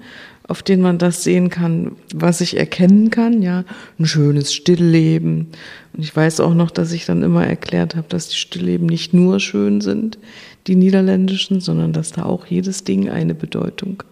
auf 0.48 0.62
denen 0.62 0.82
man 0.82 0.98
das 0.98 1.24
sehen 1.24 1.50
kann, 1.50 1.96
was 2.14 2.40
ich 2.40 2.56
erkennen 2.56 3.10
kann, 3.10 3.42
ja, 3.42 3.64
ein 3.98 4.06
schönes 4.06 4.54
Stillleben. 4.54 5.48
Und 5.92 6.02
ich 6.02 6.14
weiß 6.14 6.40
auch 6.40 6.54
noch, 6.54 6.70
dass 6.70 6.92
ich 6.92 7.04
dann 7.04 7.22
immer 7.22 7.44
erklärt 7.44 7.96
habe, 7.96 8.06
dass 8.08 8.28
die 8.28 8.36
Stillleben 8.36 8.86
nicht 8.86 9.12
nur 9.12 9.40
schön 9.40 9.80
sind, 9.80 10.18
die 10.68 10.76
niederländischen, 10.76 11.60
sondern 11.60 11.92
dass 11.92 12.12
da 12.12 12.24
auch 12.24 12.46
jedes 12.46 12.84
Ding 12.84 13.10
eine 13.10 13.34
Bedeutung 13.34 14.02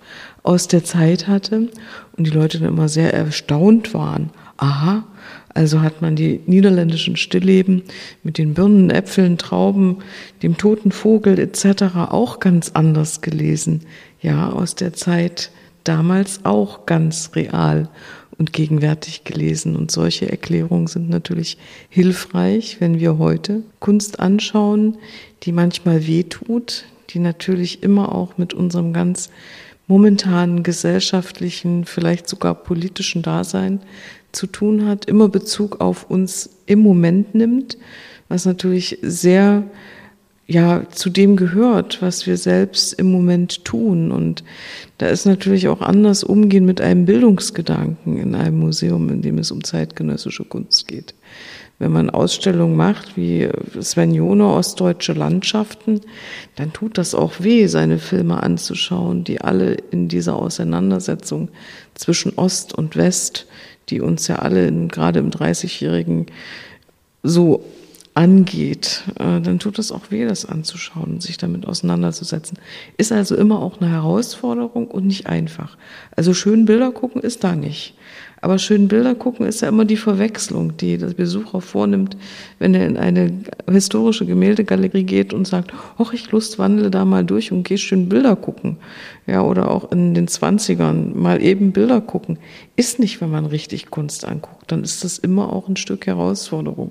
aus 0.42 0.66
der 0.66 0.84
Zeit 0.84 1.28
hatte 1.28 1.68
und 2.16 2.26
die 2.26 2.32
Leute 2.32 2.58
dann 2.58 2.68
immer 2.68 2.88
sehr 2.88 3.14
erstaunt 3.14 3.94
waren. 3.94 4.30
Aha, 4.56 5.04
also 5.54 5.82
hat 5.82 6.02
man 6.02 6.16
die 6.16 6.40
niederländischen 6.46 7.16
Stillleben 7.16 7.84
mit 8.24 8.38
den 8.38 8.54
Birnen, 8.54 8.90
Äpfeln, 8.90 9.38
Trauben, 9.38 9.98
dem 10.42 10.56
toten 10.56 10.90
Vogel 10.90 11.38
etc. 11.38 11.96
auch 12.10 12.40
ganz 12.40 12.72
anders 12.74 13.20
gelesen. 13.20 13.82
Ja, 14.20 14.50
aus 14.50 14.74
der 14.74 14.92
Zeit 14.92 15.52
damals 15.84 16.44
auch 16.44 16.86
ganz 16.86 17.30
real 17.36 17.88
und 18.36 18.52
gegenwärtig 18.52 19.22
gelesen. 19.22 19.76
Und 19.76 19.92
solche 19.92 20.28
Erklärungen 20.28 20.88
sind 20.88 21.08
natürlich 21.08 21.56
hilfreich, 21.88 22.78
wenn 22.80 22.98
wir 22.98 23.18
heute 23.18 23.62
Kunst 23.78 24.18
anschauen, 24.18 24.98
die 25.44 25.52
manchmal 25.52 26.06
wehtut, 26.06 26.84
die 27.10 27.20
natürlich 27.20 27.82
immer 27.82 28.12
auch 28.12 28.38
mit 28.38 28.54
unserem 28.54 28.92
ganz 28.92 29.30
momentanen 29.86 30.62
gesellschaftlichen, 30.62 31.84
vielleicht 31.84 32.28
sogar 32.28 32.54
politischen 32.54 33.22
Dasein 33.22 33.80
zu 34.34 34.46
tun 34.46 34.86
hat, 34.86 35.06
immer 35.06 35.28
Bezug 35.28 35.80
auf 35.80 36.10
uns 36.10 36.50
im 36.66 36.80
Moment 36.80 37.34
nimmt, 37.34 37.78
was 38.28 38.44
natürlich 38.44 38.98
sehr 39.02 39.64
ja 40.46 40.82
zu 40.90 41.10
dem 41.10 41.36
gehört, 41.36 42.02
was 42.02 42.26
wir 42.26 42.36
selbst 42.36 42.92
im 42.94 43.10
Moment 43.10 43.64
tun. 43.64 44.12
Und 44.12 44.44
da 44.98 45.06
ist 45.06 45.24
natürlich 45.24 45.68
auch 45.68 45.80
anders 45.80 46.24
umgehen 46.24 46.66
mit 46.66 46.80
einem 46.80 47.06
Bildungsgedanken 47.06 48.18
in 48.18 48.34
einem 48.34 48.58
Museum, 48.58 49.08
in 49.08 49.22
dem 49.22 49.38
es 49.38 49.50
um 49.50 49.64
zeitgenössische 49.64 50.44
Kunst 50.44 50.88
geht. 50.88 51.14
Wenn 51.80 51.90
man 51.90 52.08
Ausstellungen 52.08 52.76
macht, 52.76 53.16
wie 53.16 53.48
Sven 53.80 54.14
Jone, 54.14 54.46
Ostdeutsche 54.46 55.12
Landschaften, 55.12 56.02
dann 56.54 56.72
tut 56.72 56.98
das 56.98 57.16
auch 57.16 57.32
weh, 57.40 57.66
seine 57.66 57.98
Filme 57.98 58.42
anzuschauen, 58.42 59.24
die 59.24 59.40
alle 59.40 59.72
in 59.90 60.06
dieser 60.06 60.36
Auseinandersetzung 60.36 61.48
zwischen 61.94 62.34
Ost 62.36 62.74
und 62.74 62.94
West, 62.94 63.46
die 63.94 64.00
uns 64.00 64.26
ja 64.26 64.36
alle 64.36 64.70
gerade 64.88 65.20
im 65.20 65.30
30-jährigen 65.30 66.26
so 67.22 67.64
angeht, 68.14 69.04
äh, 69.18 69.40
dann 69.40 69.58
tut 69.60 69.78
es 69.78 69.92
auch 69.92 70.10
weh, 70.10 70.26
das 70.26 70.44
anzuschauen 70.44 71.14
und 71.14 71.22
sich 71.22 71.36
damit 71.36 71.66
auseinanderzusetzen. 71.66 72.58
Ist 72.96 73.12
also 73.12 73.36
immer 73.36 73.60
auch 73.62 73.80
eine 73.80 73.90
Herausforderung 73.90 74.88
und 74.88 75.06
nicht 75.06 75.26
einfach. 75.26 75.76
Also 76.16 76.34
schön 76.34 76.64
Bilder 76.64 76.90
gucken 76.90 77.22
ist 77.22 77.44
da 77.44 77.54
nicht. 77.54 77.94
Aber 78.44 78.58
schön 78.58 78.88
Bilder 78.88 79.14
gucken 79.14 79.46
ist 79.46 79.62
ja 79.62 79.68
immer 79.68 79.86
die 79.86 79.96
Verwechslung, 79.96 80.76
die 80.76 80.98
der 80.98 81.06
Besucher 81.06 81.62
vornimmt, 81.62 82.14
wenn 82.58 82.74
er 82.74 82.86
in 82.86 82.98
eine 82.98 83.32
historische 83.66 84.26
Gemäldegalerie 84.26 85.04
geht 85.04 85.32
und 85.32 85.46
sagt, 85.46 85.72
ach, 85.96 86.12
ich 86.12 86.30
Lust 86.30 86.58
wandle 86.58 86.90
da 86.90 87.06
mal 87.06 87.24
durch 87.24 87.52
und 87.52 87.62
gehe 87.62 87.78
schön 87.78 88.10
Bilder 88.10 88.36
gucken. 88.36 88.76
Ja, 89.26 89.40
oder 89.40 89.70
auch 89.70 89.90
in 89.92 90.12
den 90.12 90.28
Zwanzigern 90.28 91.18
mal 91.18 91.42
eben 91.42 91.72
Bilder 91.72 92.02
gucken. 92.02 92.38
Ist 92.76 92.98
nicht, 92.98 93.22
wenn 93.22 93.30
man 93.30 93.46
richtig 93.46 93.88
Kunst 93.88 94.26
anguckt. 94.26 94.70
Dann 94.70 94.84
ist 94.84 95.04
das 95.04 95.16
immer 95.16 95.50
auch 95.50 95.66
ein 95.66 95.76
Stück 95.76 96.06
Herausforderung. 96.06 96.90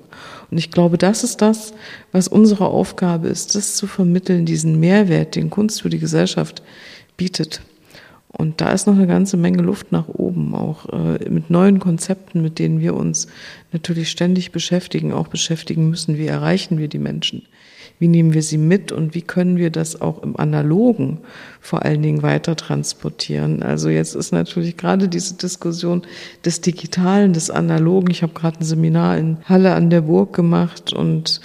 Und 0.50 0.58
ich 0.58 0.72
glaube, 0.72 0.98
das 0.98 1.24
ist 1.24 1.44
das, 1.44 1.76
was 2.12 2.28
unsere 2.28 2.66
Aufgabe 2.66 3.28
ist, 3.28 3.54
das 3.54 3.76
zu 3.76 3.86
vermitteln, 3.86 4.48
diesen 4.48 4.80
Mehrwert, 4.80 5.36
den 5.36 5.52
Kunst 5.52 5.84
für 5.84 5.90
die 5.92 6.00
Gesellschaft 6.00 6.64
bietet. 7.16 7.62
Und 8.36 8.62
da 8.62 8.72
ist 8.72 8.88
noch 8.88 8.96
eine 8.96 9.06
ganze 9.06 9.38
Menge 9.38 9.62
Luft 9.62 9.92
nach 9.92 10.08
oben, 10.08 10.56
auch 10.56 10.90
äh, 10.90 11.30
mit 11.30 11.52
neuen 11.52 11.80
Konzepten, 11.80 12.42
mit 12.42 12.58
denen 12.58 12.80
wir 12.80 12.96
uns 12.96 13.28
natürlich 13.72 14.10
ständig 14.10 14.52
beschäftigen, 14.52 15.14
auch 15.14 15.28
beschäftigen 15.28 15.90
müssen. 15.90 16.18
Wie 16.18 16.26
erreichen 16.26 16.80
wir 16.80 16.88
die 16.88 17.00
Menschen? 17.00 17.44
Wie 18.00 18.08
nehmen 18.08 18.34
wir 18.34 18.42
sie 18.42 18.58
mit 18.58 18.92
und 18.92 19.14
wie 19.14 19.22
können 19.22 19.58
wir 19.58 19.70
das 19.70 20.02
auch 20.02 20.24
im 20.24 20.36
Analogen 20.36 21.20
vor 21.62 21.84
allen 21.84 22.02
Dingen 22.02 22.24
weiter 22.24 22.56
transportieren? 22.56 23.62
Also 23.62 23.90
jetzt 23.90 24.16
ist 24.16 24.32
natürlich 24.32 24.78
gerade 24.78 25.08
diese 25.08 25.36
Diskussion 25.36 26.02
des 26.44 26.60
Digitalen, 26.60 27.34
des 27.34 27.52
Analogen. 27.52 28.10
Ich 28.10 28.24
habe 28.24 28.34
gerade 28.34 28.60
ein 28.60 28.66
Seminar 28.66 29.18
in 29.18 29.38
Halle 29.46 29.76
an 29.76 29.92
der 29.92 30.02
Burg 30.02 30.34
gemacht 30.34 30.92
und 30.92 31.40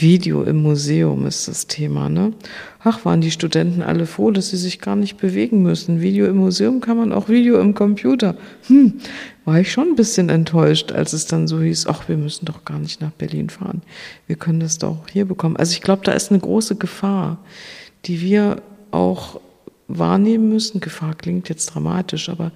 Video 0.00 0.42
im 0.42 0.62
Museum 0.62 1.26
ist 1.26 1.48
das 1.48 1.66
Thema. 1.66 2.08
Ne? 2.08 2.32
Ach, 2.82 3.04
waren 3.04 3.20
die 3.20 3.30
Studenten 3.30 3.82
alle 3.82 4.06
froh, 4.06 4.30
dass 4.30 4.50
sie 4.50 4.56
sich 4.56 4.80
gar 4.80 4.96
nicht 4.96 5.16
bewegen 5.16 5.62
müssen. 5.62 6.00
Video 6.00 6.26
im 6.26 6.36
Museum 6.36 6.80
kann 6.80 6.96
man 6.96 7.12
auch 7.12 7.28
Video 7.28 7.60
im 7.60 7.74
Computer. 7.74 8.36
Hm, 8.66 8.94
war 9.44 9.60
ich 9.60 9.72
schon 9.72 9.88
ein 9.88 9.96
bisschen 9.96 10.28
enttäuscht, 10.28 10.92
als 10.92 11.12
es 11.12 11.26
dann 11.26 11.48
so 11.48 11.60
hieß, 11.60 11.86
ach, 11.86 12.08
wir 12.08 12.16
müssen 12.16 12.44
doch 12.44 12.64
gar 12.64 12.78
nicht 12.78 13.00
nach 13.00 13.12
Berlin 13.12 13.50
fahren. 13.50 13.82
Wir 14.26 14.36
können 14.36 14.60
das 14.60 14.78
doch 14.78 15.08
hier 15.10 15.24
bekommen. 15.24 15.56
Also 15.56 15.72
ich 15.72 15.80
glaube, 15.80 16.02
da 16.04 16.12
ist 16.12 16.30
eine 16.30 16.40
große 16.40 16.76
Gefahr, 16.76 17.38
die 18.04 18.20
wir 18.20 18.62
auch 18.90 19.40
wahrnehmen 19.88 20.50
müssen. 20.50 20.80
Gefahr 20.80 21.14
klingt 21.14 21.48
jetzt 21.48 21.66
dramatisch, 21.66 22.28
aber 22.28 22.52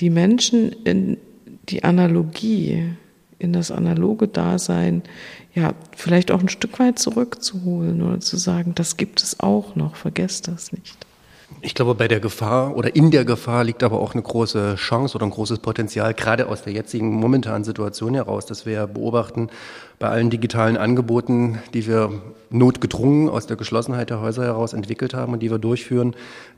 die 0.00 0.10
Menschen 0.10 0.72
in 0.84 1.16
die 1.68 1.84
Analogie, 1.84 2.90
in 3.38 3.52
das 3.52 3.70
analoge 3.70 4.28
Dasein, 4.28 5.02
ja, 5.54 5.74
vielleicht 5.96 6.30
auch 6.30 6.40
ein 6.40 6.48
Stück 6.48 6.78
weit 6.78 6.98
zurückzuholen 6.98 8.02
oder 8.02 8.20
zu 8.20 8.36
sagen, 8.36 8.74
das 8.74 8.96
gibt 8.96 9.22
es 9.22 9.40
auch 9.40 9.76
noch, 9.76 9.96
vergesst 9.96 10.48
das 10.48 10.72
nicht. 10.72 10.96
Ich 11.66 11.74
glaube, 11.74 11.94
bei 11.94 12.08
der 12.08 12.20
Gefahr 12.20 12.76
oder 12.76 12.94
in 12.94 13.10
der 13.10 13.24
Gefahr 13.24 13.64
liegt 13.64 13.82
aber 13.82 13.98
auch 13.98 14.12
eine 14.12 14.20
große 14.20 14.74
Chance 14.74 15.16
oder 15.16 15.24
ein 15.24 15.30
großes 15.30 15.60
Potenzial, 15.60 16.12
gerade 16.12 16.46
aus 16.46 16.60
der 16.60 16.74
jetzigen 16.74 17.14
momentanen 17.14 17.64
Situation 17.64 18.12
heraus, 18.12 18.44
dass 18.44 18.66
wir 18.66 18.86
beobachten, 18.86 19.48
bei 19.98 20.08
allen 20.08 20.28
digitalen 20.28 20.76
Angeboten, 20.76 21.58
die 21.72 21.86
wir 21.86 22.12
notgedrungen 22.50 23.30
aus 23.30 23.46
der 23.46 23.56
Geschlossenheit 23.56 24.10
der 24.10 24.20
Häuser 24.20 24.44
heraus 24.44 24.74
entwickelt 24.74 25.14
haben 25.14 25.32
und 25.32 25.40
die 25.40 25.50
wir 25.50 25.56
durchführen, 25.56 26.14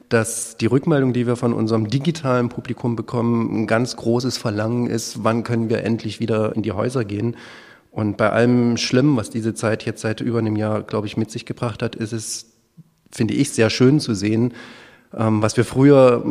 dass 0.09 0.57
die 0.57 0.67
Rückmeldung, 0.67 1.13
die 1.13 1.29
wir 1.29 1.37
von 1.37 1.53
unserem 1.53 1.89
digitalen 1.89 2.49
Publikum 2.49 2.97
bekommen, 2.97 3.63
ein 3.63 3.67
ganz 3.69 3.95
großes 3.95 4.39
Verlangen 4.39 4.89
ist, 4.89 5.23
wann 5.23 5.45
können 5.45 5.71
wir 5.71 5.85
endlich 5.85 6.19
wieder 6.19 6.57
in 6.57 6.63
die 6.63 6.73
Häuser 6.73 7.05
gehen. 7.05 7.37
Und 7.93 8.17
bei 8.17 8.31
allem 8.31 8.77
Schlimmen, 8.77 9.17
was 9.17 9.31
diese 9.31 9.55
Zeit 9.55 9.85
jetzt 9.85 10.01
seit 10.01 10.21
über 10.21 10.41
einem 10.41 10.57
Jahr, 10.57 10.83
glaube 10.83 11.07
ich, 11.07 11.17
mit 11.17 11.31
sich 11.31 11.47
gebracht 11.47 11.81
hat, 11.81 11.95
ist 11.95 12.13
es, 12.13 12.47
finde 13.13 13.35
ich, 13.35 13.53
sehr 13.53 13.71
schön 13.71 14.01
zu 14.01 14.13
sehen, 14.13 14.53
was 15.13 15.57
wir 15.57 15.65
früher 15.65 16.23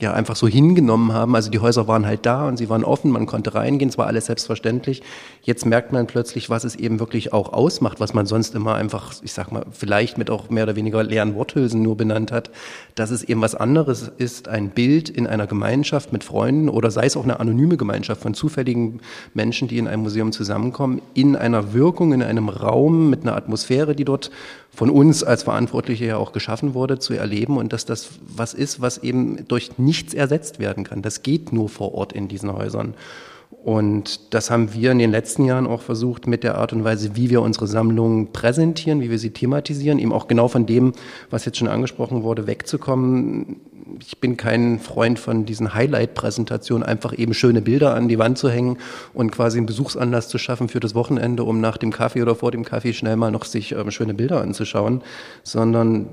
ja 0.00 0.12
einfach 0.12 0.36
so 0.36 0.46
hingenommen 0.46 1.12
haben. 1.12 1.34
Also 1.34 1.50
die 1.50 1.60
Häuser 1.60 1.88
waren 1.88 2.06
halt 2.06 2.26
da 2.26 2.46
und 2.48 2.56
sie 2.56 2.68
waren 2.68 2.84
offen, 2.84 3.10
man 3.10 3.26
konnte 3.26 3.54
reingehen, 3.54 3.88
es 3.88 3.98
war 3.98 4.06
alles 4.06 4.26
selbstverständlich. 4.26 5.02
Jetzt 5.42 5.64
merkt 5.64 5.92
man 5.92 6.06
plötzlich, 6.06 6.50
was 6.50 6.64
es 6.64 6.76
eben 6.76 7.00
wirklich 7.00 7.32
auch 7.32 7.52
ausmacht, 7.52 8.00
was 8.00 8.12
man 8.12 8.26
sonst 8.26 8.54
immer 8.54 8.74
einfach, 8.74 9.14
ich 9.22 9.32
sag 9.32 9.52
mal, 9.52 9.64
vielleicht 9.70 10.18
mit 10.18 10.28
auch 10.28 10.50
mehr 10.50 10.64
oder 10.64 10.76
weniger 10.76 11.02
leeren 11.02 11.34
Worthülsen 11.34 11.82
nur 11.82 11.96
benannt 11.96 12.32
hat, 12.32 12.50
dass 12.94 13.10
es 13.10 13.22
eben 13.22 13.40
was 13.40 13.54
anderes 13.54 14.10
ist, 14.18 14.48
ein 14.48 14.70
Bild 14.70 15.08
in 15.08 15.26
einer 15.26 15.46
Gemeinschaft 15.46 16.12
mit 16.12 16.24
Freunden 16.24 16.68
oder 16.68 16.90
sei 16.90 17.06
es 17.06 17.16
auch 17.16 17.24
eine 17.24 17.40
anonyme 17.40 17.76
Gemeinschaft 17.76 18.20
von 18.20 18.34
zufälligen 18.34 19.00
Menschen, 19.34 19.68
die 19.68 19.78
in 19.78 19.88
einem 19.88 20.02
Museum 20.02 20.32
zusammenkommen, 20.32 21.00
in 21.14 21.36
einer 21.36 21.72
Wirkung, 21.72 22.12
in 22.12 22.22
einem 22.22 22.48
Raum 22.48 23.08
mit 23.08 23.22
einer 23.22 23.36
Atmosphäre, 23.36 23.94
die 23.94 24.04
dort 24.04 24.30
von 24.74 24.90
uns 24.90 25.22
als 25.22 25.44
Verantwortliche 25.44 26.04
ja 26.04 26.16
auch 26.16 26.32
geschaffen 26.32 26.74
wurde, 26.74 26.98
zu 26.98 27.14
erleben 27.14 27.56
und 27.56 27.72
dass 27.84 28.04
das 28.04 28.18
was 28.26 28.54
ist, 28.54 28.80
was 28.80 28.98
eben 28.98 29.46
durch 29.48 29.78
nichts 29.78 30.14
ersetzt 30.14 30.58
werden 30.58 30.84
kann. 30.84 31.02
Das 31.02 31.22
geht 31.22 31.52
nur 31.52 31.68
vor 31.68 31.94
Ort 31.94 32.12
in 32.12 32.28
diesen 32.28 32.52
Häusern. 32.52 32.94
Und 33.64 34.34
das 34.34 34.50
haben 34.50 34.74
wir 34.74 34.92
in 34.92 34.98
den 34.98 35.10
letzten 35.10 35.46
Jahren 35.46 35.66
auch 35.66 35.80
versucht, 35.80 36.26
mit 36.26 36.44
der 36.44 36.58
Art 36.58 36.74
und 36.74 36.84
Weise, 36.84 37.16
wie 37.16 37.30
wir 37.30 37.40
unsere 37.40 37.66
Sammlungen 37.66 38.30
präsentieren, 38.30 39.00
wie 39.00 39.10
wir 39.10 39.18
sie 39.18 39.30
thematisieren, 39.30 39.98
eben 39.98 40.12
auch 40.12 40.28
genau 40.28 40.48
von 40.48 40.66
dem, 40.66 40.92
was 41.30 41.46
jetzt 41.46 41.56
schon 41.56 41.68
angesprochen 41.68 42.22
wurde, 42.24 42.46
wegzukommen, 42.46 43.56
ich 44.00 44.18
bin 44.18 44.36
kein 44.36 44.78
Freund 44.78 45.18
von 45.18 45.44
diesen 45.44 45.74
Highlight-Präsentationen, 45.74 46.82
einfach 46.82 47.16
eben 47.16 47.34
schöne 47.34 47.60
Bilder 47.60 47.94
an 47.94 48.08
die 48.08 48.18
Wand 48.18 48.38
zu 48.38 48.50
hängen 48.50 48.78
und 49.12 49.30
quasi 49.30 49.58
einen 49.58 49.66
Besuchsanlass 49.66 50.28
zu 50.28 50.38
schaffen 50.38 50.68
für 50.68 50.80
das 50.80 50.94
Wochenende, 50.94 51.44
um 51.44 51.60
nach 51.60 51.76
dem 51.76 51.92
Kaffee 51.92 52.22
oder 52.22 52.34
vor 52.34 52.50
dem 52.50 52.64
Kaffee 52.64 52.92
schnell 52.92 53.16
mal 53.16 53.30
noch 53.30 53.44
sich 53.44 53.72
ähm, 53.72 53.90
schöne 53.90 54.14
Bilder 54.14 54.40
anzuschauen, 54.40 55.02
sondern 55.42 56.06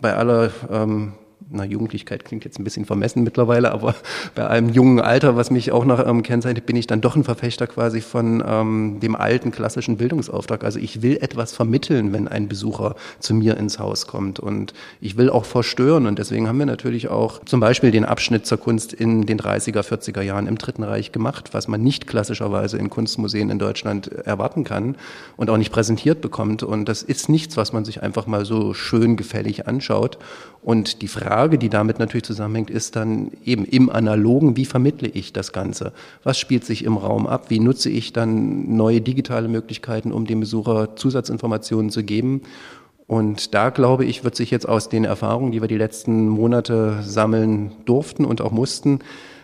bei 0.00 0.14
aller 0.14 0.50
ähm, 0.70 1.12
na, 1.52 1.64
Jugendlichkeit 1.64 2.24
klingt 2.24 2.44
jetzt 2.44 2.58
ein 2.58 2.64
bisschen 2.64 2.84
vermessen 2.84 3.22
mittlerweile, 3.22 3.72
aber 3.72 3.94
bei 4.34 4.46
einem 4.48 4.70
jungen 4.70 5.00
Alter, 5.00 5.36
was 5.36 5.50
mich 5.50 5.72
auch 5.72 5.84
noch 5.84 6.04
ähm, 6.06 6.22
kennzeichnet, 6.22 6.66
bin 6.66 6.76
ich 6.76 6.86
dann 6.86 7.00
doch 7.00 7.16
ein 7.16 7.24
Verfechter 7.24 7.66
quasi 7.66 8.00
von 8.00 8.42
ähm, 8.46 8.98
dem 9.00 9.14
alten 9.16 9.50
klassischen 9.50 9.96
Bildungsauftrag. 9.96 10.64
Also 10.64 10.78
ich 10.78 11.02
will 11.02 11.18
etwas 11.20 11.52
vermitteln, 11.52 12.12
wenn 12.12 12.28
ein 12.28 12.48
Besucher 12.48 12.96
zu 13.20 13.34
mir 13.34 13.56
ins 13.56 13.78
Haus 13.78 14.06
kommt. 14.06 14.40
Und 14.40 14.72
ich 15.00 15.16
will 15.16 15.30
auch 15.30 15.44
verstören. 15.44 16.06
Und 16.06 16.18
deswegen 16.18 16.48
haben 16.48 16.58
wir 16.58 16.66
natürlich 16.66 17.08
auch 17.08 17.44
zum 17.44 17.60
Beispiel 17.60 17.90
den 17.90 18.04
Abschnitt 18.04 18.46
zur 18.46 18.58
Kunst 18.58 18.92
in 18.92 19.26
den 19.26 19.38
30er, 19.38 19.82
40er 19.82 20.22
Jahren 20.22 20.46
im 20.46 20.58
Dritten 20.58 20.82
Reich 20.82 21.12
gemacht, 21.12 21.50
was 21.52 21.68
man 21.68 21.82
nicht 21.82 22.06
klassischerweise 22.06 22.78
in 22.78 22.90
Kunstmuseen 22.90 23.50
in 23.50 23.58
Deutschland 23.58 24.08
erwarten 24.08 24.64
kann 24.64 24.96
und 25.36 25.50
auch 25.50 25.56
nicht 25.56 25.72
präsentiert 25.72 26.20
bekommt. 26.20 26.62
Und 26.62 26.88
das 26.88 27.02
ist 27.02 27.28
nichts, 27.28 27.56
was 27.56 27.72
man 27.72 27.84
sich 27.84 28.02
einfach 28.02 28.26
mal 28.26 28.44
so 28.44 28.74
schön 28.74 29.16
gefällig 29.16 29.66
anschaut 29.66 30.18
und 30.62 31.02
die 31.02 31.08
Frage, 31.08 31.58
die 31.58 31.68
damit 31.68 31.98
natürlich 31.98 32.22
zusammenhängt, 32.22 32.70
ist 32.70 32.94
dann 32.94 33.32
eben 33.44 33.64
im 33.64 33.90
Analogen, 33.90 34.56
wie 34.56 34.64
vermittle 34.64 35.08
ich 35.08 35.32
das 35.32 35.52
Ganze? 35.52 35.92
Was 36.22 36.38
spielt 36.38 36.64
sich 36.64 36.84
im 36.84 36.96
Raum 36.96 37.26
ab? 37.26 37.50
Wie 37.50 37.58
nutze 37.58 37.90
ich 37.90 38.12
dann 38.12 38.76
neue 38.76 39.00
digitale 39.00 39.48
Möglichkeiten, 39.48 40.12
um 40.12 40.24
dem 40.24 40.38
Besucher 40.38 40.94
Zusatzinformationen 40.94 41.90
zu 41.90 42.04
geben? 42.04 42.42
Und 43.08 43.54
da 43.54 43.70
glaube 43.70 44.04
ich, 44.04 44.22
wird 44.22 44.36
sich 44.36 44.52
jetzt 44.52 44.68
aus 44.68 44.88
den 44.88 45.04
Erfahrungen, 45.04 45.50
die 45.50 45.60
wir 45.60 45.68
die 45.68 45.76
letzten 45.76 46.28
Monate 46.28 46.98
sammeln 47.02 47.72
durften 47.84 48.24
und 48.24 48.40
auch 48.40 48.52
mussten, 48.52 49.00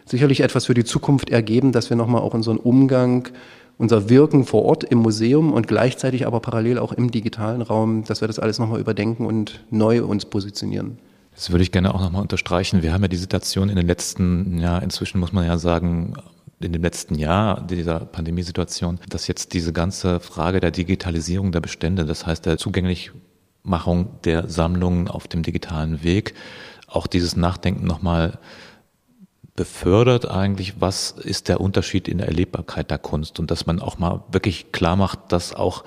sicherlich 0.06 0.40
etwas 0.40 0.66
für 0.66 0.74
die 0.74 0.84
Zukunft 0.84 1.30
ergeben, 1.30 1.72
dass 1.72 1.90
wir 1.90 1.96
nochmal 1.96 2.22
auch 2.22 2.32
unseren 2.32 2.58
Umgang 2.58 3.28
unser 3.76 4.08
Wirken 4.08 4.44
vor 4.44 4.64
Ort 4.64 4.84
im 4.84 4.98
Museum 4.98 5.52
und 5.52 5.68
gleichzeitig 5.68 6.26
aber 6.26 6.40
parallel 6.40 6.78
auch 6.78 6.92
im 6.92 7.10
digitalen 7.10 7.62
Raum, 7.62 8.04
dass 8.04 8.20
wir 8.20 8.28
das 8.28 8.38
alles 8.38 8.58
nochmal 8.58 8.80
überdenken 8.80 9.26
und 9.26 9.64
neu 9.70 10.04
uns 10.04 10.24
positionieren. 10.24 10.98
Das 11.38 11.52
würde 11.52 11.62
ich 11.62 11.70
gerne 11.70 11.94
auch 11.94 12.00
nochmal 12.00 12.22
unterstreichen. 12.22 12.82
Wir 12.82 12.92
haben 12.92 13.02
ja 13.02 13.08
die 13.08 13.16
Situation 13.16 13.68
in 13.68 13.76
den 13.76 13.86
letzten, 13.86 14.58
ja, 14.58 14.76
inzwischen 14.78 15.20
muss 15.20 15.32
man 15.32 15.46
ja 15.46 15.56
sagen, 15.56 16.14
in 16.58 16.72
dem 16.72 16.82
letzten 16.82 17.14
Jahr 17.14 17.64
dieser 17.64 18.00
Pandemiesituation, 18.00 18.98
dass 19.08 19.28
jetzt 19.28 19.52
diese 19.52 19.72
ganze 19.72 20.18
Frage 20.18 20.58
der 20.58 20.72
Digitalisierung 20.72 21.52
der 21.52 21.60
Bestände, 21.60 22.06
das 22.06 22.26
heißt 22.26 22.44
der 22.44 22.58
Zugänglichmachung 22.58 24.20
der 24.24 24.48
Sammlungen 24.48 25.06
auf 25.06 25.28
dem 25.28 25.44
digitalen 25.44 26.02
Weg, 26.02 26.34
auch 26.88 27.06
dieses 27.06 27.36
Nachdenken 27.36 27.86
nochmal 27.86 28.40
befördert 29.54 30.28
eigentlich, 30.28 30.80
was 30.80 31.12
ist 31.12 31.48
der 31.48 31.60
Unterschied 31.60 32.08
in 32.08 32.18
der 32.18 32.26
Erlebbarkeit 32.26 32.90
der 32.90 32.98
Kunst 32.98 33.38
und 33.38 33.52
dass 33.52 33.64
man 33.64 33.78
auch 33.78 33.96
mal 33.98 34.24
wirklich 34.32 34.72
klar 34.72 34.96
macht, 34.96 35.30
dass 35.30 35.54
auch 35.54 35.84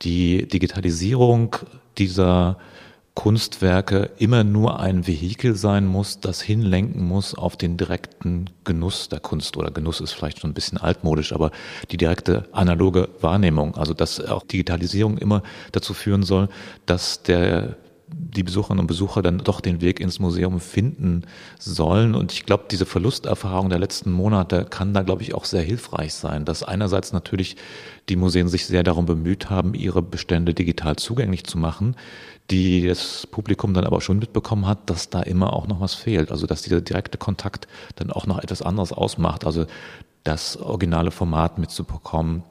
die 0.00 0.48
Digitalisierung 0.48 1.56
dieser 1.98 2.56
Kunstwerke 3.14 4.10
immer 4.18 4.42
nur 4.42 4.80
ein 4.80 5.06
Vehikel 5.06 5.54
sein 5.54 5.86
muss, 5.86 6.18
das 6.18 6.42
hinlenken 6.42 7.06
muss 7.06 7.34
auf 7.34 7.56
den 7.56 7.76
direkten 7.76 8.50
Genuss 8.64 9.08
der 9.08 9.20
Kunst 9.20 9.56
oder 9.56 9.70
Genuss 9.70 10.00
ist 10.00 10.12
vielleicht 10.12 10.40
schon 10.40 10.50
ein 10.50 10.54
bisschen 10.54 10.78
altmodisch, 10.78 11.32
aber 11.32 11.52
die 11.92 11.96
direkte 11.96 12.44
analoge 12.50 13.08
Wahrnehmung, 13.20 13.76
also 13.76 13.94
dass 13.94 14.20
auch 14.20 14.42
Digitalisierung 14.42 15.18
immer 15.18 15.42
dazu 15.70 15.94
führen 15.94 16.24
soll, 16.24 16.48
dass 16.86 17.22
der 17.22 17.76
die 18.14 18.42
Besucherinnen 18.42 18.80
und 18.80 18.86
Besucher 18.86 19.22
dann 19.22 19.38
doch 19.38 19.60
den 19.60 19.80
Weg 19.80 20.00
ins 20.00 20.18
Museum 20.18 20.60
finden 20.60 21.22
sollen. 21.58 22.14
Und 22.14 22.32
ich 22.32 22.44
glaube, 22.44 22.64
diese 22.70 22.86
Verlusterfahrung 22.86 23.70
der 23.70 23.78
letzten 23.78 24.10
Monate 24.12 24.66
kann 24.68 24.94
da, 24.94 25.02
glaube 25.02 25.22
ich, 25.22 25.34
auch 25.34 25.44
sehr 25.44 25.62
hilfreich 25.62 26.14
sein, 26.14 26.44
dass 26.44 26.62
einerseits 26.62 27.12
natürlich 27.12 27.56
die 28.08 28.16
Museen 28.16 28.48
sich 28.48 28.66
sehr 28.66 28.82
darum 28.82 29.06
bemüht 29.06 29.50
haben, 29.50 29.74
ihre 29.74 30.02
Bestände 30.02 30.54
digital 30.54 30.96
zugänglich 30.96 31.44
zu 31.44 31.58
machen, 31.58 31.96
die 32.50 32.86
das 32.86 33.26
Publikum 33.26 33.74
dann 33.74 33.84
aber 33.84 34.00
schon 34.00 34.18
mitbekommen 34.18 34.66
hat, 34.66 34.90
dass 34.90 35.10
da 35.10 35.22
immer 35.22 35.52
auch 35.52 35.66
noch 35.66 35.80
was 35.80 35.94
fehlt. 35.94 36.30
Also 36.30 36.46
dass 36.46 36.62
dieser 36.62 36.80
direkte 36.80 37.18
Kontakt 37.18 37.68
dann 37.96 38.10
auch 38.10 38.26
noch 38.26 38.38
etwas 38.38 38.62
anderes 38.62 38.92
ausmacht. 38.92 39.46
Also 39.46 39.66
das 40.24 40.56
originale 40.56 41.10
Format 41.10 41.58
mitzubekommen, 41.58 42.44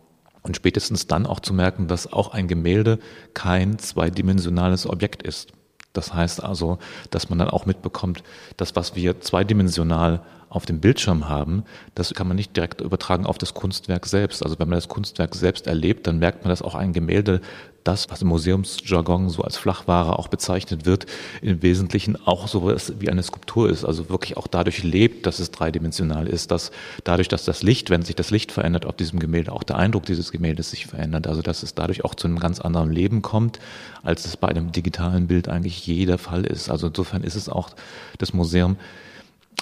und 0.43 0.57
spätestens 0.57 1.07
dann 1.07 1.25
auch 1.25 1.39
zu 1.39 1.53
merken, 1.53 1.87
dass 1.87 2.11
auch 2.11 2.33
ein 2.33 2.47
Gemälde 2.47 2.99
kein 3.33 3.79
zweidimensionales 3.79 4.85
Objekt 4.87 5.23
ist. 5.23 5.53
Das 5.93 6.13
heißt 6.13 6.43
also, 6.43 6.79
dass 7.11 7.29
man 7.29 7.39
dann 7.39 7.49
auch 7.49 7.65
mitbekommt, 7.65 8.23
dass 8.57 8.75
was 8.75 8.95
wir 8.95 9.21
zweidimensional 9.21 10.21
auf 10.49 10.65
dem 10.65 10.81
Bildschirm 10.81 11.29
haben, 11.29 11.63
das 11.95 12.13
kann 12.13 12.27
man 12.27 12.35
nicht 12.35 12.55
direkt 12.55 12.81
übertragen 12.81 13.25
auf 13.25 13.37
das 13.37 13.53
Kunstwerk 13.53 14.05
selbst. 14.05 14.43
Also 14.43 14.59
wenn 14.59 14.69
man 14.69 14.77
das 14.77 14.87
Kunstwerk 14.87 15.33
selbst 15.33 15.65
erlebt, 15.65 16.05
dann 16.05 16.19
merkt 16.19 16.43
man, 16.43 16.49
dass 16.49 16.61
auch 16.61 16.75
ein 16.75 16.93
Gemälde 16.93 17.41
das, 17.83 18.09
was 18.09 18.21
im 18.21 18.29
Museumsjargon 18.29 19.29
so 19.29 19.43
als 19.43 19.57
Flachware 19.57 20.17
auch 20.17 20.27
bezeichnet 20.27 20.85
wird, 20.85 21.05
im 21.41 21.61
Wesentlichen 21.61 22.15
auch 22.25 22.47
so 22.47 22.71
wie 22.99 23.09
eine 23.09 23.23
Skulptur 23.23 23.69
ist. 23.69 23.85
Also 23.85 24.09
wirklich 24.09 24.37
auch 24.37 24.47
dadurch 24.47 24.83
lebt, 24.83 25.25
dass 25.25 25.39
es 25.39 25.51
dreidimensional 25.51 26.27
ist, 26.27 26.51
dass 26.51 26.71
dadurch, 27.03 27.27
dass 27.27 27.45
das 27.45 27.63
Licht, 27.63 27.89
wenn 27.89 28.03
sich 28.03 28.15
das 28.15 28.31
Licht 28.31 28.51
verändert 28.51 28.85
auf 28.85 28.95
diesem 28.95 29.19
Gemälde, 29.19 29.51
auch 29.51 29.63
der 29.63 29.77
Eindruck 29.77 30.05
dieses 30.05 30.31
Gemäldes 30.31 30.71
sich 30.71 30.87
verändert. 30.87 31.27
Also 31.27 31.41
dass 31.41 31.63
es 31.63 31.75
dadurch 31.75 32.05
auch 32.05 32.15
zu 32.15 32.27
einem 32.27 32.39
ganz 32.39 32.59
anderen 32.59 32.91
Leben 32.91 33.21
kommt, 33.21 33.59
als 34.03 34.25
es 34.25 34.37
bei 34.37 34.47
einem 34.47 34.71
digitalen 34.71 35.27
Bild 35.27 35.49
eigentlich 35.49 35.85
jeder 35.85 36.17
Fall 36.17 36.45
ist. 36.45 36.69
Also 36.69 36.87
insofern 36.87 37.23
ist 37.23 37.35
es 37.35 37.49
auch 37.49 37.69
das 38.17 38.33
Museum 38.33 38.77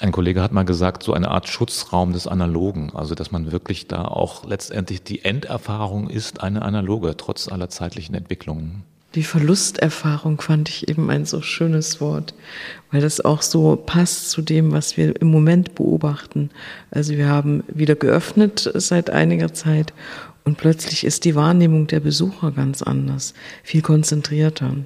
ein 0.02 0.12
Kollege 0.12 0.41
hat 0.41 0.52
mal 0.52 0.66
gesagt, 0.66 1.04
so 1.04 1.14
eine 1.14 1.30
Art 1.30 1.47
Schutzraum 1.47 2.14
des 2.14 2.26
Analogen, 2.26 2.91
also 2.95 3.14
dass 3.14 3.32
man 3.32 3.52
wirklich 3.52 3.88
da 3.88 4.06
auch 4.06 4.45
letztendlich 4.45 5.04
die 5.04 5.24
Enderfahrung 5.24 6.10
ist 6.10 6.41
eine 6.41 6.64
analoge, 6.64 7.16
trotz 7.18 7.47
aller 7.47 7.70
zeitlichen 7.70 8.16
Entwicklungen. 8.16 8.84
Die 9.14 9.24
Verlusterfahrung 9.24 10.39
fand 10.39 10.70
ich 10.70 10.88
eben 10.88 11.10
ein 11.12 11.26
so 11.26 11.41
schönes 11.41 12.02
Wort, 12.02 12.34
weil 12.91 13.02
das 13.02 13.24
auch 13.24 13.41
so 13.41 13.76
passt 13.76 14.32
zu 14.32 14.41
dem, 14.41 14.72
was 14.72 14.97
wir 14.97 15.20
im 15.22 15.28
Moment 15.28 15.76
beobachten. 15.76 16.49
Also 16.91 17.14
wir 17.18 17.28
haben 17.28 17.64
wieder 17.68 17.95
geöffnet 17.95 18.72
seit 18.74 19.10
einiger 19.10 19.54
Zeit 19.54 19.93
und 20.45 20.58
plötzlich 20.58 21.04
ist 21.04 21.26
die 21.26 21.36
Wahrnehmung 21.36 21.88
der 21.88 21.99
Besucher 21.99 22.52
ganz 22.52 22.82
anders, 22.82 23.34
viel 23.64 23.82
konzentrierter. 23.82 24.78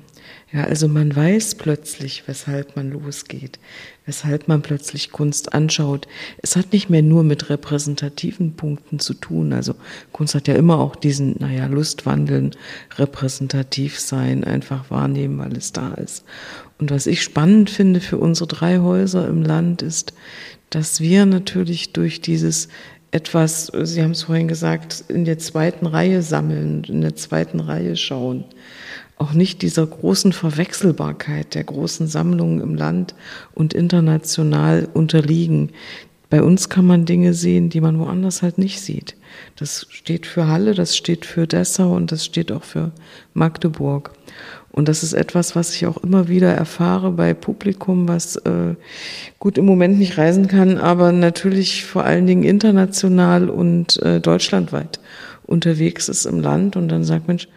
Ja, 0.51 0.63
also 0.63 0.87
man 0.87 1.13
weiß 1.13 1.55
plötzlich, 1.55 2.23
weshalb 2.27 2.75
man 2.75 2.91
losgeht, 2.91 3.59
weshalb 4.05 4.47
man 4.47 4.61
plötzlich 4.61 5.11
Kunst 5.11 5.53
anschaut. 5.53 6.07
Es 6.37 6.55
hat 6.55 6.71
nicht 6.71 6.89
mehr 6.89 7.01
nur 7.01 7.23
mit 7.23 7.49
repräsentativen 7.49 8.55
Punkten 8.55 8.99
zu 8.99 9.15
tun. 9.15 9.51
Also 9.51 9.75
Kunst 10.13 10.33
hat 10.33 10.47
ja 10.47 10.55
immer 10.55 10.79
auch 10.79 10.95
diesen, 10.95 11.35
naja, 11.39 11.65
Lustwandeln, 11.65 12.51
repräsentativ 12.97 13.99
sein, 13.99 14.43
einfach 14.43 14.89
wahrnehmen, 14.89 15.39
weil 15.39 15.57
es 15.57 15.73
da 15.73 15.93
ist. 15.95 16.23
Und 16.77 16.91
was 16.91 17.07
ich 17.07 17.21
spannend 17.21 17.69
finde 17.69 17.99
für 17.99 18.17
unsere 18.17 18.47
drei 18.47 18.79
Häuser 18.79 19.27
im 19.27 19.41
Land 19.41 19.81
ist, 19.81 20.13
dass 20.69 21.01
wir 21.01 21.25
natürlich 21.25 21.91
durch 21.91 22.21
dieses 22.21 22.69
etwas, 23.11 23.71
Sie 23.83 24.03
haben 24.03 24.11
es 24.11 24.23
vorhin 24.23 24.47
gesagt, 24.47 25.05
in 25.07 25.25
der 25.25 25.37
zweiten 25.37 25.85
Reihe 25.85 26.21
sammeln, 26.21 26.83
in 26.83 27.01
der 27.01 27.15
zweiten 27.15 27.59
Reihe 27.59 27.95
schauen 27.95 28.45
auch 29.17 29.33
nicht 29.33 29.61
dieser 29.61 29.85
großen 29.85 30.33
Verwechselbarkeit 30.33 31.55
der 31.55 31.63
großen 31.63 32.07
Sammlungen 32.07 32.61
im 32.61 32.75
Land 32.75 33.15
und 33.53 33.73
international 33.73 34.87
unterliegen. 34.93 35.71
Bei 36.29 36.41
uns 36.41 36.69
kann 36.69 36.85
man 36.85 37.05
Dinge 37.05 37.33
sehen, 37.33 37.69
die 37.69 37.81
man 37.81 37.99
woanders 37.99 38.41
halt 38.41 38.57
nicht 38.57 38.81
sieht. 38.81 39.15
Das 39.55 39.87
steht 39.89 40.25
für 40.25 40.47
Halle, 40.47 40.73
das 40.73 40.97
steht 40.97 41.25
für 41.25 41.47
Dessau 41.47 41.95
und 41.95 42.11
das 42.11 42.25
steht 42.25 42.51
auch 42.51 42.63
für 42.63 42.91
Magdeburg. 43.33 44.11
Und 44.71 44.89
das 44.89 45.03
ist 45.03 45.13
etwas, 45.13 45.55
was 45.55 45.73
ich 45.73 45.85
auch 45.85 45.95
immer 45.97 46.27
wieder 46.27 46.51
erfahre 46.51 47.11
bei 47.11 47.33
Publikum, 47.33 48.09
was 48.09 48.35
äh, 48.35 48.75
gut 49.39 49.57
im 49.57 49.65
Moment 49.65 49.97
nicht 49.97 50.17
reisen 50.17 50.49
kann, 50.49 50.77
aber 50.77 51.13
natürlich 51.13 51.85
vor 51.85 52.03
allen 52.03 52.27
Dingen 52.27 52.43
international 52.43 53.49
und 53.49 54.01
äh, 54.01 54.19
deutschlandweit 54.19 54.99
unterwegs 55.43 56.09
ist 56.09 56.25
im 56.25 56.41
Land 56.41 56.75
und 56.75 56.89
dann 56.89 57.05
sagt, 57.05 57.29
Mensch, 57.29 57.47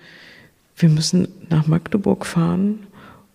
wir 0.78 0.88
müssen 0.88 1.28
nach 1.48 1.66
Magdeburg 1.66 2.24
fahren, 2.24 2.86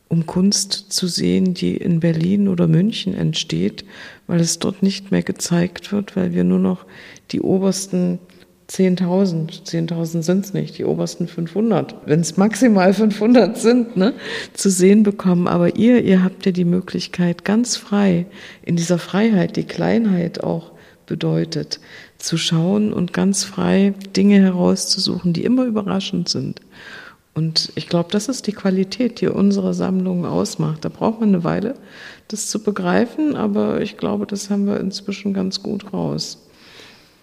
um 0.07 0.25
Kunst 0.25 0.93
zu 0.93 1.07
sehen, 1.07 1.53
die 1.53 1.75
in 1.75 1.99
Berlin 1.99 2.47
oder 2.47 2.67
München 2.67 3.13
entsteht, 3.15 3.83
weil 4.27 4.39
es 4.39 4.59
dort 4.59 4.83
nicht 4.83 5.11
mehr 5.11 5.23
gezeigt 5.23 5.91
wird, 5.91 6.15
weil 6.15 6.33
wir 6.33 6.43
nur 6.43 6.59
noch 6.59 6.85
die 7.31 7.41
obersten 7.41 8.19
10.000, 8.69 9.65
10.000 9.65 10.21
sind 10.23 10.45
es 10.45 10.53
nicht, 10.53 10.77
die 10.77 10.85
obersten 10.85 11.27
500, 11.27 11.95
wenn 12.05 12.21
es 12.21 12.37
maximal 12.37 12.93
500 12.93 13.57
sind, 13.57 13.97
ne, 13.97 14.13
zu 14.53 14.69
sehen 14.69 15.03
bekommen. 15.03 15.47
Aber 15.47 15.75
ihr, 15.75 16.03
ihr 16.03 16.23
habt 16.23 16.45
ja 16.45 16.51
die 16.51 16.65
Möglichkeit, 16.65 17.43
ganz 17.43 17.75
frei, 17.75 18.25
in 18.63 18.75
dieser 18.75 18.99
Freiheit, 18.99 19.57
die 19.57 19.65
Kleinheit 19.65 20.43
auch 20.43 20.71
bedeutet, 21.05 21.79
zu 22.17 22.37
schauen 22.37 22.93
und 22.93 23.13
ganz 23.13 23.43
frei 23.43 23.93
Dinge 24.15 24.39
herauszusuchen, 24.39 25.33
die 25.33 25.43
immer 25.43 25.65
überraschend 25.65 26.29
sind. 26.29 26.61
Und 27.33 27.71
ich 27.75 27.89
glaube, 27.89 28.09
das 28.11 28.27
ist 28.27 28.45
die 28.45 28.51
Qualität, 28.51 29.19
die 29.21 29.27
unsere 29.27 29.73
Sammlung 29.73 30.25
ausmacht. 30.25 30.85
Da 30.85 30.89
braucht 30.89 31.19
man 31.19 31.29
eine 31.29 31.43
Weile, 31.43 31.73
das 32.27 32.47
zu 32.47 32.61
begreifen, 32.61 33.35
aber 33.35 33.81
ich 33.81 33.97
glaube, 33.97 34.27
das 34.27 34.49
haben 34.49 34.67
wir 34.67 34.79
inzwischen 34.79 35.33
ganz 35.33 35.63
gut 35.63 35.93
raus. 35.93 36.39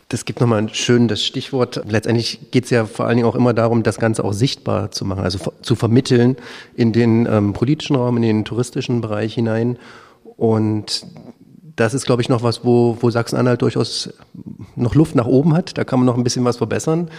Das 0.09 0.25
gibt 0.25 0.41
nochmal 0.41 0.59
ein 0.59 0.69
schönes 0.71 1.25
Stichwort. 1.25 1.83
Letztendlich 1.89 2.51
geht 2.51 2.65
es 2.65 2.71
ja 2.71 2.85
vor 2.85 3.07
allen 3.07 3.19
Dingen 3.19 3.29
auch 3.29 3.37
immer 3.37 3.55
darum, 3.55 3.85
das 3.85 3.99
Ganze 3.99 4.25
auch 4.25 4.33
sichtbar 4.33 4.91
zu 4.91 5.05
machen, 5.05 5.23
also 5.23 5.53
zu 5.63 5.77
vermitteln 5.77 6.37
in 6.75 6.93
den 6.93 7.27
ähm, 7.27 7.53
politischen 7.53 7.95
Raum, 7.95 8.17
in 8.17 8.25
den 8.25 8.45
touristischen 8.45 9.01
Bereich 9.01 9.35
hinein. 9.35 9.79
Und 10.37 11.07
das 11.77 11.95
ist, 11.95 12.07
glaube 12.07 12.23
ich, 12.23 12.29
noch 12.29 12.43
was, 12.43 12.65
wo, 12.65 12.97
wo 13.01 13.11
Sachsen-Anhalt 13.11 13.63
durchaus 13.63 14.13
noch 14.77 14.95
Luft 14.95 15.15
nach 15.15 15.27
oben 15.27 15.55
hat. 15.55 15.77
Da 15.79 15.85
kann 15.85 15.99
man 15.99 16.07
noch 16.07 16.17
ein 16.17 16.25
bisschen 16.25 16.45
was 16.45 16.57
verbessern. 16.57 17.11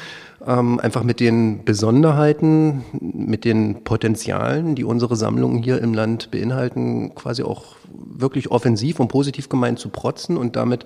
Ähm, 0.45 0.79
einfach 0.79 1.03
mit 1.03 1.19
den 1.19 1.63
Besonderheiten, 1.63 2.83
mit 2.99 3.45
den 3.45 3.83
Potenzialen, 3.83 4.75
die 4.75 4.83
unsere 4.83 5.15
Sammlungen 5.15 5.61
hier 5.61 5.79
im 5.81 5.93
Land 5.93 6.31
beinhalten, 6.31 7.13
quasi 7.15 7.43
auch 7.43 7.75
wirklich 7.93 8.51
offensiv 8.51 8.99
und 8.99 9.07
positiv 9.07 9.49
gemeint 9.49 9.79
zu 9.79 9.89
protzen 9.89 10.37
und 10.37 10.55
damit 10.55 10.85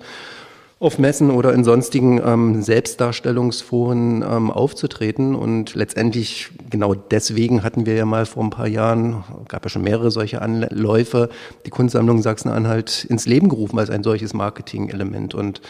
auf 0.78 0.98
Messen 0.98 1.30
oder 1.30 1.54
in 1.54 1.64
sonstigen 1.64 2.20
ähm, 2.22 2.60
Selbstdarstellungsforen 2.60 4.22
ähm, 4.22 4.50
aufzutreten. 4.50 5.34
Und 5.34 5.74
letztendlich, 5.74 6.50
genau 6.68 6.94
deswegen 6.94 7.62
hatten 7.62 7.86
wir 7.86 7.94
ja 7.94 8.04
mal 8.04 8.26
vor 8.26 8.44
ein 8.44 8.50
paar 8.50 8.68
Jahren, 8.68 9.24
gab 9.48 9.64
ja 9.64 9.70
schon 9.70 9.82
mehrere 9.82 10.10
solche 10.10 10.42
Anläufe, 10.42 11.30
die 11.64 11.70
Kunstsammlung 11.70 12.20
Sachsen-Anhalt 12.20 13.06
ins 13.08 13.26
Leben 13.26 13.48
gerufen 13.48 13.78
als 13.78 13.88
ein 13.88 14.02
solches 14.02 14.34
Marketing-Element. 14.34 15.34
Und 15.34 15.62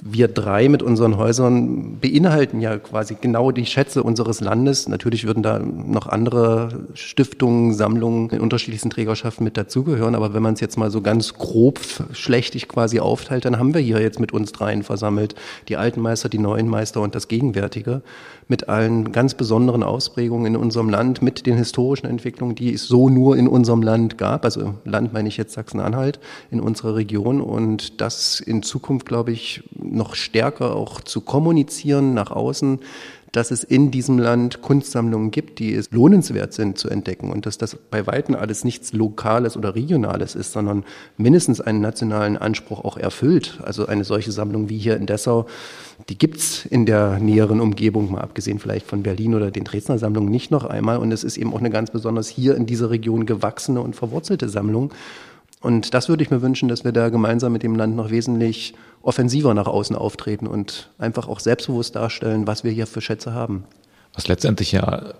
wir 0.00 0.28
drei 0.28 0.68
mit 0.68 0.82
unseren 0.82 1.16
Häusern 1.16 1.98
beinhalten 2.00 2.60
ja 2.60 2.78
quasi 2.78 3.16
genau 3.20 3.52
die 3.52 3.66
Schätze 3.66 4.02
unseres 4.02 4.40
Landes. 4.40 4.88
Natürlich 4.88 5.24
würden 5.24 5.42
da 5.42 5.58
noch 5.58 6.06
andere 6.08 6.86
Stiftungen, 6.94 7.72
Sammlungen 7.72 8.30
in 8.30 8.40
unterschiedlichsten 8.40 8.90
Trägerschaften 8.90 9.44
mit 9.44 9.56
dazugehören. 9.56 10.14
Aber 10.14 10.34
wenn 10.34 10.42
man 10.42 10.54
es 10.54 10.60
jetzt 10.60 10.76
mal 10.76 10.90
so 10.90 11.02
ganz 11.02 11.34
grob 11.34 11.78
schlechtig 12.12 12.68
quasi 12.68 12.98
aufteilt, 12.98 13.44
dann 13.44 13.58
haben 13.58 13.74
wir 13.74 13.80
hier 13.80 14.00
jetzt 14.00 14.18
mit 14.18 14.32
uns 14.32 14.50
dreien 14.52 14.82
versammelt 14.82 15.34
die 15.68 15.76
alten 15.76 16.00
Meister, 16.00 16.28
die 16.28 16.38
neuen 16.38 16.68
Meister 16.68 17.00
und 17.00 17.14
das 17.14 17.28
Gegenwärtige 17.28 18.02
mit 18.52 18.68
allen 18.68 19.12
ganz 19.12 19.32
besonderen 19.32 19.82
Ausprägungen 19.82 20.54
in 20.54 20.60
unserem 20.60 20.90
Land, 20.90 21.22
mit 21.22 21.46
den 21.46 21.56
historischen 21.56 22.06
Entwicklungen, 22.06 22.54
die 22.54 22.74
es 22.74 22.86
so 22.86 23.08
nur 23.08 23.38
in 23.38 23.48
unserem 23.48 23.80
Land 23.80 24.18
gab. 24.18 24.44
Also 24.44 24.74
Land 24.84 25.14
meine 25.14 25.26
ich 25.30 25.38
jetzt 25.38 25.54
Sachsen-Anhalt, 25.54 26.20
in 26.50 26.60
unserer 26.60 26.94
Region. 26.94 27.40
Und 27.40 28.02
das 28.02 28.40
in 28.40 28.62
Zukunft, 28.62 29.06
glaube 29.06 29.32
ich, 29.32 29.62
noch 29.74 30.14
stärker 30.14 30.76
auch 30.76 31.00
zu 31.00 31.22
kommunizieren 31.22 32.12
nach 32.12 32.30
außen, 32.30 32.80
dass 33.32 33.50
es 33.50 33.64
in 33.64 33.90
diesem 33.90 34.18
Land 34.18 34.60
Kunstsammlungen 34.60 35.30
gibt, 35.30 35.58
die 35.58 35.74
es 35.74 35.90
lohnenswert 35.90 36.52
sind 36.52 36.76
zu 36.76 36.90
entdecken 36.90 37.30
und 37.30 37.46
dass 37.46 37.56
das 37.56 37.74
bei 37.76 38.06
Weitem 38.06 38.34
alles 38.34 38.62
nichts 38.62 38.92
Lokales 38.92 39.56
oder 39.56 39.74
Regionales 39.74 40.34
ist, 40.34 40.52
sondern 40.52 40.84
mindestens 41.16 41.62
einen 41.62 41.80
nationalen 41.80 42.36
Anspruch 42.36 42.84
auch 42.84 42.98
erfüllt. 42.98 43.58
Also 43.62 43.86
eine 43.86 44.04
solche 44.04 44.32
Sammlung 44.32 44.68
wie 44.68 44.76
hier 44.76 44.96
in 44.96 45.06
Dessau, 45.06 45.46
die 46.10 46.18
gibt's 46.18 46.66
in 46.66 46.84
der 46.84 47.18
näheren 47.20 47.60
Umgebung, 47.60 48.12
mal 48.12 48.20
abgesehen 48.20 48.58
vielleicht 48.58 48.86
von 48.86 49.02
Berlin 49.02 49.34
oder 49.34 49.50
den 49.50 49.64
Dresdner 49.64 49.98
Sammlungen 49.98 50.30
nicht 50.30 50.50
noch 50.50 50.64
einmal. 50.64 50.98
Und 50.98 51.10
es 51.10 51.24
ist 51.24 51.38
eben 51.38 51.54
auch 51.54 51.60
eine 51.60 51.70
ganz 51.70 51.90
besonders 51.90 52.28
hier 52.28 52.54
in 52.54 52.66
dieser 52.66 52.90
Region 52.90 53.24
gewachsene 53.24 53.80
und 53.80 53.96
verwurzelte 53.96 54.50
Sammlung. 54.50 54.92
Und 55.62 55.94
das 55.94 56.08
würde 56.08 56.22
ich 56.22 56.30
mir 56.30 56.42
wünschen, 56.42 56.68
dass 56.68 56.84
wir 56.84 56.92
da 56.92 57.08
gemeinsam 57.08 57.52
mit 57.52 57.62
dem 57.62 57.76
Land 57.76 57.96
noch 57.96 58.10
wesentlich 58.10 58.74
offensiver 59.00 59.54
nach 59.54 59.68
außen 59.68 59.96
auftreten 59.96 60.46
und 60.46 60.90
einfach 60.98 61.28
auch 61.28 61.40
selbstbewusst 61.40 61.94
darstellen, 61.94 62.46
was 62.46 62.64
wir 62.64 62.72
hier 62.72 62.86
für 62.86 63.00
Schätze 63.00 63.32
haben. 63.32 63.64
Was 64.14 64.28
letztendlich 64.28 64.72
ja 64.72 65.14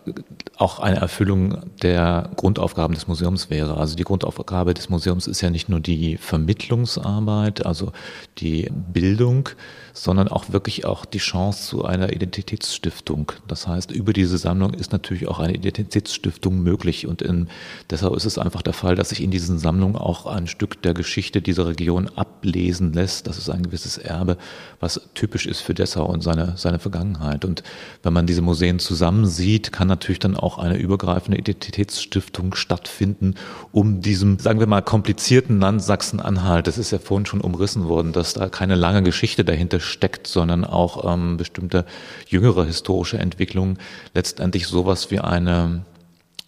auch 0.59 0.79
eine 0.79 0.97
Erfüllung 0.97 1.71
der 1.81 2.29
Grundaufgaben 2.37 2.95
des 2.95 3.09
Museums 3.09 3.49
wäre. 3.49 3.79
Also 3.79 3.97
die 3.97 4.05
Grundaufgabe 4.05 4.75
des 4.75 4.91
Museums 4.91 5.27
ist 5.27 5.41
ja 5.41 5.49
nicht 5.49 5.71
nur 5.71 5.81
die 5.81 6.19
Vermittlungsarbeit, 6.19 7.65
also 7.65 7.93
die 8.39 8.69
Bildung, 8.93 9.49
sondern 9.93 10.29
auch 10.29 10.51
wirklich 10.51 10.85
auch 10.85 11.05
die 11.05 11.19
Chance 11.19 11.69
zu 11.69 11.85
einer 11.85 12.13
Identitätsstiftung. 12.13 13.33
Das 13.49 13.67
heißt, 13.67 13.91
über 13.91 14.13
diese 14.13 14.39
Sammlung 14.39 14.75
ist 14.75 14.93
natürlich 14.93 15.29
auch 15.29 15.39
eine 15.39 15.55
Identitätsstiftung 15.55 16.63
möglich 16.63 17.07
und 17.07 17.23
in, 17.23 17.49
deshalb 17.91 18.15
ist 18.15 18.25
es 18.25 18.39
einfach 18.39 18.63
der 18.63 18.73
Fall, 18.73 18.95
dass 18.95 19.11
sich 19.11 19.23
in 19.23 19.31
diesen 19.31 19.59
Sammlungen 19.59 19.97
auch 19.97 20.27
ein 20.27 20.47
Stück 20.47 20.83
der 20.83 20.95
Geschichte 20.95 21.43
dieser 21.43 21.67
Region 21.67 22.09
ablesen 22.17 22.93
lässt. 22.93 23.27
Das 23.27 23.39
ist 23.39 23.51
ein 23.51 23.63
gewisses 23.63 23.99
Erbe, 23.99 24.37
was 24.81 25.01
typisch 25.15 25.47
ist 25.47 25.61
für 25.61 25.75
Dessau 25.75 26.07
und 26.07 26.23
seine, 26.23 26.55
seine 26.57 26.79
Vergangenheit. 26.79 27.45
Und 27.45 27.63
wenn 28.03 28.13
man 28.13 28.27
diese 28.27 28.43
Museen 28.43 28.79
zusammensieht, 28.79 29.73
kann 29.73 29.89
natürlich 29.89 30.19
dann 30.21 30.37
auch 30.37 30.59
eine 30.59 30.77
übergreifende 30.77 31.39
Identitätsstiftung 31.39 32.55
stattfinden, 32.55 33.35
um 33.73 34.01
diesem, 34.01 34.39
sagen 34.39 34.61
wir 34.61 34.67
mal, 34.67 34.83
komplizierten 34.83 35.61
Land 35.61 35.83
Sachsen-Anhalt, 35.83 36.67
das 36.67 36.79
ist 36.79 36.91
ja 36.91 36.99
vorhin 36.99 37.27
schon 37.27 37.41
umrissen 37.41 37.87
worden, 37.89 38.13
dass 38.13 38.35
da 38.35 38.49
keine 38.49 38.75
lange 38.75 39.03
Geschichte 39.03 39.45
dahinter 39.45 39.81
steckt, 39.83 40.27
sondern 40.27 40.65
auch 40.65 41.13
ähm, 41.13 41.37
bestimmte 41.37 41.85
jüngere 42.29 42.65
historische 42.65 43.19
Entwicklungen 43.19 43.79
letztendlich 44.15 44.67
sowas 44.67 45.11
wie 45.11 45.21
eine 45.21 45.85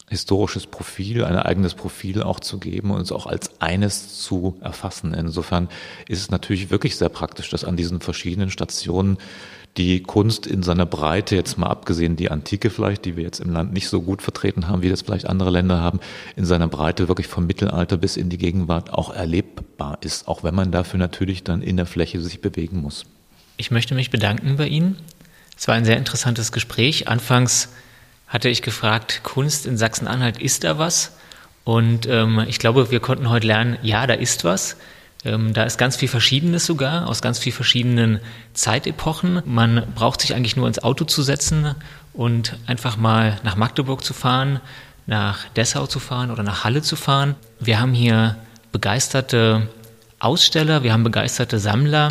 historisches 0.09 0.67
Profil, 0.67 1.25
ein 1.25 1.37
eigenes 1.37 1.75
Profil 1.75 2.23
auch 2.23 2.41
zu 2.41 2.59
geben 2.59 2.91
und 2.91 3.01
es 3.01 3.13
auch 3.13 3.27
als 3.27 3.61
eines 3.61 4.21
zu 4.23 4.57
erfassen. 4.61 5.15
Insofern 5.15 5.69
ist 6.09 6.21
es 6.21 6.31
natürlich 6.31 6.71
wirklich 6.71 6.97
sehr 6.97 7.09
praktisch, 7.09 7.51
dass 7.51 7.65
an 7.65 7.77
diesen 7.77 8.01
verschiedenen 8.01 8.51
Stationen 8.51 9.19
die 9.77 10.03
Kunst 10.03 10.47
in 10.47 10.63
seiner 10.63 10.87
Breite, 10.87 11.35
jetzt 11.35 11.59
mal 11.59 11.67
abgesehen 11.67 12.17
die 12.17 12.31
Antike 12.31 12.71
vielleicht, 12.71 13.05
die 13.05 13.17
wir 13.17 13.25
jetzt 13.25 13.41
im 13.41 13.51
Land 13.51 13.73
nicht 13.73 13.89
so 13.89 14.03
gut 14.03 14.23
vertreten 14.23 14.69
haben, 14.69 14.83
wie 14.83 14.89
das 14.89 15.03
vielleicht 15.03 15.27
andere 15.27 15.51
Länder 15.51 15.81
haben, 15.81 15.99
in 16.37 16.45
seiner 16.45 16.69
Breite 16.69 17.09
wirklich 17.09 17.27
vom 17.27 17.47
Mittelalter 17.47 17.97
bis 17.97 18.17
in 18.17 18.29
die 18.29 18.39
Gegenwart 18.39 18.93
auch 18.93 19.13
erlebbar 19.13 19.99
ist, 20.03 20.29
auch 20.29 20.45
wenn 20.45 20.55
man 20.55 20.71
dafür 20.71 20.99
natürlich 20.99 21.43
dann 21.43 21.61
in 21.61 21.77
der 21.77 21.87
Fläche 21.87 22.21
sich 22.21 22.41
bewegen 22.41 22.83
muss. 22.83 23.05
Ich 23.57 23.71
möchte 23.71 23.95
mich 23.95 24.11
bedanken 24.11 24.57
bei 24.57 24.67
Ihnen. 24.67 24.99
Es 25.57 25.69
war 25.69 25.77
ein 25.77 25.85
sehr 25.85 25.97
interessantes 25.97 26.51
Gespräch. 26.51 27.07
Anfangs 27.09 27.69
hatte 28.27 28.49
ich 28.49 28.63
gefragt, 28.63 29.21
Kunst 29.23 29.67
in 29.67 29.77
Sachsen-Anhalt, 29.77 30.39
ist 30.39 30.65
da 30.65 30.79
was? 30.79 31.17
Und 31.63 32.07
ähm, 32.07 32.45
ich 32.49 32.59
glaube, 32.59 32.91
wir 32.91 33.01
konnten 33.01 33.31
heute 33.31 33.47
lernen, 33.47 33.79
ja, 33.83 34.07
da 34.07 34.15
ist 34.15 34.43
was. 34.43 34.77
Ähm, 35.25 35.55
da 35.55 35.63
ist 35.63 35.79
ganz 35.79 35.97
viel 35.97 36.09
Verschiedenes 36.09 36.67
sogar, 36.67 37.09
aus 37.09 37.23
ganz 37.23 37.39
viel 37.39 37.53
verschiedenen 37.53 38.19
Zeitepochen. 38.53 39.43
Man 39.47 39.87
braucht 39.95 40.21
sich 40.21 40.35
eigentlich 40.35 40.57
nur 40.57 40.67
ins 40.67 40.83
Auto 40.83 41.05
zu 41.05 41.23
setzen 41.23 41.77
und 42.13 42.57
einfach 42.67 42.97
mal 42.97 43.39
nach 43.45 43.57
Magdeburg 43.57 44.05
zu 44.05 44.15
fahren, 44.15 44.61
nach 45.07 45.49
Dessau 45.51 45.87
zu 45.87 46.01
fahren 46.01 46.31
oder 46.31 46.43
nach 46.43 46.65
Halle 46.65 46.83
zu 46.83 46.97
fahren. 46.97 47.37
Wir 47.61 47.81
haben 47.81 47.95
hier 47.95 48.37
begeisterte 48.73 49.69
Aussteller, 50.19 50.83
wir 50.83 50.93
haben 50.93 51.05
begeisterte 51.05 51.59
Sammler. 51.59 52.09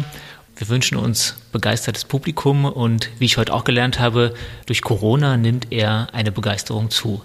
Wir 0.64 0.70
wünschen 0.70 0.98
uns 0.98 1.36
begeistertes 1.52 2.06
Publikum 2.06 2.64
und 2.64 3.10
wie 3.20 3.26
ich 3.26 3.36
heute 3.36 3.54
auch 3.54 3.66
gelernt 3.66 4.00
habe, 4.00 4.34
durch 4.66 4.82
Corona 4.82 5.36
nimmt 5.36 5.74
er 5.74 6.08
eine 6.14 6.32
Begeisterung 6.32 6.90
zu. 6.90 7.22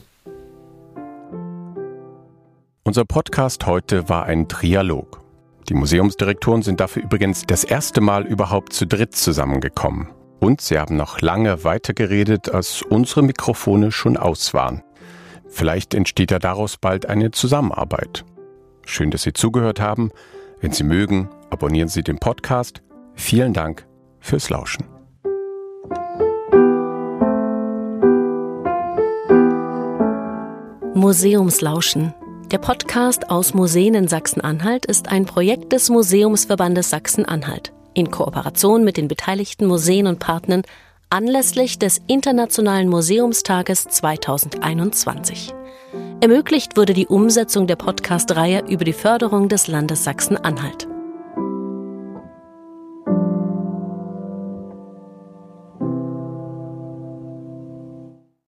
Unser 2.82 3.05
Podcast 3.05 3.64
heute 3.64 4.09
war 4.09 4.24
ein 4.24 4.49
Trialog. 4.49 5.20
Die 5.68 5.74
Museumsdirektoren 5.74 6.62
sind 6.62 6.80
dafür 6.80 7.05
übrigens 7.05 7.45
das 7.47 7.62
erste 7.62 8.01
Mal 8.01 8.26
überhaupt 8.26 8.72
zu 8.72 8.89
dritt 8.89 9.14
zusammengekommen. 9.14 10.09
Und 10.41 10.61
sie 10.61 10.76
haben 10.76 10.97
noch 10.97 11.20
lange 11.20 11.62
weitergeredet, 11.62 12.53
als 12.53 12.82
unsere 12.82 13.22
Mikrofone 13.22 13.93
schon 13.93 14.16
aus 14.16 14.53
waren. 14.53 14.82
Vielleicht 15.49 15.95
entsteht 15.95 16.32
ja 16.32 16.41
daraus 16.41 16.76
bald 16.76 17.07
eine 17.07 17.30
Zusammenarbeit. 17.30 18.24
Schön, 18.84 19.12
dass 19.12 19.22
Sie 19.22 19.32
zugehört 19.32 19.78
haben. 19.78 20.11
Wenn 20.61 20.72
Sie 20.72 20.82
mögen, 20.82 21.28
abonnieren 21.51 21.89
Sie 21.89 22.03
den 22.03 22.18
Podcast. 22.18 22.82
Vielen 23.19 23.53
Dank 23.53 23.87
fürs 24.21 24.49
Lauschen. 24.49 24.87
Museumslauschen. 30.95 32.14
Der 32.53 32.59
Podcast 32.59 33.29
aus 33.29 33.55
Museen 33.55 33.95
in 33.95 34.09
Sachsen-Anhalt 34.09 34.87
ist 34.87 35.09
ein 35.09 35.27
Projekt 35.27 35.73
des 35.73 35.91
Museumsverbandes 35.91 36.91
Sachsen-Anhalt 36.91 37.73
in 37.93 38.11
Kooperation 38.11 38.85
mit 38.85 38.97
den 38.97 39.09
beteiligten 39.09 39.66
Museen 39.66 40.07
und 40.07 40.21
Partnern 40.21 40.62
anlässlich 41.11 41.79
des 41.79 42.01
Internationalen 42.07 42.89
Museumstages 42.89 43.85
2021. 43.85 45.53
Ermöglicht 46.21 46.77
wurde 46.77 46.95
die 46.95 47.09
Umsetzung 47.09 47.66
der 47.66 47.77
Podcast-Reihe 47.77 48.64
über 48.69 48.85
die 48.85 48.93
Förderung 48.93 49.49
des 49.49 49.66
Landes 49.66 50.05
Sachsen-Anhalt. 50.05 50.89